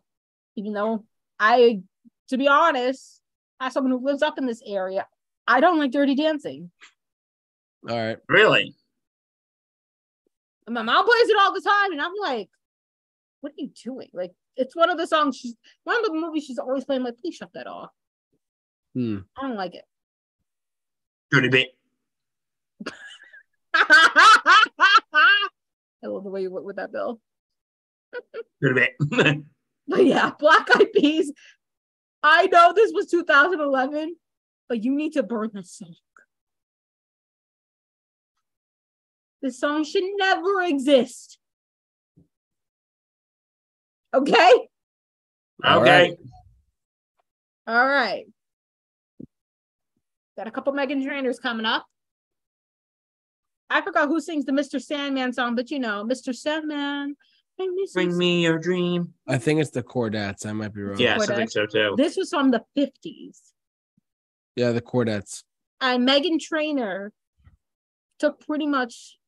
even 0.55 0.73
though 0.73 1.05
I, 1.39 1.81
to 2.29 2.37
be 2.37 2.47
honest, 2.47 3.21
as 3.59 3.73
someone 3.73 3.91
who 3.91 4.03
lives 4.03 4.23
up 4.23 4.39
in 4.39 4.47
this 4.47 4.61
area, 4.65 5.05
I 5.47 5.59
don't 5.61 5.79
like 5.79 5.91
dirty 5.91 6.15
dancing. 6.15 6.71
All 7.87 7.95
right. 7.95 8.17
Really? 8.27 8.75
And 10.69 10.75
my 10.75 10.83
mom 10.83 11.03
plays 11.03 11.27
it 11.27 11.37
all 11.39 11.51
the 11.51 11.61
time, 11.61 11.93
and 11.93 11.99
I'm 11.99 12.13
like, 12.21 12.47
what 13.41 13.53
are 13.53 13.55
you 13.57 13.71
doing? 13.83 14.09
Like, 14.13 14.33
it's 14.55 14.75
one 14.75 14.91
of 14.91 14.99
the 14.99 15.07
songs 15.07 15.35
she's 15.35 15.55
one 15.83 15.97
of 15.97 16.05
the 16.05 16.13
movies 16.13 16.43
she's 16.43 16.59
always 16.59 16.85
playing. 16.85 17.01
like, 17.01 17.17
please 17.17 17.33
shut 17.33 17.49
that 17.55 17.65
off. 17.65 17.89
Hmm. 18.93 19.17
I 19.35 19.47
don't 19.47 19.57
like 19.57 19.73
it. 19.73 19.85
Dirty 21.31 21.49
bit. 21.49 21.69
I 23.73 24.67
love 26.03 26.23
the 26.23 26.29
way 26.29 26.43
you 26.43 26.51
went 26.51 26.67
with 26.67 26.75
that, 26.75 26.91
Bill. 26.91 27.19
Dirty 28.61 28.87
bit. 29.07 29.43
But 29.87 30.05
yeah, 30.05 30.33
Black 30.37 30.67
Eyed 30.75 30.93
Peas. 30.93 31.33
I 32.21 32.45
know 32.45 32.73
this 32.75 32.91
was 32.93 33.07
2011, 33.07 34.15
but 34.67 34.83
you 34.83 34.93
need 34.93 35.13
to 35.13 35.23
burn 35.23 35.49
this 35.51 35.71
song. 35.77 35.95
This 39.41 39.59
song 39.59 39.83
should 39.83 40.03
never 40.17 40.61
exist. 40.63 41.37
Okay? 44.13 44.67
All 45.63 45.81
okay. 45.81 45.89
right. 45.91 46.17
All 47.67 47.85
right. 47.87 48.25
Got 50.37 50.47
a 50.47 50.51
couple 50.51 50.73
Meghan 50.73 51.03
Trainors 51.05 51.39
coming 51.39 51.65
up. 51.65 51.85
I 53.69 53.81
forgot 53.81 54.07
who 54.07 54.19
sings 54.19 54.45
the 54.45 54.51
Mr. 54.51 54.81
Sandman 54.81 55.31
song, 55.33 55.55
but 55.55 55.69
you 55.69 55.77
know, 55.79 56.03
Mr. 56.03 56.35
Sandman. 56.35 57.15
bring 57.57 57.75
me 57.75 57.87
Bring 57.93 58.17
me 58.17 58.41
your 58.41 58.57
dream. 58.57 59.13
I 59.27 59.37
think 59.37 59.61
it's 59.61 59.69
the 59.69 59.83
Chordettes. 59.83 60.45
I 60.45 60.53
might 60.53 60.73
be 60.73 60.81
wrong. 60.81 60.97
Yes, 60.97 61.19
What 61.19 61.29
I 61.29 61.35
think 61.35 61.51
so 61.51 61.67
too. 61.67 61.93
This 61.95 62.17
was 62.17 62.29
from 62.31 62.49
the 62.51 62.63
50s. 62.75 63.37
Yeah, 64.55 64.71
the 64.71 64.81
Chordettes. 64.81 65.43
and 65.81 66.07
Meghan 66.07 66.39
Trainor 66.39 67.11
took 68.17 68.39
pretty 68.45 68.65
much 68.65 69.18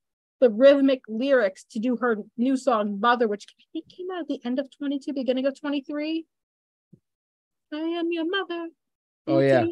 the 0.42 0.50
rhythmic 0.50 1.04
lyrics 1.08 1.64
to 1.72 1.80
do 1.80 1.96
her 1.98 2.18
new 2.36 2.58
song 2.58 3.00
Mother, 3.00 3.28
which 3.28 3.46
I 3.48 3.64
think 3.72 3.88
came 3.88 4.08
out 4.12 4.22
at 4.22 4.28
the 4.28 4.42
end 4.44 4.60
of 4.60 4.68
22, 4.76 5.14
beginning 5.14 5.46
of 5.46 5.58
23. 5.58 6.26
I 7.74 7.78
am 7.78 8.12
your 8.12 8.26
mother. 8.30 8.68
Oh, 9.28 9.40
yeah. 9.40 9.66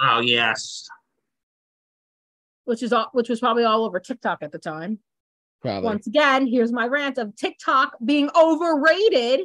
Oh 0.00 0.20
yes. 0.20 0.86
Which 2.64 2.82
is 2.82 2.92
all, 2.92 3.08
which 3.12 3.28
was 3.28 3.40
probably 3.40 3.64
all 3.64 3.84
over 3.84 4.00
TikTok 4.00 4.38
at 4.42 4.52
the 4.52 4.58
time. 4.58 5.00
Probably. 5.60 5.84
Once 5.84 6.06
again, 6.06 6.46
here's 6.46 6.72
my 6.72 6.86
rant 6.86 7.18
of 7.18 7.34
TikTok 7.36 7.96
being 8.04 8.30
overrated, 8.36 9.40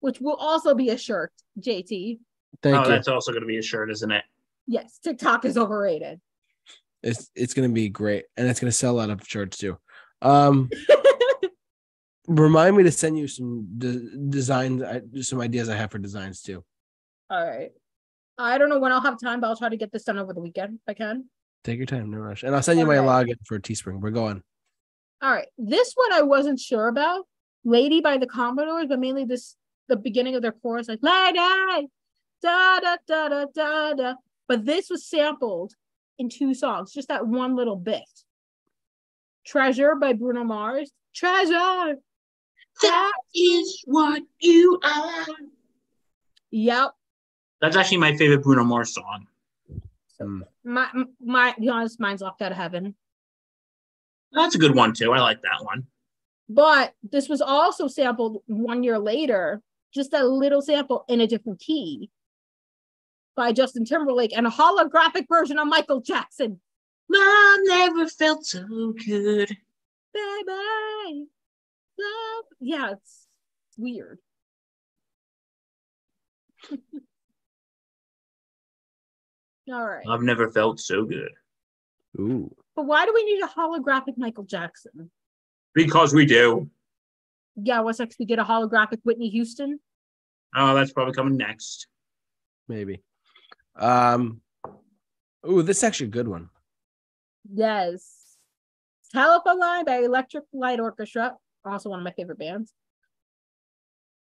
which 0.00 0.20
will 0.20 0.36
also 0.36 0.74
be 0.74 0.90
a 0.90 0.96
shirt, 0.96 1.32
JT. 1.60 2.18
Thank 2.62 2.76
oh, 2.76 2.82
you. 2.82 2.88
that's 2.88 3.08
also 3.08 3.32
going 3.32 3.42
to 3.42 3.46
be 3.46 3.58
a 3.58 3.62
shirt, 3.62 3.90
isn't 3.90 4.10
it? 4.10 4.24
Yes, 4.66 4.98
TikTok 5.02 5.44
is 5.44 5.56
overrated. 5.58 6.20
It's 7.02 7.30
it's 7.34 7.54
gonna 7.54 7.68
be 7.68 7.88
great, 7.88 8.24
and 8.36 8.48
it's 8.48 8.60
gonna 8.60 8.72
sell 8.72 9.00
out 9.00 9.10
of 9.10 9.26
shirts 9.26 9.58
too. 9.58 9.76
Um, 10.20 10.70
remind 12.28 12.76
me 12.76 12.84
to 12.84 12.92
send 12.92 13.18
you 13.18 13.26
some 13.26 13.66
de- 13.78 14.16
designs, 14.28 14.82
I, 14.82 15.00
just 15.12 15.30
some 15.30 15.40
ideas 15.40 15.68
I 15.68 15.76
have 15.76 15.90
for 15.90 15.98
designs 15.98 16.42
too. 16.42 16.64
All 17.30 17.44
right. 17.44 17.70
I 18.38 18.58
don't 18.58 18.68
know 18.68 18.78
when 18.78 18.92
I'll 18.92 19.00
have 19.00 19.20
time, 19.20 19.40
but 19.40 19.48
I'll 19.48 19.56
try 19.56 19.68
to 19.68 19.76
get 19.76 19.92
this 19.92 20.04
done 20.04 20.18
over 20.18 20.32
the 20.32 20.40
weekend 20.40 20.74
if 20.74 20.80
I 20.88 20.94
can. 20.94 21.28
Take 21.64 21.78
your 21.78 21.86
time, 21.86 22.10
no 22.10 22.18
rush, 22.18 22.42
and 22.42 22.54
I'll 22.54 22.62
send 22.62 22.78
you 22.78 22.86
my 22.86 22.98
Okay. 22.98 23.06
login 23.32 23.36
for 23.46 23.58
Teespring. 23.58 24.00
We're 24.00 24.10
going. 24.10 24.42
All 25.20 25.30
right. 25.30 25.48
This 25.58 25.92
one 25.94 26.12
I 26.12 26.22
wasn't 26.22 26.58
sure 26.58 26.88
about. 26.88 27.26
Lady 27.64 28.00
by 28.00 28.16
the 28.18 28.26
Commodores, 28.26 28.86
but 28.88 28.98
mainly 28.98 29.24
this 29.24 29.56
the 29.88 29.96
beginning 29.96 30.34
of 30.34 30.42
their 30.42 30.52
chorus, 30.52 30.88
like 30.88 30.98
Lady, 31.02 31.38
da 32.42 32.80
da 32.80 32.96
da 33.06 33.28
da 33.28 33.44
da 33.54 33.92
da. 33.94 34.14
But 34.52 34.66
this 34.66 34.90
was 34.90 35.06
sampled 35.06 35.72
in 36.18 36.28
two 36.28 36.52
songs, 36.52 36.92
just 36.92 37.08
that 37.08 37.26
one 37.26 37.56
little 37.56 37.74
bit. 37.74 38.04
Treasure 39.46 39.94
by 39.94 40.12
Bruno 40.12 40.44
Mars. 40.44 40.92
Treasure. 41.14 41.96
That 42.82 43.12
is 43.34 43.82
what 43.86 44.22
you 44.40 44.78
are. 44.84 45.26
Yep. 46.50 46.90
That's 47.62 47.76
actually 47.76 47.96
my 47.96 48.14
favorite 48.14 48.42
Bruno 48.42 48.62
Mars 48.62 48.92
song. 48.92 49.26
Hmm. 50.20 50.42
My 50.64 50.90
my 51.18 51.52
to 51.52 51.60
be 51.62 51.70
honest, 51.70 51.98
mine's 51.98 52.20
locked 52.20 52.42
out 52.42 52.52
of 52.52 52.58
heaven. 52.58 52.94
That's 54.32 54.54
a 54.54 54.58
good 54.58 54.74
one 54.74 54.92
too. 54.92 55.12
I 55.14 55.20
like 55.20 55.40
that 55.40 55.64
one. 55.64 55.86
But 56.50 56.92
this 57.02 57.26
was 57.26 57.40
also 57.40 57.88
sampled 57.88 58.42
one 58.48 58.82
year 58.82 58.98
later, 58.98 59.62
just 59.94 60.12
a 60.12 60.22
little 60.22 60.60
sample 60.60 61.06
in 61.08 61.22
a 61.22 61.26
different 61.26 61.58
key 61.58 62.10
by 63.36 63.52
Justin 63.52 63.84
Timberlake 63.84 64.36
and 64.36 64.46
a 64.46 64.50
holographic 64.50 65.26
version 65.28 65.58
of 65.58 65.66
Michael 65.68 66.00
Jackson. 66.00 66.60
Love 67.08 67.58
never 67.64 68.06
felt 68.08 68.46
so 68.46 68.94
good. 69.06 69.48
Baby. 70.14 71.26
Love. 71.98 72.44
Yeah, 72.60 72.92
it's 72.92 73.26
weird. 73.76 74.18
All 79.72 79.86
right. 79.86 80.04
I've 80.08 80.22
never 80.22 80.50
felt 80.50 80.80
so 80.80 81.04
good. 81.04 81.30
Ooh. 82.18 82.54
But 82.74 82.86
why 82.86 83.06
do 83.06 83.12
we 83.14 83.24
need 83.24 83.42
a 83.42 83.48
holographic 83.48 84.16
Michael 84.16 84.44
Jackson? 84.44 85.10
Because 85.74 86.12
we 86.14 86.26
do. 86.26 86.70
Yeah, 87.56 87.80
what's 87.80 87.98
next? 87.98 88.18
We 88.18 88.26
get 88.26 88.38
a 88.38 88.44
holographic 88.44 89.00
Whitney 89.02 89.28
Houston. 89.30 89.78
Oh, 90.54 90.74
that's 90.74 90.92
probably 90.92 91.14
coming 91.14 91.36
next. 91.36 91.86
Maybe. 92.68 93.02
Um, 93.76 94.40
ooh, 95.48 95.62
this 95.62 95.78
is 95.78 95.84
actually 95.84 96.06
a 96.06 96.10
good 96.10 96.28
one. 96.28 96.50
Yes. 97.52 98.36
Telephone 99.12 99.58
Line 99.58 99.84
by 99.84 99.98
Electric 99.98 100.44
Light 100.52 100.80
Orchestra, 100.80 101.34
also 101.64 101.90
one 101.90 101.98
of 101.98 102.04
my 102.04 102.12
favorite 102.12 102.38
bands, 102.38 102.72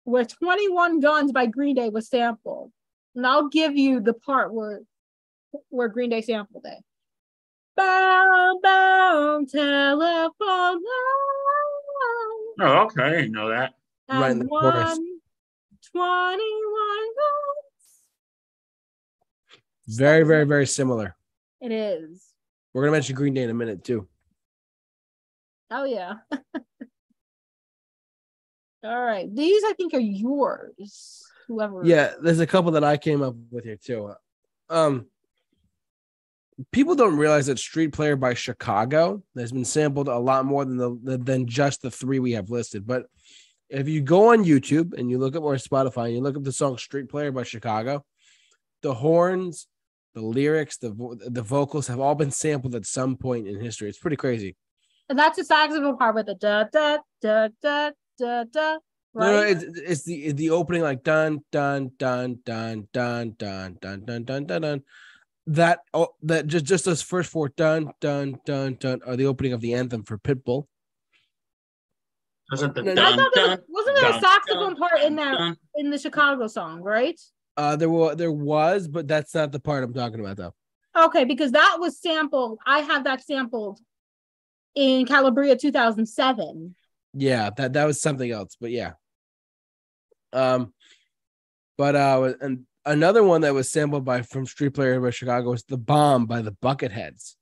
where 0.03 0.25
21 0.25 0.99
Guns 0.99 1.31
by 1.31 1.45
Green 1.45 1.75
Day 1.75 1.89
was 1.89 2.09
sampled. 2.09 2.71
And 3.15 3.27
I'll 3.27 3.49
give 3.49 3.77
you 3.77 3.99
the 3.99 4.13
part 4.13 4.53
where 4.53 4.81
where 5.69 5.87
Green 5.87 6.09
Day 6.09 6.21
sampled 6.21 6.65
it. 6.65 6.83
Bound, 7.75 8.61
bound, 8.63 9.49
telephone 9.49 10.39
line. 10.39 10.81
Oh, 12.59 12.85
okay. 12.85 13.23
I 13.23 13.27
know 13.27 13.49
that. 13.49 13.73
And 14.09 14.19
right 14.21 14.31
in 14.31 14.39
the 14.39 14.45
chorus. 14.45 14.99
20 15.91 16.43
Very, 19.87 20.23
very, 20.23 20.45
very 20.45 20.67
similar. 20.67 21.15
It 21.61 21.71
is. 21.71 22.23
We're 22.73 22.83
gonna 22.83 22.93
mention 22.93 23.15
Green 23.15 23.33
Day 23.33 23.43
in 23.43 23.49
a 23.49 23.53
minute 23.53 23.83
too. 23.83 24.07
Oh 25.69 25.83
yeah. 25.85 26.13
All 28.83 29.01
right. 29.01 29.33
These 29.33 29.63
I 29.65 29.73
think 29.73 29.93
are 29.93 29.99
yours. 29.99 31.23
Whoever. 31.47 31.81
Yeah, 31.83 32.13
there's 32.21 32.39
a 32.39 32.47
couple 32.47 32.71
that 32.71 32.83
I 32.83 32.97
came 32.97 33.21
up 33.21 33.35
with 33.51 33.63
here 33.65 33.77
too. 33.77 34.13
Um, 34.69 35.07
people 36.71 36.95
don't 36.95 37.17
realize 37.17 37.47
that 37.47 37.59
"Street 37.59 37.93
Player" 37.93 38.15
by 38.15 38.33
Chicago 38.33 39.23
has 39.37 39.51
been 39.51 39.65
sampled 39.65 40.07
a 40.07 40.17
lot 40.17 40.45
more 40.45 40.65
than 40.65 40.77
the 40.77 41.17
than 41.17 41.47
just 41.47 41.81
the 41.81 41.91
three 41.91 42.19
we 42.19 42.33
have 42.33 42.49
listed. 42.49 42.87
But 42.87 43.07
if 43.69 43.87
you 43.87 44.01
go 44.01 44.31
on 44.31 44.45
YouTube 44.45 44.97
and 44.97 45.09
you 45.09 45.17
look 45.17 45.35
up 45.35 45.43
or 45.43 45.55
Spotify 45.55 46.05
and 46.05 46.15
you 46.15 46.21
look 46.21 46.37
up 46.37 46.43
the 46.43 46.51
song 46.51 46.77
"Street 46.77 47.09
Player" 47.09 47.31
by 47.31 47.43
Chicago, 47.43 48.05
the 48.81 48.93
horns, 48.93 49.67
the 50.13 50.21
lyrics, 50.21 50.77
the 50.77 50.91
vo- 50.91 51.15
the 51.15 51.41
vocals 51.41 51.87
have 51.87 51.99
all 51.99 52.15
been 52.15 52.31
sampled 52.31 52.75
at 52.75 52.85
some 52.85 53.17
point 53.17 53.47
in 53.47 53.59
history. 53.59 53.89
It's 53.89 53.97
pretty 53.99 54.17
crazy. 54.17 54.55
And 55.09 55.17
that's 55.19 55.37
the 55.37 55.43
saxophone 55.43 55.97
part 55.97 56.15
with 56.15 56.27
the 56.27 56.35
da 56.35 56.65
da 56.71 56.97
da 57.21 57.49
da 57.61 57.91
da 58.17 58.43
da. 58.45 58.77
No, 59.15 59.31
no, 59.31 59.41
it's, 59.43 59.63
it's 59.63 60.03
the 60.03 60.31
the 60.31 60.49
opening 60.49 60.81
like 60.81 61.03
dun 61.03 61.41
dun 61.51 61.91
dun 61.99 62.39
dun 62.45 62.87
dun 62.93 63.35
dun 63.37 63.77
dun 63.79 64.03
dun 64.05 64.23
dun 64.25 64.45
dun 64.45 64.61
dun. 64.61 64.81
That 65.47 65.79
oh 65.93 66.09
that 66.23 66.47
just 66.47 66.65
just 66.65 66.85
those 66.85 67.01
first 67.01 67.29
four 67.29 67.49
dun 67.49 67.91
dun 67.99 68.39
dun 68.45 68.75
dun 68.79 69.01
are 69.05 69.15
the 69.15 69.25
opening 69.25 69.53
of 69.53 69.61
the 69.61 69.73
anthem 69.73 70.03
for 70.03 70.17
Pitbull. 70.17 70.67
Wasn't 72.51 72.73
the 72.75 72.83
No, 72.83 72.95
dun, 72.95 73.17
there 73.17 73.29
dun, 73.35 73.49
was, 73.49 73.59
wasn't 73.69 73.97
there 73.97 74.09
a 74.11 74.19
saxophone 74.19 74.73
dun, 74.73 74.75
part 74.77 75.01
in 75.01 75.15
that 75.17 75.37
dun. 75.37 75.57
in 75.75 75.89
the 75.89 75.97
Chicago 75.97 76.47
song, 76.47 76.81
right? 76.81 77.19
Uh, 77.55 77.75
there 77.75 77.89
was 77.89 78.17
there 78.17 78.31
was, 78.31 78.87
but 78.87 79.07
that's 79.07 79.35
not 79.35 79.51
the 79.51 79.59
part 79.59 79.83
I'm 79.83 79.93
talking 79.93 80.19
about 80.19 80.37
though. 80.37 80.53
Okay, 80.95 81.25
because 81.25 81.51
that 81.51 81.77
was 81.79 81.99
sampled. 81.99 82.59
I 82.65 82.79
have 82.79 83.03
that 83.05 83.23
sampled 83.23 83.79
in 84.75 85.05
Calabria 85.05 85.55
2007. 85.55 86.75
Yeah, 87.15 87.49
that 87.57 87.73
that 87.73 87.85
was 87.85 88.01
something 88.01 88.29
else, 88.31 88.57
but 88.59 88.71
yeah. 88.71 88.93
Um, 90.31 90.73
but 91.77 91.95
uh, 91.95 92.33
and 92.41 92.65
another 92.85 93.23
one 93.23 93.41
that 93.41 93.53
was 93.53 93.71
sampled 93.71 94.05
by 94.05 94.23
from 94.23 94.45
Street 94.45 94.73
Player 94.73 94.99
by 94.99 95.11
Chicago 95.11 95.51
was 95.51 95.63
"The 95.63 95.77
Bomb" 95.77 96.25
by 96.25 96.41
the 96.41 96.53
Bucketheads. 96.53 97.35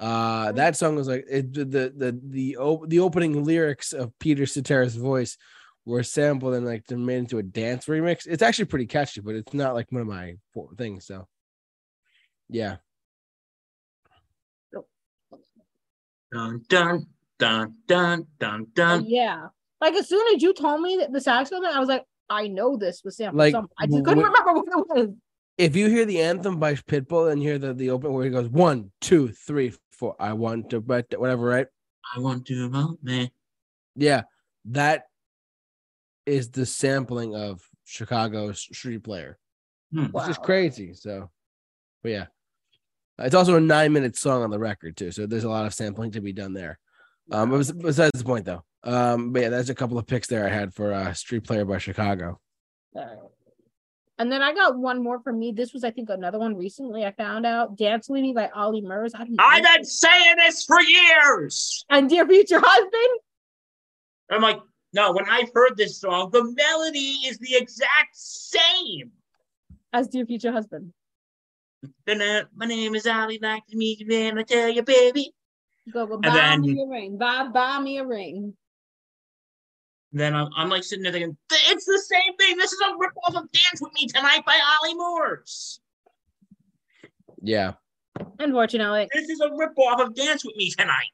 Uh, 0.00 0.50
that 0.52 0.76
song 0.76 0.96
was 0.96 1.06
like 1.06 1.24
it, 1.30 1.52
the 1.52 1.64
the 1.64 1.92
the 1.96 2.20
the, 2.28 2.56
op- 2.56 2.88
the 2.88 3.00
opening 3.00 3.44
lyrics 3.44 3.92
of 3.92 4.12
Peter 4.18 4.44
Cetera's 4.44 4.96
voice 4.96 5.38
were 5.86 6.02
sampled 6.02 6.54
and 6.54 6.64
like 6.66 6.86
they're 6.86 6.96
made 6.98 7.18
into 7.18 7.38
a 7.38 7.42
dance 7.42 7.86
remix. 7.86 8.26
It's 8.26 8.42
actually 8.42 8.66
pretty 8.66 8.86
catchy, 8.86 9.20
but 9.20 9.34
it's 9.34 9.52
not 9.54 9.74
like 9.74 9.90
one 9.90 10.02
of 10.02 10.08
my 10.08 10.36
fo- 10.54 10.70
things. 10.76 11.06
So, 11.06 11.26
yeah, 12.48 12.76
Dun, 16.32 16.64
dun, 16.68 17.06
dun, 17.38 17.74
dun, 17.86 18.26
dun, 18.38 18.66
dun. 18.74 19.02
Oh, 19.02 19.04
yeah. 19.06 19.46
Like 19.80 19.94
as 19.94 20.08
soon 20.08 20.34
as 20.34 20.42
you 20.42 20.52
told 20.52 20.80
me 20.80 20.96
that 20.96 21.12
the 21.12 21.20
saxophone, 21.20 21.64
I 21.64 21.78
was 21.78 21.88
like, 21.88 22.04
I 22.28 22.48
know 22.48 22.76
this 22.76 23.02
was 23.04 23.16
sampled. 23.18 23.38
Like, 23.38 23.54
Like, 23.54 23.64
I 23.78 23.86
just 23.86 24.04
couldn't 24.04 24.24
wh- 24.24 24.26
remember 24.26 24.52
what 24.54 24.66
it 24.66 24.88
was. 25.08 25.08
if 25.58 25.76
you 25.76 25.88
hear 25.88 26.04
the 26.04 26.20
anthem 26.22 26.58
by 26.58 26.74
Pitbull 26.74 27.30
and 27.30 27.40
hear 27.40 27.58
the 27.58 27.72
the 27.74 27.90
open 27.90 28.12
where 28.12 28.24
he 28.24 28.30
goes 28.30 28.48
one 28.48 28.90
two 29.00 29.28
three 29.28 29.72
four, 29.92 30.16
I 30.18 30.32
want 30.32 30.70
to 30.70 30.80
but 30.80 31.06
whatever, 31.16 31.44
right? 31.46 31.66
I 32.16 32.18
want 32.18 32.46
to 32.46 32.68
vote 32.68 32.98
me. 33.02 33.30
Yeah, 33.94 34.22
that 34.66 35.04
is 36.26 36.50
the 36.50 36.64
sampling 36.66 37.34
of 37.34 37.66
Chicago's 37.84 38.60
Street 38.60 39.02
Player. 39.04 39.38
Hmm. 39.92 40.06
It's 40.14 40.26
just 40.26 40.40
Wow. 40.40 40.44
crazy. 40.46 40.94
So, 40.94 41.30
but 42.02 42.08
yeah, 42.12 42.26
it's 43.18 43.34
also 43.34 43.56
a 43.56 43.60
nine 43.60 43.92
minute 43.92 44.16
song 44.16 44.42
on 44.42 44.50
the 44.50 44.58
record 44.58 44.96
too. 44.96 45.10
So 45.10 45.26
there's 45.26 45.44
a 45.44 45.48
lot 45.50 45.66
of 45.66 45.74
sampling 45.74 46.10
to 46.12 46.20
be 46.20 46.32
done 46.32 46.52
there. 46.54 46.78
Um, 47.30 47.50
but 47.50 47.70
besides 47.82 48.18
the 48.18 48.24
point 48.24 48.44
though. 48.44 48.64
Um, 48.82 49.32
but 49.32 49.42
yeah, 49.42 49.48
that's 49.48 49.70
a 49.70 49.74
couple 49.74 49.98
of 49.98 50.06
picks 50.06 50.28
there 50.28 50.46
I 50.46 50.50
had 50.50 50.74
for 50.74 50.92
uh 50.92 51.12
Street 51.14 51.44
Player 51.44 51.64
by 51.64 51.78
Chicago. 51.78 52.40
And 54.16 54.30
then 54.30 54.42
I 54.42 54.54
got 54.54 54.78
one 54.78 55.02
more 55.02 55.18
from 55.20 55.40
me. 55.40 55.50
This 55.50 55.72
was, 55.72 55.82
I 55.82 55.90
think, 55.90 56.08
another 56.08 56.38
one 56.38 56.56
recently. 56.56 57.04
I 57.04 57.10
found 57.12 57.44
out 57.44 57.76
"Dance 57.76 58.08
with 58.08 58.22
Me" 58.22 58.32
by 58.32 58.48
Ollie 58.54 58.80
Murs. 58.80 59.12
I 59.14 59.18
have 59.18 59.28
know- 59.28 59.60
been 59.74 59.84
saying 59.84 60.36
this 60.36 60.64
for 60.64 60.80
years. 60.80 61.84
and 61.90 62.08
"Dear 62.08 62.24
Future 62.26 62.60
Husband." 62.62 63.20
I'm 64.30 64.40
like, 64.40 64.60
no, 64.94 65.12
when 65.12 65.28
I've 65.28 65.50
heard 65.54 65.76
this 65.76 65.98
song, 66.00 66.30
the 66.30 66.44
melody 66.44 67.18
is 67.26 67.38
the 67.38 67.56
exact 67.56 68.14
same. 68.14 69.10
As 69.92 70.08
"Dear 70.08 70.24
Future 70.24 70.52
Husband." 70.52 70.92
Then, 72.06 72.22
uh, 72.22 72.44
My 72.54 72.66
name 72.66 72.94
is 72.94 73.06
Ali, 73.06 73.38
like 73.42 73.66
to 73.66 73.76
meet 73.76 74.00
you, 74.00 74.06
man. 74.06 74.38
I 74.38 74.42
tell 74.44 74.68
you, 74.68 74.82
baby. 74.82 75.32
Go, 75.92 76.06
go 76.06 76.16
buy 76.18 76.30
then- 76.30 76.62
me 76.62 76.80
a 76.80 76.86
ring. 76.86 77.18
Buy, 77.18 77.48
buy 77.48 77.78
me 77.80 77.98
a 77.98 78.06
ring. 78.06 78.54
Then 80.16 80.32
I'm, 80.32 80.48
I'm 80.56 80.68
like 80.68 80.84
sitting 80.84 81.02
there 81.02 81.10
thinking, 81.10 81.36
it's 81.50 81.86
the 81.86 81.98
same 81.98 82.36
thing. 82.36 82.56
This 82.56 82.72
is 82.72 82.80
a 82.80 82.92
ripoff 82.92 83.36
of 83.36 83.50
Dance 83.50 83.80
With 83.80 83.92
Me 83.94 84.06
Tonight 84.06 84.44
by 84.46 84.56
Ollie 84.80 84.94
Murs. 84.94 85.80
Yeah. 87.42 87.72
Unfortunately, 88.38 89.08
This 89.12 89.28
is 89.28 89.40
a 89.40 89.48
ripoff 89.48 90.00
of 90.00 90.14
Dance 90.14 90.44
With 90.44 90.54
Me 90.54 90.70
Tonight. 90.70 91.10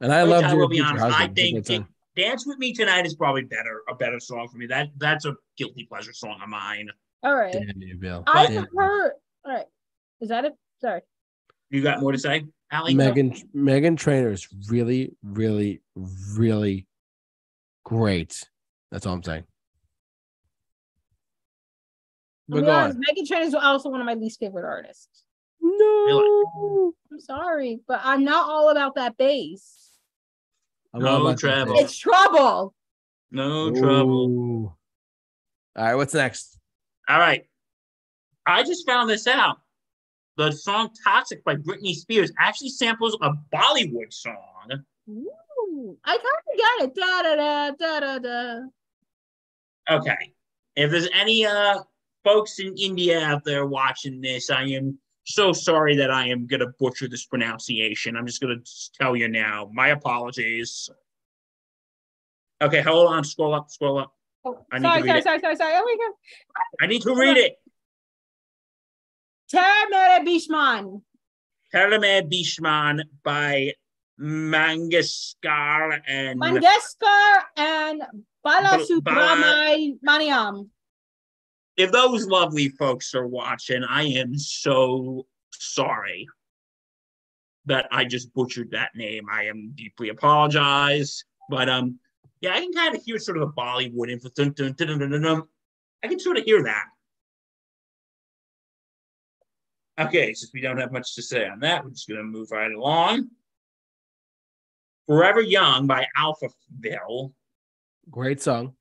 And 0.00 0.12
I 0.12 0.22
Which 0.24 0.30
love 0.30 0.44
I 0.44 0.54
will 0.54 0.68
be 0.68 0.80
honest, 0.80 1.04
I 1.04 1.10
Husband. 1.10 1.38
It's 1.38 1.40
think 1.40 1.54
good 1.56 1.66
song. 1.66 1.88
Dance 2.16 2.46
With 2.46 2.58
Me 2.58 2.72
Tonight 2.72 3.06
is 3.06 3.14
probably 3.14 3.42
better, 3.42 3.82
a 3.88 3.94
better 3.94 4.18
song 4.20 4.48
for 4.48 4.56
me. 4.58 4.66
That 4.66 4.88
That's 4.96 5.24
a 5.24 5.34
guilty 5.56 5.84
pleasure 5.84 6.12
song 6.12 6.38
of 6.42 6.48
mine. 6.48 6.88
all 7.22 7.34
right. 7.34 7.52
Damn 7.52 7.72
you, 7.76 7.96
Bill. 7.96 8.24
I 8.26 8.46
Damn 8.46 8.54
you. 8.54 8.60
prefer. 8.66 9.14
All 9.44 9.52
right. 9.52 9.66
Is 10.20 10.28
that 10.30 10.44
it? 10.44 10.54
Sorry. 10.80 11.00
You 11.70 11.82
got 11.82 12.00
more 12.00 12.12
to 12.12 12.18
say, 12.18 12.44
Allie? 12.70 12.94
Meghan 12.94 13.42
Meghan 13.54 13.96
Trainor 13.96 14.32
is 14.32 14.48
really, 14.68 15.14
really, 15.22 15.82
really 16.34 16.86
great. 17.84 18.48
That's 18.90 19.06
all 19.06 19.14
I'm 19.14 19.22
saying. 19.22 19.44
I'll 22.52 22.60
But 22.60 22.64
be 22.64 22.70
honest. 22.70 22.98
Meghan 22.98 23.26
Trainor 23.26 23.46
is 23.46 23.54
also 23.54 23.88
one 23.90 24.00
of 24.00 24.06
my 24.06 24.14
least 24.14 24.40
favorite 24.40 24.64
artists. 24.64 25.24
No. 25.60 26.92
I'm 27.12 27.20
sorry, 27.20 27.80
but 27.88 28.00
I'm 28.04 28.24
not 28.24 28.48
all 28.48 28.70
about 28.70 28.94
that 28.94 29.16
bass. 29.16 29.85
I'm 30.96 31.02
No 31.02 31.26
all 31.26 31.34
trouble. 31.34 31.74
bass. 31.74 31.84
It's 31.84 31.98
trouble. 31.98 32.74
No 33.30 33.70
trouble. 33.70 34.78
All 35.76 35.84
right, 35.84 35.94
what's 35.94 36.14
next? 36.14 36.58
All 37.08 37.18
right. 37.18 37.44
I 38.46 38.62
just 38.62 38.86
found 38.86 39.10
this 39.10 39.26
out. 39.26 39.58
The 40.38 40.52
song 40.52 40.90
Toxic 41.04 41.44
by 41.44 41.56
Britney 41.56 41.94
Spears 41.94 42.32
actually 42.38 42.70
samples 42.70 43.16
a 43.20 43.30
Bollywood 43.54 44.10
song. 44.12 44.34
Ooh, 45.10 45.98
I 46.04 46.16
kind 46.16 46.22
of 46.22 46.56
get 46.56 46.88
it. 46.88 46.94
Da 46.94 47.22
da 47.22 47.36
da 47.36 47.70
da 47.78 48.00
da 48.00 48.18
da. 48.18 48.60
Okay. 49.98 50.32
If 50.76 50.90
there's 50.90 51.08
any 51.14 51.44
uh 51.46 51.80
folks 52.24 52.58
in 52.58 52.74
India 52.76 53.20
out 53.24 53.44
there 53.44 53.66
watching 53.66 54.20
this, 54.20 54.50
I 54.50 54.62
am 54.64 54.98
so 55.26 55.52
sorry 55.52 55.96
that 55.96 56.10
I 56.10 56.28
am 56.28 56.46
gonna 56.46 56.68
butcher 56.78 57.08
this 57.08 57.26
pronunciation. 57.26 58.16
I'm 58.16 58.26
just 58.26 58.40
gonna 58.40 58.62
tell 58.98 59.14
you 59.16 59.28
now. 59.28 59.70
My 59.72 59.88
apologies. 59.88 60.88
Okay, 62.62 62.80
hold 62.80 63.08
on. 63.08 63.24
Scroll 63.24 63.54
up. 63.54 63.70
Scroll 63.70 63.98
up. 63.98 64.14
Oh, 64.44 64.64
I 64.72 64.78
need 64.78 64.84
to 64.84 64.88
sorry, 64.88 65.02
read 65.02 65.08
sorry, 65.08 65.18
it. 65.18 65.24
sorry, 65.24 65.40
sorry, 65.40 65.56
sorry. 65.56 65.74
Oh 65.76 65.84
my 65.84 65.96
god. 66.00 66.14
I 66.80 66.86
need 66.86 67.02
to 67.02 67.14
read 67.14 67.36
it. 67.36 67.58
Termere 69.52 70.24
Bishman. 70.24 71.02
Teleme 71.74 72.22
Bishman 72.30 73.02
by 73.22 73.74
Mangaskar 74.20 76.00
and 76.06 76.40
Mangeshkar 76.40 77.42
and 77.56 78.02
Balasubramaniam. 78.44 80.68
If 81.76 81.92
those 81.92 82.26
lovely 82.26 82.70
folks 82.70 83.14
are 83.14 83.26
watching, 83.26 83.84
I 83.84 84.04
am 84.04 84.38
so 84.38 85.26
sorry 85.52 86.26
that 87.66 87.88
I 87.90 88.04
just 88.04 88.32
butchered 88.32 88.70
that 88.70 88.94
name. 88.94 89.26
I 89.30 89.44
am 89.44 89.72
deeply 89.74 90.08
apologize. 90.08 91.24
But 91.50 91.68
um, 91.68 91.98
yeah, 92.40 92.54
I 92.54 92.60
can 92.60 92.72
kind 92.72 92.94
of 92.94 93.02
hear 93.02 93.18
sort 93.18 93.38
of 93.38 93.48
the 93.48 93.52
Bollywood 93.60 94.10
influence. 94.10 94.60
I 96.04 96.08
can 96.08 96.20
sort 96.20 96.38
of 96.38 96.44
hear 96.44 96.62
that. 96.62 96.84
Okay, 99.98 100.34
since 100.34 100.52
we 100.52 100.60
don't 100.60 100.78
have 100.78 100.92
much 100.92 101.14
to 101.14 101.22
say 101.22 101.48
on 101.48 101.60
that, 101.60 101.82
we're 101.82 101.90
just 101.90 102.08
gonna 102.08 102.22
move 102.22 102.50
right 102.50 102.70
along. 102.70 103.30
Forever 105.06 105.40
Young 105.40 105.86
by 105.86 106.06
Alphaville 106.18 107.32
Great 108.10 108.40
song. 108.40 108.74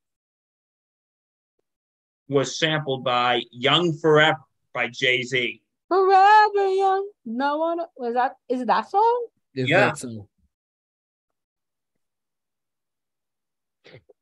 Was 2.28 2.58
sampled 2.58 3.04
by 3.04 3.42
Young 3.52 3.94
Forever 3.98 4.40
by 4.74 4.88
Jay 4.88 5.24
Z. 5.24 5.62
Forever 5.88 6.68
young. 6.74 7.10
No 7.26 7.58
one 7.58 7.80
was 7.98 8.16
that 8.16 8.36
is 8.50 8.62
it 8.62 8.68
that 8.68 8.90
song? 8.90 9.28
Is 9.54 9.70
Yeah. 9.70 9.86
that 9.86 9.98
song? 9.98 10.28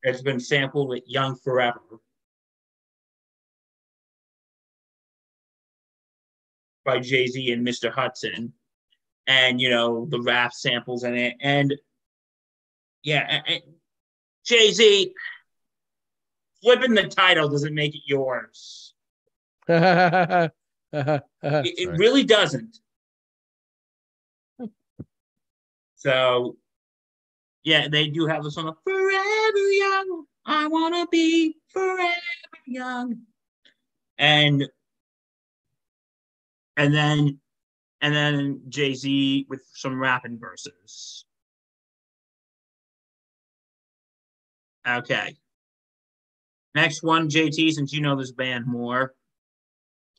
It's 0.03 0.21
been 0.21 0.39
sampled 0.39 0.89
with 0.89 1.03
Young 1.07 1.37
Forever. 1.37 1.79
By 6.83 6.99
Jay 6.99 7.27
Z 7.27 7.51
and 7.53 7.65
Mr. 7.65 7.89
Hudson. 7.89 8.53
And, 9.25 9.61
you 9.61 9.69
know, 9.69 10.05
the 10.09 10.19
rap 10.21 10.51
samples 10.51 11.05
in 11.05 11.15
it. 11.15 11.35
And 11.39 11.73
yeah, 13.03 13.41
Jay 14.45 14.71
Z, 14.71 15.13
flipping 16.63 16.93
the 16.93 17.07
title 17.07 17.49
doesn't 17.49 17.75
make 17.75 17.93
it 17.93 18.01
yours. 18.05 18.93
it, 19.67 20.51
It, 20.93 21.89
really 21.97 22.23
doesn't. 22.23 22.77
So, 25.95 26.57
yeah, 27.63 27.87
they 27.87 28.07
do 28.07 28.25
have 28.27 28.43
the 28.43 28.51
song 28.51 28.67
of 28.67 28.75
"Forever 28.83 29.71
Young." 29.71 30.25
I 30.45 30.67
wanna 30.67 31.07
be 31.07 31.55
forever 31.69 32.13
young, 32.65 33.21
and 34.17 34.67
and 36.75 36.93
then 36.93 37.39
and 38.01 38.13
then 38.13 38.61
Jay 38.67 38.93
Z 38.93 39.45
with 39.49 39.65
some 39.73 39.99
rapping 39.99 40.37
verses. 40.37 41.25
Okay. 44.85 45.37
Next 46.75 47.03
one, 47.03 47.29
JT, 47.29 47.71
since 47.71 47.93
you 47.93 48.01
know 48.01 48.15
this 48.15 48.31
band 48.31 48.65
more. 48.65 49.13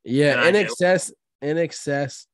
Yeah, 0.04 0.44
INXS, 0.44 1.12
in 1.42 1.58
excess, 1.58 2.26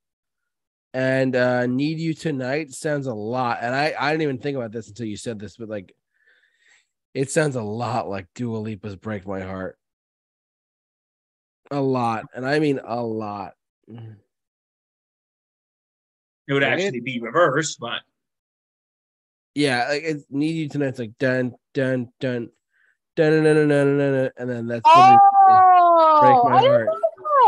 and 0.93 1.37
uh 1.37 1.66
need 1.66 2.01
you 2.01 2.14
tonight 2.14 2.73
sounds 2.73 3.07
a 3.07 3.14
lot. 3.14 3.59
And 3.62 3.75
I 3.75 3.95
I 3.99 4.11
didn't 4.11 4.23
even 4.23 4.39
think 4.39 4.57
about 4.57 4.73
this 4.73 4.89
until 4.89 5.07
you 5.07 5.16
said 5.16 5.39
this, 5.39 5.57
but 5.57 5.68
like, 5.68 5.95
it 7.14 7.31
sounds 7.31 7.57
a 7.57 7.62
lot 7.62 8.09
like 8.09 8.27
Dua 8.35 8.59
Lipa's 8.59 8.97
"Break 8.97 9.27
My 9.27 9.41
Heart." 9.41 9.79
A 11.71 11.81
lot, 11.81 12.27
and 12.35 12.45
I 12.45 12.59
mean 12.59 12.81
a 12.85 13.01
lot. 13.01 13.55
It 13.89 14.16
would 16.49 16.64
actually 16.64 17.01
be 17.01 17.21
reversed, 17.21 17.79
but 17.79 18.03
Yeah, 19.55 19.87
like 19.89 20.03
it's 20.05 20.25
"Need 20.31 20.57
You 20.57 20.68
Tonight." 20.68 20.89
It's 20.89 20.99
like 20.99 21.18
dun 21.18 21.55
dun 21.75 22.09
dun 22.18 22.51
and 23.16 24.50
then 24.50 24.66
that's 24.66 24.86
literally, 24.86 25.18
break 26.20 26.44
my 26.44 26.61
heart. 26.61 26.88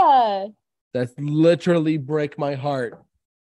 that. 0.03 0.53
that's 0.93 1.15
literally 1.19 1.99
"Break 1.99 2.39
My 2.39 2.55
Heart" 2.55 3.03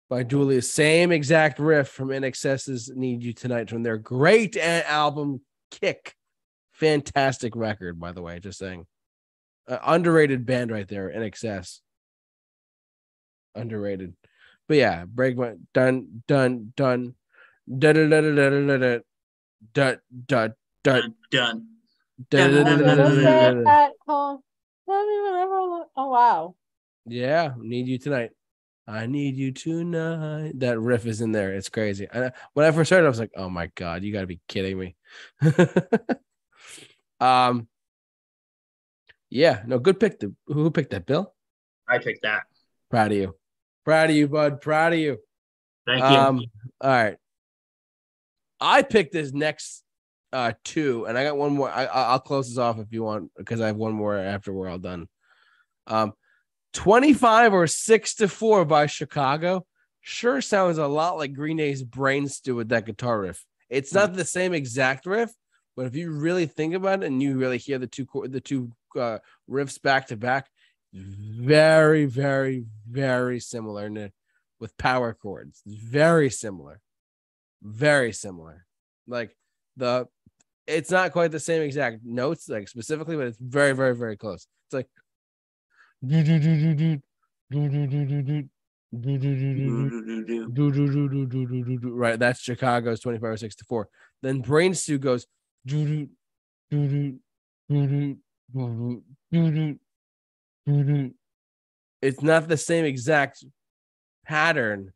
by 0.08 0.22
Dua 0.22 0.44
Lipa. 0.44 0.62
Same 0.62 1.12
exact 1.12 1.58
riff 1.58 1.88
from 1.88 2.08
INXS's 2.08 2.90
"Need 2.94 3.22
You 3.22 3.32
Tonight" 3.32 3.70
from 3.70 3.82
their 3.82 3.98
great 3.98 4.56
album 4.56 5.40
"Kick." 5.70 6.14
Fantastic 6.72 7.54
record, 7.56 7.98
by 8.00 8.12
the 8.12 8.22
way. 8.22 8.40
Just 8.40 8.58
saying, 8.58 8.86
uh, 9.68 9.78
underrated 9.84 10.46
band 10.46 10.70
right 10.70 10.88
there. 10.88 11.10
INXS, 11.10 11.80
underrated. 13.54 14.14
But 14.68 14.76
yeah, 14.76 15.04
break 15.04 15.36
my 15.36 15.54
done 15.74 16.22
done 16.26 16.72
done 16.76 17.14
done 17.68 18.10
done 18.10 18.10
done 18.10 18.36
dun 18.36 19.02
dun 19.74 19.98
dun 20.26 20.54
dun 20.82 21.14
done. 21.30 21.68
At 23.66 23.92
home. 24.06 24.40
Oh 24.88 25.84
wow. 25.96 26.54
Yeah, 27.06 27.54
need 27.58 27.88
you 27.88 27.98
tonight. 27.98 28.30
I 28.86 29.06
need 29.06 29.36
you 29.36 29.52
tonight. 29.52 30.58
That 30.58 30.78
riff 30.80 31.06
is 31.06 31.20
in 31.20 31.32
there. 31.32 31.54
It's 31.54 31.68
crazy. 31.68 32.08
And 32.12 32.32
when 32.52 32.66
I 32.66 32.72
first 32.72 32.90
heard 32.90 33.02
it, 33.02 33.06
I 33.06 33.08
was 33.08 33.20
like, 33.20 33.32
"Oh 33.36 33.48
my 33.48 33.70
god, 33.74 34.02
you 34.02 34.12
got 34.12 34.22
to 34.22 34.26
be 34.26 34.40
kidding 34.48 34.78
me!" 34.78 34.96
um, 37.20 37.68
yeah, 39.30 39.62
no, 39.66 39.78
good 39.78 39.98
pick. 39.98 40.18
The, 40.18 40.34
who 40.46 40.70
picked 40.70 40.90
that? 40.90 41.06
Bill. 41.06 41.32
I 41.88 41.98
picked 41.98 42.22
that. 42.22 42.42
Proud 42.90 43.12
of 43.12 43.18
you. 43.18 43.34
Proud 43.84 44.10
of 44.10 44.16
you, 44.16 44.28
bud. 44.28 44.60
Proud 44.60 44.92
of 44.92 44.98
you. 44.98 45.18
Thank 45.86 46.00
you. 46.00 46.06
Um, 46.06 46.44
all 46.80 46.90
right. 46.90 47.16
I 48.60 48.82
picked 48.82 49.12
this 49.12 49.32
next 49.32 49.82
uh 50.32 50.52
two, 50.64 51.06
and 51.06 51.16
I 51.18 51.24
got 51.24 51.36
one 51.36 51.52
more. 51.52 51.70
I, 51.70 51.84
I'll 51.84 52.20
close 52.20 52.48
this 52.48 52.58
off 52.58 52.78
if 52.78 52.92
you 52.92 53.02
want, 53.02 53.30
because 53.36 53.60
I 53.60 53.66
have 53.66 53.76
one 53.76 53.92
more 53.92 54.16
after 54.16 54.52
we're 54.52 54.68
all 54.68 54.78
done. 54.78 55.08
Um, 55.86 56.12
25 56.74 57.52
or 57.52 57.66
six 57.66 58.14
to 58.16 58.28
four 58.28 58.64
by 58.64 58.86
Chicago 58.86 59.66
sure 60.02 60.40
sounds 60.40 60.78
a 60.78 60.86
lot 60.86 61.16
like 61.16 61.32
Green 61.32 61.56
Day's 61.56 61.82
Brain 61.82 62.28
Stew 62.28 62.56
with 62.56 62.68
that 62.68 62.84
guitar 62.84 63.20
riff. 63.20 63.44
It's 63.70 63.94
not 63.94 64.14
the 64.14 64.24
same 64.24 64.52
exact 64.52 65.06
riff, 65.06 65.30
but 65.76 65.86
if 65.86 65.96
you 65.96 66.10
really 66.10 66.46
think 66.46 66.74
about 66.74 67.02
it 67.02 67.06
and 67.06 67.22
you 67.22 67.38
really 67.38 67.56
hear 67.56 67.78
the 67.78 67.86
two 67.86 68.06
the 68.28 68.40
two 68.40 68.70
uh, 68.98 69.18
riffs 69.48 69.80
back 69.80 70.08
to 70.08 70.16
back, 70.16 70.50
very, 70.92 72.04
very, 72.04 72.66
very 72.86 73.40
similar 73.40 73.86
in 73.86 73.96
it 73.96 74.12
with 74.60 74.76
power 74.76 75.14
chords. 75.14 75.62
Very 75.66 76.28
similar. 76.28 76.80
Very 77.62 78.12
similar. 78.12 78.66
Like 79.06 79.34
the 79.76 80.08
it's 80.66 80.90
not 80.90 81.12
quite 81.12 81.30
the 81.30 81.40
same 81.40 81.62
exact 81.62 82.00
notes, 82.04 82.48
like 82.48 82.68
specifically, 82.68 83.16
but 83.16 83.26
it's 83.26 83.38
very, 83.38 83.72
very, 83.74 83.94
very 83.96 84.16
close. 84.16 84.46
It's 84.66 84.74
like 84.74 84.88
right. 91.84 92.18
That's 92.18 92.40
Chicago's 92.40 93.00
25 93.00 93.30
or 93.30 93.36
64. 93.36 93.88
Then 94.22 94.40
Brain 94.40 94.74
Stew 94.74 94.98
goes 94.98 95.26
it's 102.02 102.22
not 102.22 102.48
the 102.48 102.56
same 102.56 102.84
exact 102.84 103.44
pattern, 104.26 104.92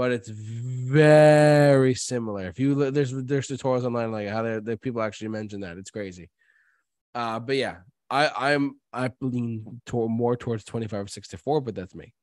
but 0.00 0.12
it's 0.12 0.30
very 0.30 1.92
similar. 1.92 2.46
If 2.46 2.58
you 2.58 2.74
look, 2.74 2.94
there's 2.94 3.12
there's 3.12 3.48
tutorials 3.48 3.84
online 3.84 4.10
like 4.10 4.28
how 4.28 4.40
the 4.40 4.78
people 4.80 5.02
actually 5.02 5.28
mention 5.28 5.60
that. 5.60 5.76
It's 5.76 5.90
crazy. 5.90 6.30
Uh, 7.14 7.38
but 7.38 7.56
yeah, 7.56 7.80
I 8.08 8.30
I'm 8.34 8.80
I 8.94 9.10
lean 9.20 9.82
toward 9.84 10.10
more 10.10 10.36
towards 10.36 10.64
25 10.64 11.04
or 11.04 11.06
64, 11.06 11.60
but 11.60 11.74
that's 11.74 11.94
me. 11.94 12.14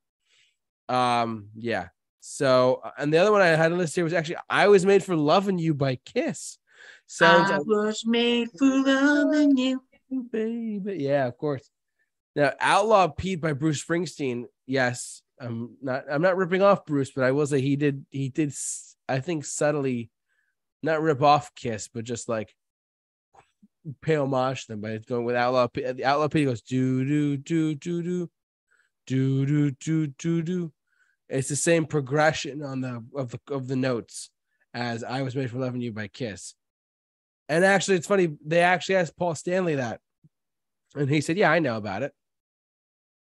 Um, 0.90 1.50
yeah. 1.56 1.90
So 2.20 2.82
uh, 2.84 2.90
and 2.98 3.14
the 3.14 3.20
other 3.20 3.32
one 3.32 3.44
I 3.44 3.50
had 3.50 3.72
on 3.72 3.78
list 3.78 3.94
here 3.94 4.04
was 4.04 4.14
actually 4.14 4.38
I 4.50 4.70
was 4.70 4.84
made 4.84 5.04
for 5.04 5.16
loving 5.16 5.60
you 5.60 5.76
by 5.76 5.98
Kiss. 5.98 6.58
Sounds 7.06 7.52
I 7.52 7.60
was 7.60 8.08
made 8.08 8.50
for 8.58 8.66
loving 8.66 9.56
you. 9.56 9.84
baby. 10.32 11.04
Yeah, 11.04 11.28
of 11.28 11.38
course. 11.38 11.70
Now, 12.36 12.54
Outlaw 12.60 13.10
Pete 13.10 13.40
by 13.40 13.54
Bruce 13.54 13.86
Springsteen. 13.86 14.46
Yes, 14.66 15.22
I'm 15.40 15.78
not. 15.82 16.06
I'm 16.10 16.22
not 16.22 16.38
ripping 16.38 16.62
off 16.62 16.86
Bruce, 16.86 17.12
but 17.12 17.24
I 17.24 17.32
will 17.32 17.48
say 17.48 17.62
he 17.62 17.76
did. 17.76 18.06
He 18.10 18.30
did. 18.30 18.54
I 19.08 19.20
think 19.20 19.46
subtly, 19.46 20.10
not 20.82 21.02
rip 21.02 21.22
off 21.22 21.54
Kiss, 21.56 21.88
but 21.88 22.04
just 22.04 22.28
like 22.28 22.54
pay 24.02 24.16
homage 24.16 24.66
to 24.66 24.74
them 24.74 24.82
by 24.82 24.98
going 24.98 25.26
with 25.26 25.36
Outlaw. 25.36 25.68
The 25.74 26.04
Outlaw 26.04 26.28
Pete 26.28 26.48
goes 26.48 26.62
do 26.62 27.06
do 27.06 27.38
do 27.38 27.76
do 27.76 28.02
do 28.04 28.30
do 29.06 29.46
do 29.46 29.72
do 29.72 30.08
do 30.08 30.42
do. 30.42 30.74
It's 31.30 31.50
the 31.50 31.56
same 31.56 31.86
progression 31.86 32.64
on 32.64 32.82
the 32.82 33.04
of 33.16 33.32
the 33.32 33.40
of 33.50 33.68
the 33.68 33.76
notes 33.76 34.30
as 34.74 35.04
I 35.04 35.22
was 35.22 35.36
made 35.36 35.52
for 35.52 35.60
loving 35.60 35.82
you 35.82 35.92
by 35.92 36.08
Kiss. 36.08 36.54
And 37.50 37.64
actually, 37.64 37.98
it's 37.98 38.08
funny. 38.08 38.36
They 38.46 38.60
actually 38.60 38.96
asked 38.96 39.18
Paul 39.18 39.36
Stanley 39.36 39.76
that, 39.76 40.02
and 40.96 41.10
he 41.10 41.22
said, 41.22 41.38
"Yeah, 41.38 41.52
I 41.52 41.60
know 41.60 41.78
about 41.78 42.04
it. 42.04 42.14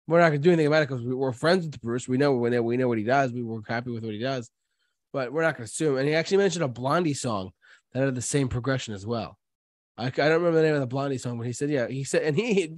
We're 0.09 0.21
not 0.21 0.29
gonna 0.29 0.39
do 0.39 0.51
anything 0.51 0.69
about 0.69 0.83
it 0.83 0.89
because 0.89 1.05
we're 1.05 1.33
friends 1.33 1.67
with 1.67 1.81
Bruce. 1.81 2.07
We 2.07 2.17
know 2.17 2.33
we 2.35 2.51
know 2.51 2.63
we 2.63 2.77
know 2.77 2.89
what 2.89 2.99
he 2.99 3.05
does. 3.05 3.33
We 3.33 3.43
were 3.43 3.61
happy 3.67 3.91
with 3.91 4.05
what 4.05 4.15
he 4.15 4.21
does, 4.21 4.51
but 5.13 5.33
we're 5.33 5.43
not 5.43 5.57
gonna 5.57 5.67
sue 5.67 5.93
him." 5.93 5.99
And 5.99 6.09
he 6.09 6.15
actually 6.15 6.39
mentioned 6.39 6.65
a 6.65 6.69
Blondie 6.69 7.15
song 7.15 7.51
that 7.93 8.05
had 8.05 8.15
the 8.15 8.23
same 8.23 8.49
progression 8.49 8.95
as 8.95 9.07
well. 9.07 9.39
I, 9.97 10.07
I 10.07 10.11
don't 10.11 10.43
remember 10.43 10.59
the 10.59 10.67
name 10.67 10.75
of 10.75 10.81
the 10.81 10.87
Blondie 10.87 11.19
song, 11.19 11.39
but 11.39 11.47
he 11.47 11.53
said, 11.53 11.71
"Yeah." 11.71 11.89
He 11.89 12.05
said, 12.05 12.23
and 12.23 12.37
he 12.37 12.77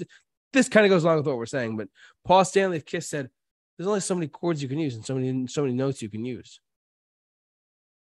this 0.53 0.68
kind 0.68 0.87
of 0.87 0.91
goes 0.91 1.05
along 1.05 1.18
with 1.18 1.26
what 1.26 1.37
we're 1.37 1.47
saying, 1.47 1.76
but 1.76 1.89
Paul 2.24 2.45
Stanley 2.45 2.79
of 2.79 2.87
Kiss 2.87 3.09
said, 3.11 3.29
"There's 3.76 3.89
only 3.89 4.01
so 4.01 4.14
many 4.14 4.29
chords 4.29 4.62
you 4.62 4.68
can 4.68 4.79
use 4.79 4.95
and 4.95 5.05
so 5.05 5.14
many 5.14 5.47
so 5.49 5.62
many 5.62 5.74
notes 5.74 6.01
you 6.01 6.09
can 6.09 6.24
use. 6.24 6.61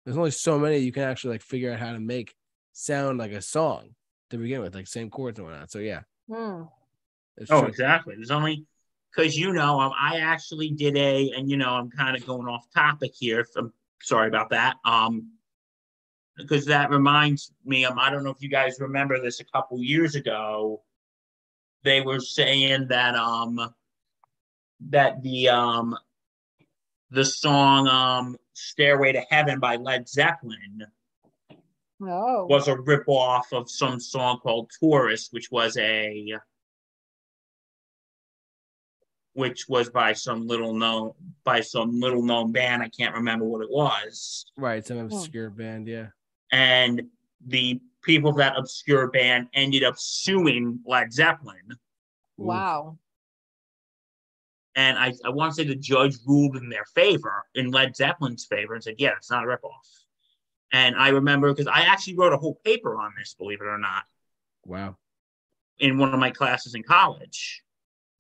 There's 0.06 0.18
only 0.18 0.32
so 0.32 0.60
many 0.60 0.80
you 0.80 0.92
can 0.92 1.04
actually 1.04 1.36
like 1.36 1.42
figure 1.44 1.72
out 1.72 1.80
how 1.80 1.94
to 1.94 2.00
make 2.00 2.36
sound 2.74 3.20
like 3.20 3.32
a 3.32 3.42
song 3.42 3.96
to 4.32 4.38
begin 4.38 4.62
with, 4.62 4.76
like 4.76 4.88
same 4.88 5.10
chords 5.10 5.40
and 5.40 5.48
whatnot. 5.48 5.72
So 5.72 5.80
yeah, 5.80 6.02
Hmm. 6.28 6.64
Oh, 7.50 7.62
true. 7.62 7.68
exactly. 7.68 8.16
There's 8.16 8.32
only 8.32 8.66
because 9.14 9.38
you 9.38 9.54
know 9.54 9.80
um, 9.80 9.92
I 10.00 10.20
actually 10.20 10.70
did 10.72 10.98
a, 10.98 11.32
and 11.36 11.50
you 11.50 11.58
know 11.58 11.70
I'm 11.70 11.90
kind 11.90 12.16
of 12.16 12.26
going 12.26 12.48
off 12.48 12.66
topic 12.74 13.14
here. 13.16 13.46
I'm 13.56 13.74
sorry 14.02 14.28
about 14.28 14.50
that. 14.50 14.78
Um, 14.86 15.32
because 16.38 16.66
that 16.66 16.90
reminds 16.90 17.52
me. 17.64 17.86
Um, 17.86 18.00
I 18.00 18.10
don't 18.10 18.24
know 18.24 18.32
if 18.32 18.42
you 18.42 18.50
guys 18.50 18.80
remember 18.80 19.22
this 19.22 19.40
a 19.40 19.46
couple 19.46 19.82
years 19.82 20.16
ago. 20.16 20.82
They 21.84 22.02
were 22.02 22.20
saying 22.20 22.88
that 22.88 23.16
um 23.16 23.74
that 24.90 25.22
the 25.22 25.50
um 25.50 25.96
the 27.12 27.26
song 27.26 27.88
um 27.88 28.38
Stairway 28.54 29.12
to 29.14 29.22
Heaven 29.30 29.60
by 29.60 29.76
Led 29.76 30.08
Zeppelin 30.08 30.86
Oh. 32.02 32.46
was 32.48 32.68
a 32.68 32.76
ripoff 32.76 33.44
of 33.54 33.70
some 33.70 34.00
song 34.00 34.40
called 34.40 34.72
Taurus, 34.80 35.30
which 35.32 35.52
was 35.52 35.78
a 35.78 36.34
which 39.34 39.68
was 39.68 39.90
by 39.90 40.14
some 40.14 40.48
little 40.48 40.74
known 40.74 41.12
by 41.44 41.62
some 41.62 42.00
little 42.00 42.24
known 42.24 42.52
band. 42.52 42.82
I 42.82 42.90
can't 42.90 43.16
remember 43.16 43.46
what 43.46 43.62
it 43.64 43.70
was. 43.70 44.46
right. 44.58 44.86
Some 44.86 44.98
obscure 45.00 45.50
band, 45.50 45.88
yeah. 45.88 46.08
And 46.52 47.04
the 47.46 47.80
people 48.04 48.30
of 48.30 48.38
that 48.38 48.58
obscure 48.58 49.08
band 49.10 49.48
ended 49.54 49.84
up 49.84 49.96
suing 49.98 50.80
Led 50.86 51.12
Zeppelin. 51.12 51.78
Wow. 52.38 52.98
And 54.76 54.98
I, 54.98 55.14
I 55.24 55.30
want 55.30 55.52
to 55.52 55.56
say 55.56 55.68
the 55.68 55.76
judge 55.76 56.16
ruled 56.26 56.58
in 56.58 56.70
their 56.70 56.86
favor, 56.96 57.44
in 57.54 57.70
Led 57.72 57.96
Zeppelin's 57.96 58.46
favor, 58.46 58.74
and 58.74 58.84
said, 58.84 58.96
yeah, 58.98 59.12
it's 59.18 59.30
not 59.30 59.44
a 59.44 59.48
ripoff. 59.48 59.70
And 60.72 60.96
I 60.96 61.10
remember 61.10 61.52
because 61.52 61.68
I 61.68 61.82
actually 61.82 62.18
wrote 62.18 62.34
a 62.34 62.38
whole 62.38 62.60
paper 62.66 62.98
on 63.00 63.14
this, 63.18 63.36
believe 63.36 63.62
it 63.62 63.68
or 63.68 63.78
not. 63.78 64.04
Wow. 64.66 64.96
in 65.80 65.98
one 65.98 66.14
of 66.14 66.20
my 66.20 66.32
classes 66.32 66.74
in 66.74 66.84
college 66.84 67.62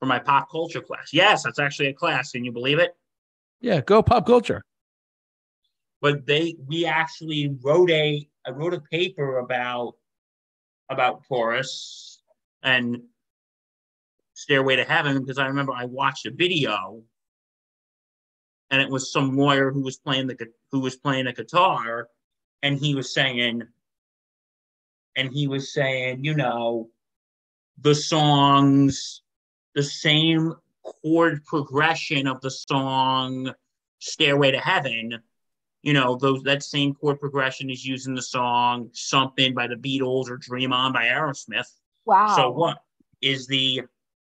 for 0.03 0.07
my 0.07 0.19
pop 0.19 0.51
culture 0.51 0.81
class. 0.81 1.11
Yes, 1.13 1.43
that's 1.43 1.59
actually 1.59 1.87
a 1.87 1.93
class. 1.93 2.31
Can 2.31 2.43
you 2.43 2.51
believe 2.51 2.77
it? 2.77 2.93
Yeah, 3.61 3.79
go 3.79 4.03
pop 4.03 4.25
culture. 4.25 4.61
But 6.01 6.25
they 6.25 6.57
we 6.67 6.85
actually 6.85 7.55
wrote 7.63 7.89
a 7.89 8.27
I 8.45 8.51
wrote 8.51 8.73
a 8.73 8.81
paper 8.81 9.37
about 9.37 9.93
about 10.89 11.23
Taurus 11.25 12.21
and 12.61 13.03
Stairway 14.33 14.75
to 14.75 14.83
Heaven 14.83 15.21
because 15.21 15.37
I 15.37 15.45
remember 15.45 15.71
I 15.71 15.85
watched 15.85 16.25
a 16.25 16.31
video 16.31 17.01
and 18.71 18.81
it 18.81 18.89
was 18.89 19.09
some 19.09 19.37
lawyer 19.37 19.71
who 19.71 19.83
was 19.83 19.95
playing 19.95 20.27
the 20.27 20.35
who 20.73 20.81
was 20.81 20.97
playing 20.97 21.27
a 21.27 21.33
guitar 21.33 22.09
and 22.61 22.77
he 22.77 22.93
was 22.93 23.13
saying 23.13 23.63
and 25.15 25.31
he 25.31 25.47
was 25.47 25.73
saying, 25.73 26.25
you 26.25 26.35
know, 26.35 26.89
the 27.79 27.95
songs, 27.95 29.22
the 29.75 29.83
same 29.83 30.53
chord 30.83 31.43
progression 31.45 32.27
of 32.27 32.41
the 32.41 32.51
song 32.51 33.53
Stairway 33.99 34.51
to 34.51 34.59
Heaven, 34.59 35.19
you 35.81 35.93
know, 35.93 36.15
those 36.15 36.43
that 36.43 36.63
same 36.63 36.93
chord 36.93 37.19
progression 37.19 37.69
is 37.69 37.85
used 37.85 38.07
in 38.07 38.15
the 38.15 38.21
song 38.21 38.89
Something 38.93 39.53
by 39.53 39.67
the 39.67 39.75
Beatles 39.75 40.29
or 40.29 40.37
Dream 40.37 40.73
On 40.73 40.91
by 40.93 41.05
Aerosmith. 41.05 41.69
Wow. 42.05 42.35
So 42.35 42.51
what 42.51 42.79
is 43.21 43.47
the 43.47 43.83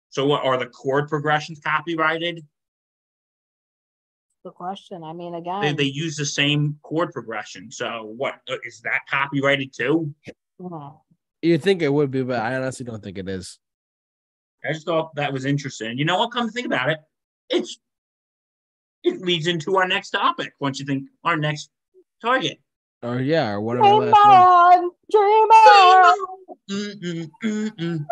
so 0.09 0.27
what 0.27 0.43
are 0.43 0.57
the 0.57 0.67
chord 0.67 1.09
progressions 1.09 1.59
copyrighted? 1.59 2.45
The 4.43 4.51
question. 4.51 5.03
I 5.03 5.13
mean, 5.13 5.35
again. 5.35 5.61
They, 5.61 5.73
they 5.73 5.89
use 5.89 6.15
the 6.15 6.25
same 6.25 6.77
chord 6.83 7.11
progression. 7.11 7.71
So 7.71 8.13
what 8.15 8.35
uh, 8.49 8.57
that 8.83 9.01
copyrighted 9.09 9.73
too? 9.73 10.13
Hmm. 10.61 10.89
You'd 11.41 11.63
think 11.63 11.81
it 11.81 11.91
would 11.91 12.11
be, 12.11 12.23
but 12.23 12.39
I 12.39 12.55
honestly 12.55 12.85
don't 12.85 13.03
think 13.03 13.17
it 13.17 13.27
is. 13.27 13.59
I 14.65 14.73
just 14.73 14.85
thought 14.85 15.15
that 15.15 15.33
was 15.33 15.45
interesting. 15.45 15.97
You 15.97 16.05
know 16.05 16.17
what? 16.17 16.31
Come 16.31 16.47
to 16.47 16.51
think 16.51 16.67
about 16.67 16.89
it, 16.89 16.99
it's 17.49 17.77
it 19.03 19.21
leads 19.21 19.47
into 19.47 19.77
our 19.77 19.87
next 19.87 20.11
topic. 20.11 20.53
Once 20.59 20.79
you 20.79 20.85
think 20.85 21.09
our 21.23 21.37
next 21.37 21.69
target. 22.21 22.59
Or 23.01 23.19
yeah, 23.19 23.51
or 23.51 23.61
whatever. 23.61 23.83
Dream 23.83 23.99
last 23.99 24.25
ones. 24.25 24.45
on, 24.47 24.91
dream 25.11 25.49
on. 25.51 26.27
Mm, 26.71 27.03
mm, 27.03 27.29
mm, 27.43 27.75
mm. 27.75 28.05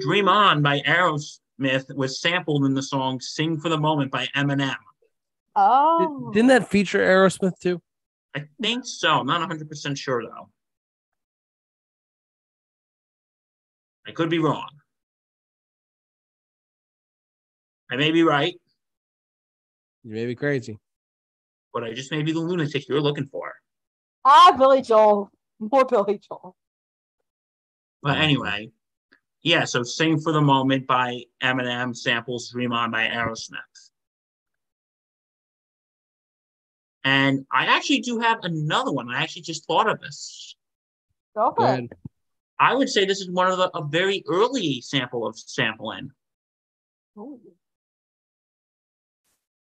Dream 0.00 0.28
On 0.28 0.62
by 0.62 0.80
Aerosmith 0.80 1.94
was 1.94 2.20
sampled 2.20 2.64
in 2.64 2.74
the 2.74 2.82
song 2.82 3.20
Sing 3.20 3.60
for 3.60 3.68
the 3.68 3.78
Moment 3.78 4.10
by 4.10 4.26
Eminem. 4.34 4.74
Oh. 5.54 6.30
Didn't 6.32 6.48
that 6.48 6.68
feature 6.68 6.98
Aerosmith 7.00 7.58
too? 7.60 7.82
I 8.34 8.44
think 8.62 8.86
so. 8.86 9.10
I'm 9.10 9.26
not 9.26 9.48
100% 9.48 9.96
sure 9.96 10.22
though. 10.22 10.48
I 14.10 14.12
could 14.12 14.28
be 14.28 14.40
wrong. 14.40 14.68
I 17.92 17.96
may 17.96 18.10
be 18.10 18.24
right, 18.24 18.54
You 20.02 20.12
may 20.14 20.26
be 20.26 20.34
crazy. 20.34 20.78
but 21.72 21.84
I 21.84 21.92
just 21.92 22.10
may 22.10 22.22
be 22.24 22.32
the 22.32 22.40
lunatic 22.40 22.88
you're 22.88 23.00
looking 23.00 23.26
for. 23.26 23.52
Ah, 24.24 24.52
Billy 24.58 24.82
Joel. 24.82 25.30
More 25.60 25.84
Billy 25.84 26.18
Joel. 26.18 26.56
But 28.02 28.18
anyway, 28.18 28.72
yeah, 29.42 29.64
so 29.64 29.84
Sing 29.84 30.18
for 30.18 30.32
the 30.32 30.40
Moment 30.40 30.88
by 30.88 31.20
Eminem 31.40 31.96
samples 31.96 32.50
Dream 32.50 32.72
On 32.72 32.90
by 32.90 33.06
Aerosmith. 33.06 33.90
And 37.04 37.46
I 37.52 37.66
actually 37.66 38.00
do 38.00 38.18
have 38.18 38.40
another 38.42 38.90
one. 38.90 39.08
I 39.08 39.22
actually 39.22 39.42
just 39.42 39.66
thought 39.66 39.88
of 39.88 40.00
this. 40.00 40.56
Go 41.36 41.54
Go 41.56 41.64
ahead. 41.64 41.88
I 42.60 42.74
would 42.74 42.90
say 42.90 43.06
this 43.06 43.22
is 43.22 43.30
one 43.30 43.50
of 43.50 43.56
the 43.56 43.70
a 43.76 43.82
very 43.82 44.22
early 44.28 44.82
sample 44.82 45.26
of 45.26 45.38
sampling. 45.38 46.10
Ooh. 47.18 47.40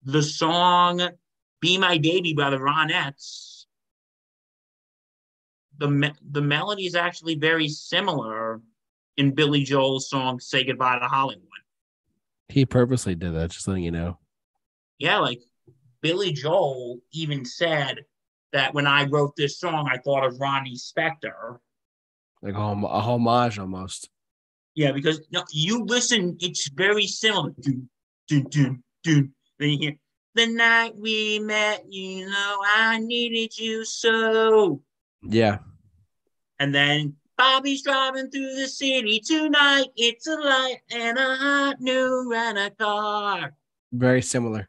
The 0.02 0.22
song 0.22 1.00
Be 1.60 1.78
My 1.78 1.98
Baby 1.98 2.34
by 2.34 2.50
the 2.50 2.58
Ronettes. 2.58 3.66
The, 5.78 5.88
me- 5.88 6.12
the 6.28 6.42
melody 6.42 6.86
is 6.86 6.96
actually 6.96 7.36
very 7.36 7.68
similar 7.68 8.60
in 9.16 9.32
Billy 9.32 9.62
Joel's 9.62 10.10
song 10.10 10.40
Say 10.40 10.64
Goodbye 10.64 10.98
to 10.98 11.06
Hollywood. 11.06 11.46
He 12.48 12.66
purposely 12.66 13.14
did 13.14 13.34
that, 13.34 13.50
just 13.50 13.68
letting 13.68 13.84
you 13.84 13.92
know. 13.92 14.18
yeah, 14.98 15.18
like 15.18 15.40
Billy 16.02 16.32
Joel 16.32 16.98
even 17.12 17.44
said 17.44 18.04
that 18.52 18.74
when 18.74 18.86
I 18.88 19.06
wrote 19.06 19.36
this 19.36 19.58
song, 19.60 19.88
I 19.90 19.98
thought 19.98 20.24
of 20.26 20.40
Ronnie 20.40 20.76
Spector. 20.76 21.58
Like 22.42 22.54
a, 22.54 22.58
hom- 22.58 22.84
a 22.84 23.00
homage 23.00 23.58
almost. 23.58 24.10
Yeah, 24.74 24.92
because 24.92 25.20
no, 25.30 25.44
you 25.52 25.84
listen, 25.84 26.36
it's 26.40 26.68
very 26.68 27.06
similar. 27.06 27.50
Do, 27.60 27.82
do, 28.28 28.42
do, 28.44 28.78
do. 29.04 29.28
Then 29.58 29.70
you 29.70 29.78
hear, 29.78 29.94
the 30.34 30.46
night 30.46 30.96
we 30.96 31.38
met, 31.38 31.84
you 31.88 32.26
know, 32.26 32.58
I 32.74 32.98
needed 32.98 33.56
you 33.58 33.84
so. 33.84 34.80
Yeah. 35.22 35.58
And 36.58 36.74
then 36.74 37.14
Bobby's 37.36 37.82
driving 37.82 38.30
through 38.30 38.54
the 38.56 38.66
city 38.66 39.20
tonight. 39.20 39.86
It's 39.96 40.26
a 40.26 40.36
light 40.36 40.78
and 40.90 41.18
a 41.18 41.36
hot 41.36 41.80
new 41.80 42.28
rent 42.30 42.58
a 42.58 42.70
car. 42.70 43.52
Very 43.92 44.22
similar. 44.22 44.68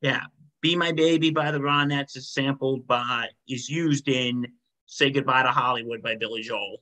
Yeah. 0.00 0.22
Be 0.62 0.74
My 0.74 0.92
Baby 0.92 1.30
by 1.30 1.50
the 1.50 1.58
Ronettes 1.58 2.16
is 2.16 2.30
sampled 2.32 2.86
by, 2.86 3.28
is 3.46 3.68
used 3.68 4.08
in 4.08 4.46
Say 4.86 5.10
Goodbye 5.10 5.42
to 5.42 5.50
Hollywood 5.50 6.02
by 6.02 6.16
Billy 6.16 6.42
Joel. 6.42 6.78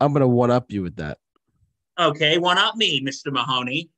I'm 0.00 0.12
gonna 0.12 0.28
one 0.28 0.50
up 0.50 0.70
you 0.70 0.82
with 0.82 0.96
that. 0.96 1.18
Okay, 1.98 2.38
one 2.38 2.58
up 2.58 2.76
me, 2.76 3.00
Mr. 3.00 3.32
Mahoney. 3.32 3.90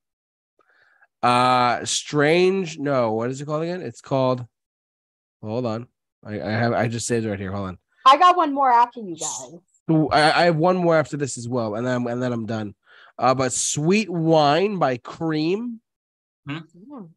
Uh 1.23 1.85
strange. 1.85 2.79
No, 2.79 3.13
what 3.13 3.31
is 3.31 3.41
it 3.41 3.47
called 3.47 3.63
again? 3.63 3.83
It's 3.83 4.01
called. 4.01 4.47
Hold 5.43 5.67
on. 5.67 5.87
I, 6.25 6.41
I 6.41 6.51
have 6.51 6.73
I 6.73 6.89
just 6.89 7.07
saved 7.07 7.27
it 7.27 7.31
right 7.31 7.39
here. 7.39 7.53
Hold 7.53 7.69
on. 7.69 7.79
I 8.07 8.17
got 8.17 8.37
one 8.37 8.55
more 8.55 8.71
after 8.71 9.01
you 9.01 9.17
guys. 9.17 10.09
I, 10.13 10.43
I 10.43 10.45
have 10.45 10.57
one 10.57 10.77
more 10.77 10.97
after 10.97 11.17
this 11.17 11.37
as 11.37 11.49
well, 11.49 11.75
and 11.75 11.87
then 11.87 12.07
and 12.07 12.23
then 12.23 12.33
I'm 12.33 12.47
done. 12.47 12.75
Uh, 13.19 13.35
but 13.35 13.53
sweet 13.53 14.09
wine 14.09 14.79
by 14.79 14.97
Cream. 14.97 15.81
Mm. 16.49 16.65
All 16.91 17.11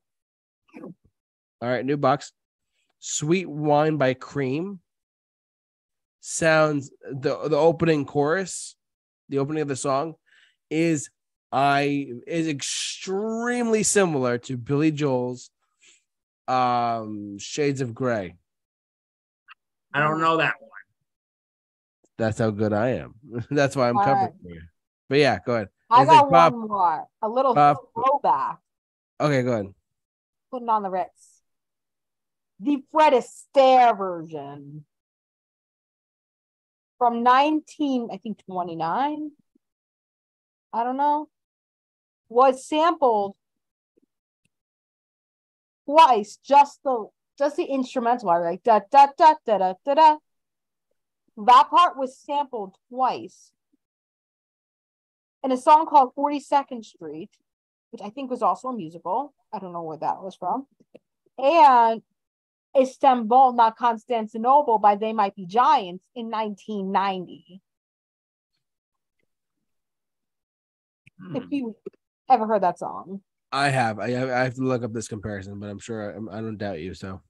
right, 1.62 1.86
new 1.86 1.98
box. 1.98 2.34
Sweet 3.00 3.48
wine 3.50 3.98
by 3.98 4.14
Cream. 4.14 4.80
Sounds 6.26 6.90
the 7.12 7.38
the 7.50 7.58
opening 7.58 8.06
chorus, 8.06 8.78
the 9.28 9.40
opening 9.40 9.62
of 9.62 9.68
the 9.68 9.76
song, 9.76 10.14
is 10.70 11.10
I 11.52 12.08
is 12.26 12.48
extremely 12.48 13.84
similar 13.84 14.38
to 14.38 14.56
Billy 14.56 14.90
Joel's 14.92 15.50
um 16.48 17.38
Shades 17.40 17.82
of 17.82 17.94
Grey. 17.94 18.38
I 19.94 20.00
don't 20.00 20.22
know 20.22 20.38
that 20.38 20.54
one. 20.62 20.70
That's 22.18 22.40
how 22.40 22.52
good 22.52 22.72
I 22.72 22.92
am. 22.92 23.16
That's 23.52 23.76
why 23.76 23.90
I'm 23.90 23.98
All 23.98 24.06
covering 24.06 24.28
right. 24.28 24.34
you. 24.46 24.62
But 25.10 25.18
yeah, 25.20 25.40
go 25.46 25.56
ahead. 25.56 25.68
I 25.90 26.04
It's 26.04 26.08
like 26.10 26.22
got 26.22 26.32
Bob- 26.32 26.54
one 26.54 26.68
more. 26.70 27.08
A 27.22 27.28
little 27.28 27.54
Bob- 27.54 27.78
throwback. 27.94 28.60
Okay, 29.20 29.44
go 29.44 29.52
ahead. 29.52 29.74
Putting 30.52 30.70
on 30.70 30.84
the 30.84 30.90
Ritz. 30.90 31.42
The 32.62 32.82
Fred 32.94 33.12
Astaire 33.12 33.98
version 33.98 34.86
from 37.04 37.22
19, 37.22 38.08
I 38.14 38.16
think 38.16 38.38
29. 38.46 39.32
I 40.72 40.84
don't 40.86 40.96
know. 40.96 41.28
Was 42.30 42.66
sampled 42.66 43.36
twice, 45.86 46.38
just 46.38 46.80
the 46.86 47.08
just 47.38 47.58
the 47.58 47.66
instrumental 47.66 48.30
part, 48.30 48.46
like 48.46 48.64
da 48.64 48.80
da 48.90 49.08
da 49.18 49.34
da 49.46 49.58
da 49.58 49.74
da 49.86 49.94
da. 49.94 50.18
That 51.46 51.68
part 51.70 51.98
was 51.98 52.18
sampled 52.18 52.78
twice 52.88 53.52
in 55.44 55.52
a 55.52 55.58
song 55.58 55.86
called 55.86 56.16
42nd 56.16 56.86
Street, 56.86 57.32
which 57.92 58.02
I 58.02 58.12
think 58.12 58.32
was 58.32 58.42
also 58.42 58.70
a 58.70 58.78
musical. 58.78 59.34
I 59.52 59.60
don't 59.60 59.74
know 59.74 59.84
where 59.84 59.98
that 59.98 60.24
was 60.24 60.36
from. 60.36 60.68
And 61.38 62.02
Istanbul, 62.80 63.54
not 63.54 63.78
Constantinople, 63.78 64.80
by 64.80 64.96
They 64.96 65.14
Might 65.14 65.36
Be 65.36 65.46
Giants 65.46 66.06
in 66.16 66.30
1990. 66.30 67.62
If 71.36 71.44
Hmm. 71.44 71.54
you 71.54 71.76
ever 72.30 72.48
heard 72.48 72.64
that 72.64 72.80
song. 72.80 73.22
I 73.52 73.70
have. 73.70 74.00
I 74.00 74.10
have, 74.12 74.30
I 74.30 74.44
have 74.46 74.56
to 74.56 74.62
look 74.64 74.84
up 74.84 74.94
this 74.94 75.08
comparison, 75.08 75.60
but 75.60 75.70
I'm 75.70 75.78
sure 75.80 76.12
I, 76.16 76.38
I 76.38 76.42
don't 76.42 76.58
doubt 76.58 76.80
you. 76.80 76.94
So, 76.96 77.22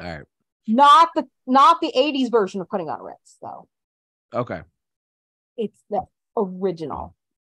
all 0.00 0.06
right, 0.06 0.24
Not 0.66 1.10
the 1.14 1.28
not 1.46 1.80
the 1.80 1.92
80s 1.96 2.30
version 2.30 2.60
of 2.60 2.68
putting 2.68 2.88
on 2.88 3.00
Ritz, 3.02 3.38
though. 3.40 3.68
okay, 4.34 4.62
It's 5.56 5.84
the 5.90 6.02
original. 6.36 7.14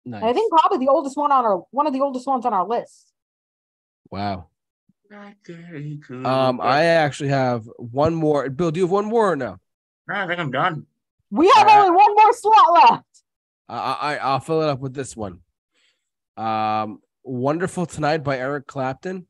nice. 0.04 0.22
And 0.22 0.30
I 0.30 0.32
think 0.32 0.50
probably 0.52 0.84
the 0.84 0.90
oldest 0.90 1.16
one 1.16 1.30
on 1.30 1.44
our 1.44 1.58
one 1.70 1.86
of 1.86 1.92
the 1.92 2.00
oldest 2.00 2.26
ones 2.26 2.44
on 2.44 2.52
our 2.52 2.66
list. 2.66 3.12
Wow. 4.10 4.48
Um, 5.12 6.60
I 6.60 6.84
actually 6.84 7.28
have 7.28 7.68
one 7.76 8.14
more. 8.14 8.48
Bill, 8.50 8.70
do 8.70 8.80
you 8.80 8.86
have 8.86 8.90
one 8.90 9.04
more 9.06 9.32
or 9.32 9.36
no? 9.36 9.58
I 10.08 10.26
think 10.26 10.40
I'm 10.40 10.50
done. 10.50 10.86
We 11.30 11.46
have 11.54 11.66
Alright. 11.66 11.78
only 11.78 11.96
one 11.96 12.14
more 12.14 12.32
slot 12.32 12.72
left. 12.90 13.04
I, 13.68 13.76
I 14.00 14.16
I'll 14.16 14.40
fill 14.40 14.62
it 14.62 14.68
up 14.68 14.80
with 14.80 14.94
this 14.94 15.16
one. 15.16 15.40
Um, 16.36 17.00
"Wonderful 17.24 17.86
Tonight" 17.86 18.18
by 18.24 18.38
Eric 18.38 18.66
Clapton, 18.66 19.26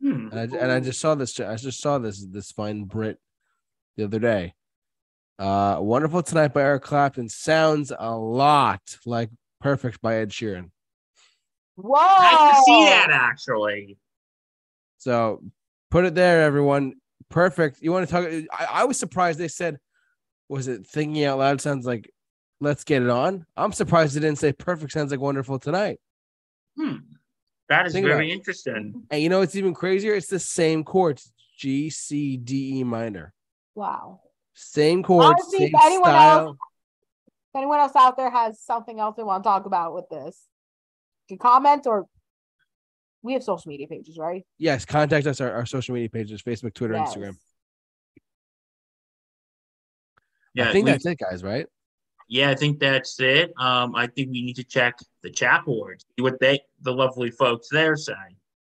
Hmm. 0.00 0.28
and 0.32 0.34
I, 0.38 0.42
and 0.58 0.72
I 0.72 0.80
just 0.80 1.00
saw 1.00 1.14
this. 1.14 1.38
I 1.40 1.56
just 1.56 1.80
saw 1.80 1.98
this 1.98 2.24
this 2.24 2.52
fine 2.52 2.84
Brit 2.84 3.18
the 3.96 4.04
other 4.04 4.18
day. 4.20 4.54
Uh, 5.38 5.78
"Wonderful 5.80 6.22
Tonight" 6.22 6.54
by 6.54 6.62
Eric 6.62 6.82
Clapton 6.84 7.28
sounds 7.28 7.92
a 7.96 8.16
lot 8.16 8.98
like 9.04 9.30
"Perfect" 9.60 10.00
by 10.00 10.16
Ed 10.16 10.30
Sheeran. 10.30 10.70
Whoa! 11.76 11.98
I 12.00 12.52
can 12.52 12.64
see 12.64 12.84
that 12.86 13.08
actually. 13.10 13.98
So 14.98 15.42
put 15.90 16.04
it 16.04 16.14
there, 16.14 16.42
everyone. 16.42 16.94
Perfect. 17.28 17.78
You 17.82 17.92
want 17.92 18.08
to 18.08 18.12
talk? 18.12 18.26
I, 18.52 18.80
I 18.82 18.84
was 18.84 18.98
surprised 18.98 19.38
they 19.38 19.48
said, 19.48 19.78
was 20.48 20.68
it 20.68 20.86
thinking 20.86 21.24
out 21.24 21.38
loud 21.38 21.60
sounds 21.60 21.86
like 21.86 22.10
let's 22.60 22.84
get 22.84 23.02
it 23.02 23.10
on? 23.10 23.44
I'm 23.56 23.72
surprised 23.72 24.14
they 24.16 24.20
didn't 24.20 24.38
say 24.38 24.52
perfect 24.52 24.92
sounds 24.92 25.10
like 25.10 25.20
wonderful 25.20 25.58
tonight. 25.58 25.98
Hmm. 26.78 26.96
That 27.68 27.86
is 27.86 27.92
Think 27.92 28.06
very 28.06 28.30
interesting. 28.30 29.02
And 29.10 29.20
you 29.22 29.28
know 29.28 29.40
it's 29.42 29.56
even 29.56 29.74
crazier? 29.74 30.14
It's 30.14 30.28
the 30.28 30.38
same 30.38 30.84
chords 30.84 31.32
G, 31.58 31.90
C, 31.90 32.36
D, 32.36 32.78
E 32.78 32.84
minor. 32.84 33.32
Wow. 33.74 34.20
Same 34.54 35.02
chords, 35.02 35.26
Honestly, 35.26 35.58
same 35.58 35.74
if 35.74 35.84
anyone 35.84 36.10
style. 36.10 36.38
else- 36.38 36.56
If 37.26 37.58
anyone 37.58 37.80
else 37.80 37.96
out 37.96 38.16
there 38.16 38.30
has 38.30 38.60
something 38.60 39.00
else 39.00 39.16
they 39.16 39.22
want 39.24 39.42
to 39.42 39.48
talk 39.48 39.66
about 39.66 39.94
with 39.94 40.08
this, 40.10 40.44
you 40.54 40.55
can 41.28 41.38
comment 41.38 41.86
or 41.86 42.06
we 43.22 43.32
have 43.32 43.42
social 43.42 43.68
media 43.68 43.88
pages, 43.88 44.16
right? 44.18 44.44
Yes, 44.58 44.84
contact 44.84 45.26
us 45.26 45.40
our, 45.40 45.50
our 45.52 45.66
social 45.66 45.94
media 45.94 46.08
pages 46.08 46.42
Facebook, 46.42 46.74
Twitter, 46.74 46.94
Yes. 46.94 47.14
Instagram. 47.14 47.36
Yeah, 50.54 50.68
I 50.68 50.72
think 50.72 50.84
we- 50.86 50.90
that's 50.92 51.06
it, 51.06 51.18
guys, 51.18 51.42
right? 51.42 51.66
yeah, 52.28 52.50
I 52.50 52.54
think 52.56 52.80
that's 52.80 53.20
it. 53.20 53.52
Um, 53.56 53.94
I 53.94 54.06
think 54.08 54.30
we 54.32 54.42
need 54.42 54.56
to 54.56 54.64
check 54.64 54.98
the 55.22 55.30
chat 55.30 55.64
board, 55.64 56.02
see 56.16 56.22
what 56.22 56.40
they 56.40 56.60
the 56.82 56.92
lovely 56.92 57.30
folks 57.30 57.68
there 57.70 57.96
say. 57.96 58.14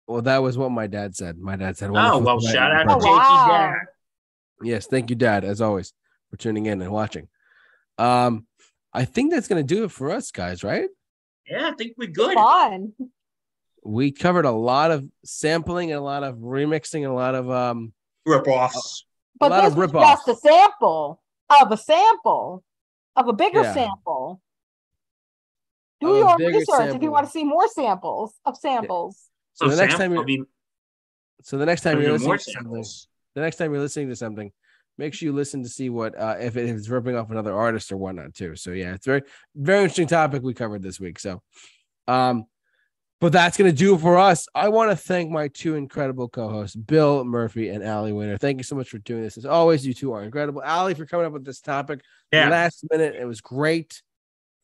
Well, 0.08 0.22
that 0.24 0.40
was 0.40 0.58
what 0.58 0.72
my 0.72 0.88
dad 0.88 1.16
said. 1.16 1.38
My 1.38 1.56
dad 1.56 1.78
said, 1.78 1.90
Oh 1.92 2.20
well, 2.20 2.40
tonight." 2.40 2.54
shout 2.54 2.72
out 2.72 2.86
Oh, 2.88 2.90
to 2.90 2.96
Perfect. 2.96 3.06
JT 3.06 3.18
wow. 3.20 3.48
Dad. 3.48 3.86
Yes, 4.64 4.88
thank 4.88 5.10
you, 5.10 5.16
Dad, 5.16 5.44
as 5.44 5.62
always, 5.62 5.94
for 6.30 6.38
tuning 6.38 6.66
in 6.66 6.82
and 6.82 6.92
watching. 6.92 7.28
Um, 7.98 8.46
I 8.94 9.06
think 9.06 9.32
that's 9.32 9.48
gonna 9.48 9.64
do 9.64 9.84
it 9.84 9.92
for 9.92 10.12
us, 10.12 10.32
guys. 10.32 10.64
Right? 10.64 10.90
Yeah, 11.52 11.70
I 11.70 11.72
think 11.74 11.94
we're 11.98 12.08
good. 12.10 12.36
Fun. 12.36 12.94
We 13.84 14.12
covered 14.12 14.46
a 14.46 14.52
lot 14.52 14.92
of 14.92 15.06
sampling 15.26 15.92
and 15.92 16.00
a 16.00 16.04
lot 16.04 16.24
of 16.24 16.38
remixing 16.38 16.98
and 17.04 17.12
a 17.12 17.14
lot 17.14 17.36
of 17.36 17.50
um. 17.50 17.94
Rip 18.26 18.48
offs. 18.48 19.06
But 19.40 19.50
lot 19.52 19.64
this 19.64 19.72
of 19.72 19.78
was 19.78 19.92
rip-offs. 19.92 20.26
just 20.26 20.28
a 20.28 20.48
sample 20.48 21.22
of 21.50 21.72
a 21.72 21.78
sample 21.78 22.64
of 23.16 23.28
a 23.28 23.34
bigger 23.34 23.64
Yeah. 23.64 23.74
sample. 23.74 24.42
Do 26.00 26.14
a 26.14 26.18
your 26.20 26.38
bigger 26.38 26.60
research 26.60 26.96
if 26.96 27.02
you 27.02 27.12
want 27.12 27.26
to 27.26 27.32
see 27.32 27.44
more 27.44 27.68
samples 27.68 28.34
of 28.46 28.56
samples. 28.58 29.30
So 29.54 29.66
So 29.66 29.72
the 29.76 29.82
next 29.82 29.94
Sam, 29.94 30.00
time 30.00 30.14
I'll 30.14 30.30
you, 30.30 30.44
be 30.44 30.50
so 31.42 31.58
the 31.58 31.66
next 31.66 31.82
time 31.82 32.00
you're 32.02 32.12
listening 32.12 32.38
to 32.38 32.44
something, 32.52 32.86
the 33.34 33.42
next 33.42 33.56
time 33.58 33.72
you're 33.72 33.82
listening 33.82 34.10
to 34.10 34.16
something, 34.16 34.52
make 34.98 35.14
sure 35.14 35.28
you 35.28 35.34
listen 35.34 35.64
to 35.64 35.70
see 35.70 35.90
what 35.90 36.18
uh, 36.18 36.36
if 36.40 36.58
it 36.58 36.66
is 36.70 36.90
ripping 36.90 37.16
off 37.16 37.32
another 37.32 37.54
artist 37.54 37.92
or 37.92 37.98
whatnot 37.98 38.34
too. 38.34 38.56
So 38.56 38.72
yeah, 38.72 38.94
it's 38.94 39.06
very 39.06 39.22
very 39.56 39.84
interesting 39.84 40.08
topic 40.08 40.44
we 40.44 40.54
covered 40.54 40.82
this 40.84 41.00
week. 41.00 41.20
So, 41.20 41.42
um, 42.08 42.46
but 43.20 43.32
that's 43.32 43.56
gonna 43.58 43.72
do 43.72 43.96
it 43.96 44.00
for 44.02 44.18
us. 44.18 44.48
I 44.56 44.70
want 44.70 44.92
to 44.92 44.96
thank 44.96 45.30
my 45.32 45.48
two 45.50 45.76
incredible 45.76 46.28
co-hosts, 46.30 46.76
Bill 46.76 47.24
Murphy 47.24 47.70
and 47.70 47.84
Allie 47.84 48.14
Winter. 48.14 48.38
Thank 48.38 48.58
you 48.58 48.64
so 48.64 48.76
much 48.76 48.90
for 48.90 48.98
doing 49.00 49.22
this. 49.24 49.38
As 49.38 49.46
always, 49.46 49.86
you 49.86 49.94
two 49.94 50.12
are 50.14 50.24
incredible. 50.24 50.64
Allie 50.64 50.94
for 50.96 51.06
coming 51.06 51.26
up 51.28 51.34
with 51.34 51.46
this 51.46 51.62
topic 51.62 52.02
Yeah. 52.32 52.50
last 52.50 52.84
minute. 52.92 53.16
It 53.16 53.26
was 53.26 53.42
great. 53.42 54.02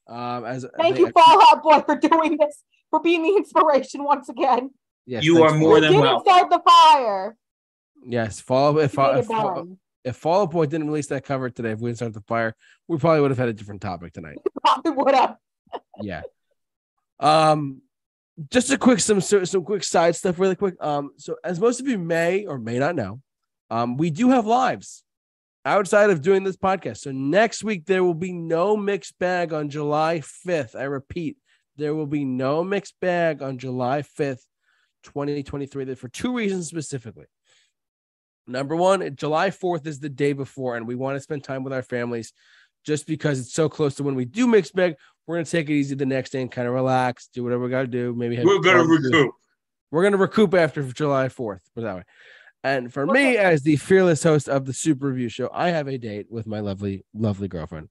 Um, 0.07 0.45
as 0.45 0.65
Thank 0.77 0.97
you, 0.99 1.11
Fall 1.11 1.43
Out 1.51 1.61
Boy, 1.61 1.81
for 1.81 1.97
doing 1.97 2.37
this, 2.37 2.63
for 2.89 3.01
being 3.01 3.23
the 3.23 3.35
inspiration 3.35 4.03
once 4.03 4.29
again. 4.29 4.71
Yes, 5.05 5.23
You 5.23 5.43
are 5.43 5.53
more 5.53 5.75
You 5.75 5.81
than 5.81 5.91
didn't 5.91 6.03
welcome. 6.05 6.23
start 6.33 6.49
the 6.49 6.61
fire. 6.67 7.35
Yes, 8.05 8.39
follow 8.39 8.79
if 8.79 8.95
You 8.95 9.03
if, 9.03 9.17
if, 9.19 9.25
Fall- 9.27 9.55
done. 9.55 9.77
If 10.07 10.15
Fall 10.15 10.43
Out 10.43 10.51
Boy 10.51 10.65
didn't 10.65 10.87
release 10.87 11.07
that 11.07 11.25
cover 11.25 11.49
today, 11.49 11.71
if 11.71 11.79
we 11.79 11.89
didn't 11.89 11.97
start 11.97 12.13
the 12.13 12.21
fire, 12.21 12.55
we 12.87 12.97
probably 12.97 13.21
would 13.21 13.31
have 13.31 13.37
had 13.37 13.49
a 13.49 13.53
different 13.53 13.81
topic 13.81 14.13
tonight. 14.13 14.37
Probably 14.63 14.91
would 14.91 15.15
have. 15.15 15.37
yeah. 16.01 16.21
Um, 17.19 17.81
just 18.51 18.71
a 18.71 18.77
quick 18.77 18.99
some 18.99 19.19
some 19.19 19.63
quick 19.63 19.83
side 19.83 20.15
stuff, 20.15 20.39
really 20.39 20.55
quick. 20.55 20.75
Um, 20.79 21.11
so 21.17 21.35
as 21.43 21.59
most 21.59 21.79
of 21.79 21.87
you 21.87 21.97
may 21.97 22.45
or 22.45 22.57
may 22.57 22.79
not 22.79 22.95
know, 22.95 23.21
um, 23.69 23.97
we 23.97 24.09
do 24.09 24.29
have 24.29 24.45
lives 24.45 25.03
outside 25.65 26.09
of 26.09 26.21
doing 26.21 26.43
this 26.43 26.55
podcast. 26.55 26.97
So 26.97 27.11
next 27.11 27.63
week 27.63 27.85
there 27.85 28.03
will 28.03 28.13
be 28.13 28.31
no 28.31 28.77
mixed 28.77 29.17
bag 29.19 29.53
on 29.53 29.69
July 29.69 30.21
fifth. 30.21 30.75
I 30.75 30.83
repeat, 30.83 31.37
there 31.75 31.95
will 31.95 32.07
be 32.07 32.23
no 32.23 32.63
mixed 32.63 32.95
bag 33.01 33.41
on 33.41 33.57
July 33.57 34.03
fifth, 34.03 34.45
twenty 35.03 35.43
twenty 35.43 35.65
three. 35.65 35.93
For 35.95 36.07
two 36.07 36.33
reasons 36.33 36.67
specifically. 36.67 37.25
Number 38.47 38.75
one, 38.75 39.15
July 39.15 39.49
4th 39.49 39.85
is 39.85 39.99
the 39.99 40.09
day 40.09 40.33
before, 40.33 40.77
and 40.77 40.87
we 40.87 40.95
want 40.95 41.17
to 41.17 41.19
spend 41.21 41.43
time 41.43 41.63
with 41.63 41.73
our 41.73 41.81
families 41.81 42.31
just 42.85 43.05
because 43.05 43.39
it's 43.39 43.53
so 43.53 43.67
close 43.67 43.95
to 43.95 44.03
when 44.03 44.15
we 44.15 44.25
do 44.25 44.47
mix 44.47 44.71
bag. 44.71 44.95
We're 45.25 45.35
going 45.35 45.45
to 45.45 45.51
take 45.51 45.69
it 45.69 45.73
easy 45.73 45.93
the 45.95 46.05
next 46.05 46.29
day 46.29 46.41
and 46.41 46.49
kind 46.49 46.67
of 46.67 46.73
relax, 46.73 47.27
do 47.33 47.43
whatever 47.43 47.63
we 47.65 47.69
got 47.69 47.81
to 47.81 47.87
do. 47.87 48.13
Maybe 48.15 48.37
have 48.37 48.45
We're 48.45 48.59
gonna 48.61 48.85
barbecue. 48.85 49.09
recoup. 49.09 49.35
We're 49.91 50.03
going 50.03 50.13
to 50.13 50.17
recoup 50.17 50.53
after 50.53 50.81
July 50.83 51.27
4th, 51.27 51.59
put 51.75 51.83
that 51.83 51.95
way. 51.97 52.03
And 52.63 52.91
for 52.91 53.05
me, 53.05 53.35
as 53.37 53.61
the 53.61 53.75
fearless 53.75 54.23
host 54.23 54.47
of 54.47 54.65
the 54.65 54.73
Super 54.73 55.07
Review 55.07 55.27
Show, 55.29 55.49
I 55.53 55.69
have 55.69 55.87
a 55.87 55.97
date 55.97 56.27
with 56.29 56.47
my 56.47 56.61
lovely, 56.61 57.05
lovely 57.13 57.47
girlfriend. 57.49 57.89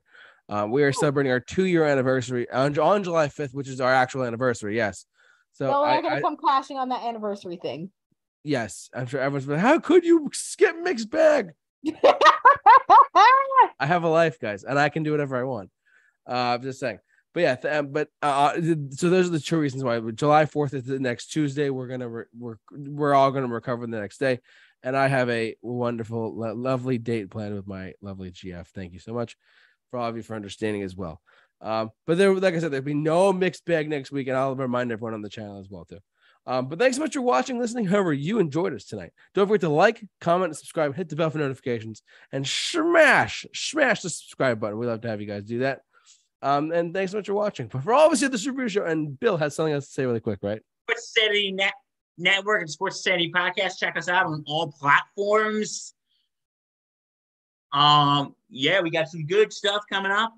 Uh, 0.49 0.67
we 0.71 0.83
are 0.83 0.93
celebrating 0.93 1.33
our 1.33 1.41
two-year 1.41 1.85
anniversary 1.85 2.51
on, 2.51 2.79
on 2.79 3.03
July 3.05 3.29
5th, 3.29 3.53
which 3.53 3.69
is 3.69 3.81
our 3.81 3.93
actual 3.93 4.25
anniversary. 4.25 4.77
Yes. 4.77 5.05
So 5.53 5.71
no, 5.71 5.81
we're 5.81 5.87
I, 5.89 5.95
not 5.97 6.03
gonna 6.05 6.17
I- 6.17 6.21
come 6.21 6.37
clashing 6.37 6.79
on 6.79 6.89
that 6.91 7.03
anniversary 7.05 7.57
thing. 7.57 7.91
Yes, 8.47 8.89
I'm 8.95 9.07
sure 9.07 9.21
everyone's 9.21 9.47
been. 9.47 9.59
How 9.59 9.79
could 9.79 10.05
you 10.05 10.31
skip 10.33 10.77
mixed 10.83 11.11
bag? 11.11 11.51
I 13.79 13.87
have 13.87 14.05
a 14.05 14.09
life, 14.09 14.39
guys, 14.41 14.65
and 14.65 14.79
I 14.79 14.89
can 14.89 15.03
do 15.03 15.11
whatever 15.11 15.37
I 15.37 15.45
want. 15.45 15.71
Uh, 16.29 16.55
I'm 16.55 16.63
just 16.63 16.81
saying. 16.81 16.99
But 17.35 17.41
yeah, 17.41 17.55
th- 17.57 17.75
um, 17.75 17.89
but 17.93 18.09
uh, 18.23 18.55
so 18.91 19.11
those 19.11 19.27
are 19.27 19.31
the 19.31 19.41
two 19.41 19.59
reasons 19.59 19.85
why. 19.85 20.01
July 20.01 20.47
4th 20.47 20.73
is 20.73 20.85
the 20.85 20.99
next 20.99 21.27
Tuesday. 21.27 21.69
We're 21.69 21.89
gonna 21.89 22.09
re- 22.09 22.25
we're 22.37 22.57
we're 22.73 23.15
all 23.15 23.31
gonna 23.31 23.49
recover 23.49 23.87
the 23.87 24.01
next 24.01 24.19
day, 24.19 24.41
and 24.83 24.97
I 24.97 25.09
have 25.09 25.29
a 25.29 25.55
wonderful, 25.61 26.35
lo- 26.35 26.55
lovely 26.55 26.97
date 26.97 27.31
planned 27.31 27.55
with 27.55 27.67
my 27.67 27.93
lovely 28.01 28.31
GF. 28.31 28.67
Thank 28.69 28.95
you 28.95 28.99
so 29.01 29.13
much 29.13 29.37
for 29.91 29.99
all 29.99 30.09
of 30.09 30.17
you 30.17 30.23
for 30.23 30.35
understanding 30.35 30.83
as 30.83 30.97
well. 30.97 31.21
Um, 31.61 31.91
but 32.07 32.17
there, 32.19 32.35
like 32.35 32.55
I 32.55 32.59
said, 32.59 32.71
there'll 32.71 32.85
be 32.85 32.95
no 32.95 33.33
mixed 33.33 33.65
bag 33.67 33.89
next 33.89 34.11
week, 34.13 34.29
and 34.29 34.37
I'll 34.37 34.57
remind 34.57 34.91
everyone 34.91 35.15
on 35.15 35.23
the 35.23 35.29
channel 35.29 35.61
as 35.61 35.69
well 35.69 35.85
too. 35.85 35.99
Um, 36.47 36.69
but 36.69 36.79
thanks 36.79 36.97
so 36.97 37.03
much 37.03 37.15
for 37.15 37.23
watching, 37.23 37.59
listening. 37.59 37.87
However, 37.87 38.13
you 38.13 38.39
enjoyed 38.39 38.73
us 38.73 38.85
tonight. 38.85 39.11
Don't 39.35 39.49
forget 39.49 39.63
to 39.63 39.69
like, 39.69 40.05
comment, 40.21 40.51
and 40.51 40.57
subscribe. 40.57 40.95
Hit 40.95 41.09
the 41.09 41.17
bell 41.17 41.31
for 41.31 41.39
notifications, 41.39 42.03
and 42.31 42.47
smash, 42.47 43.45
smash 43.53 44.03
the 44.03 44.11
subscribe 44.11 44.61
button. 44.61 44.79
We 44.79 44.87
love 44.87 45.01
to 45.01 45.09
have 45.09 45.21
you 45.21 45.27
guys 45.27 45.45
do 45.45 45.61
that. 45.61 45.81
Um, 46.43 46.71
and 46.71 46.95
thanks 46.95 47.13
so 47.13 47.19
much 47.19 47.27
for 47.27 47.35
watching. 47.35 47.67
But 47.67 47.83
for 47.83 47.93
all 47.93 48.07
of 48.07 48.13
us 48.13 48.21
here 48.21 48.27
at 48.27 48.33
the 48.33 48.39
Super 48.39 48.69
Show, 48.69 48.85
and 48.85 49.19
Bill 49.19 49.37
has 49.37 49.57
something 49.57 49.75
else 49.75 49.87
to 49.87 49.93
say 49.93 50.07
really 50.07 50.21
quick, 50.21 50.39
right? 50.43 50.61
Sports 50.89 51.13
Sanity 51.15 51.51
Net 51.51 51.73
Network 52.19 52.61
and 52.61 52.71
Sports 52.71 53.03
Sanity 53.03 53.33
Podcast. 53.35 53.79
Check 53.79 53.97
us 53.97 54.09
out 54.09 54.27
on 54.27 54.45
all 54.47 54.71
platforms. 54.71 55.95
Um, 57.73 58.35
yeah, 58.49 58.81
we 58.81 58.91
got 58.91 59.09
some 59.09 59.27
good 59.27 59.53
stuff 59.53 59.83
coming 59.91 60.13
up. 60.13 60.33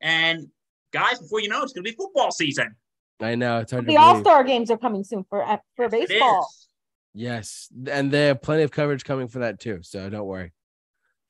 And 0.00 0.48
guys, 0.92 1.18
before 1.18 1.40
you 1.40 1.48
know, 1.48 1.62
it's 1.62 1.72
gonna 1.72 1.82
be 1.82 1.92
football 1.92 2.30
season. 2.30 2.76
I 3.20 3.34
know 3.34 3.58
it's 3.58 3.72
hard 3.72 3.86
the 3.86 3.96
All 3.96 4.20
Star 4.20 4.44
games 4.44 4.70
are 4.70 4.76
coming 4.76 5.04
soon 5.04 5.24
for 5.28 5.42
uh, 5.44 5.58
for 5.74 5.86
It 5.86 5.90
baseball. 5.90 6.50
Yes, 7.14 7.68
and 7.90 8.10
they 8.10 8.26
have 8.26 8.42
plenty 8.42 8.62
of 8.62 8.70
coverage 8.70 9.04
coming 9.04 9.28
for 9.28 9.38
that 9.38 9.58
too. 9.58 9.78
So 9.82 10.10
don't 10.10 10.26
worry. 10.26 10.52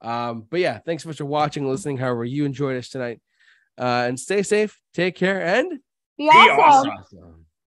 Um, 0.00 0.44
but 0.50 0.60
yeah, 0.60 0.78
thanks 0.78 1.04
so 1.04 1.08
much 1.08 1.18
for 1.18 1.24
watching, 1.24 1.62
and 1.62 1.70
listening. 1.70 1.96
However, 1.96 2.24
you 2.24 2.44
enjoyed 2.44 2.76
us 2.76 2.88
tonight. 2.88 3.20
Uh, 3.78 4.06
and 4.08 4.18
stay 4.18 4.42
safe, 4.42 4.80
take 4.94 5.14
care, 5.14 5.40
and 5.42 5.70
Be 6.18 6.24
Be 6.24 6.28
awesome. 6.28 6.60
awesome. 6.60 6.90
awesome. 6.90 7.45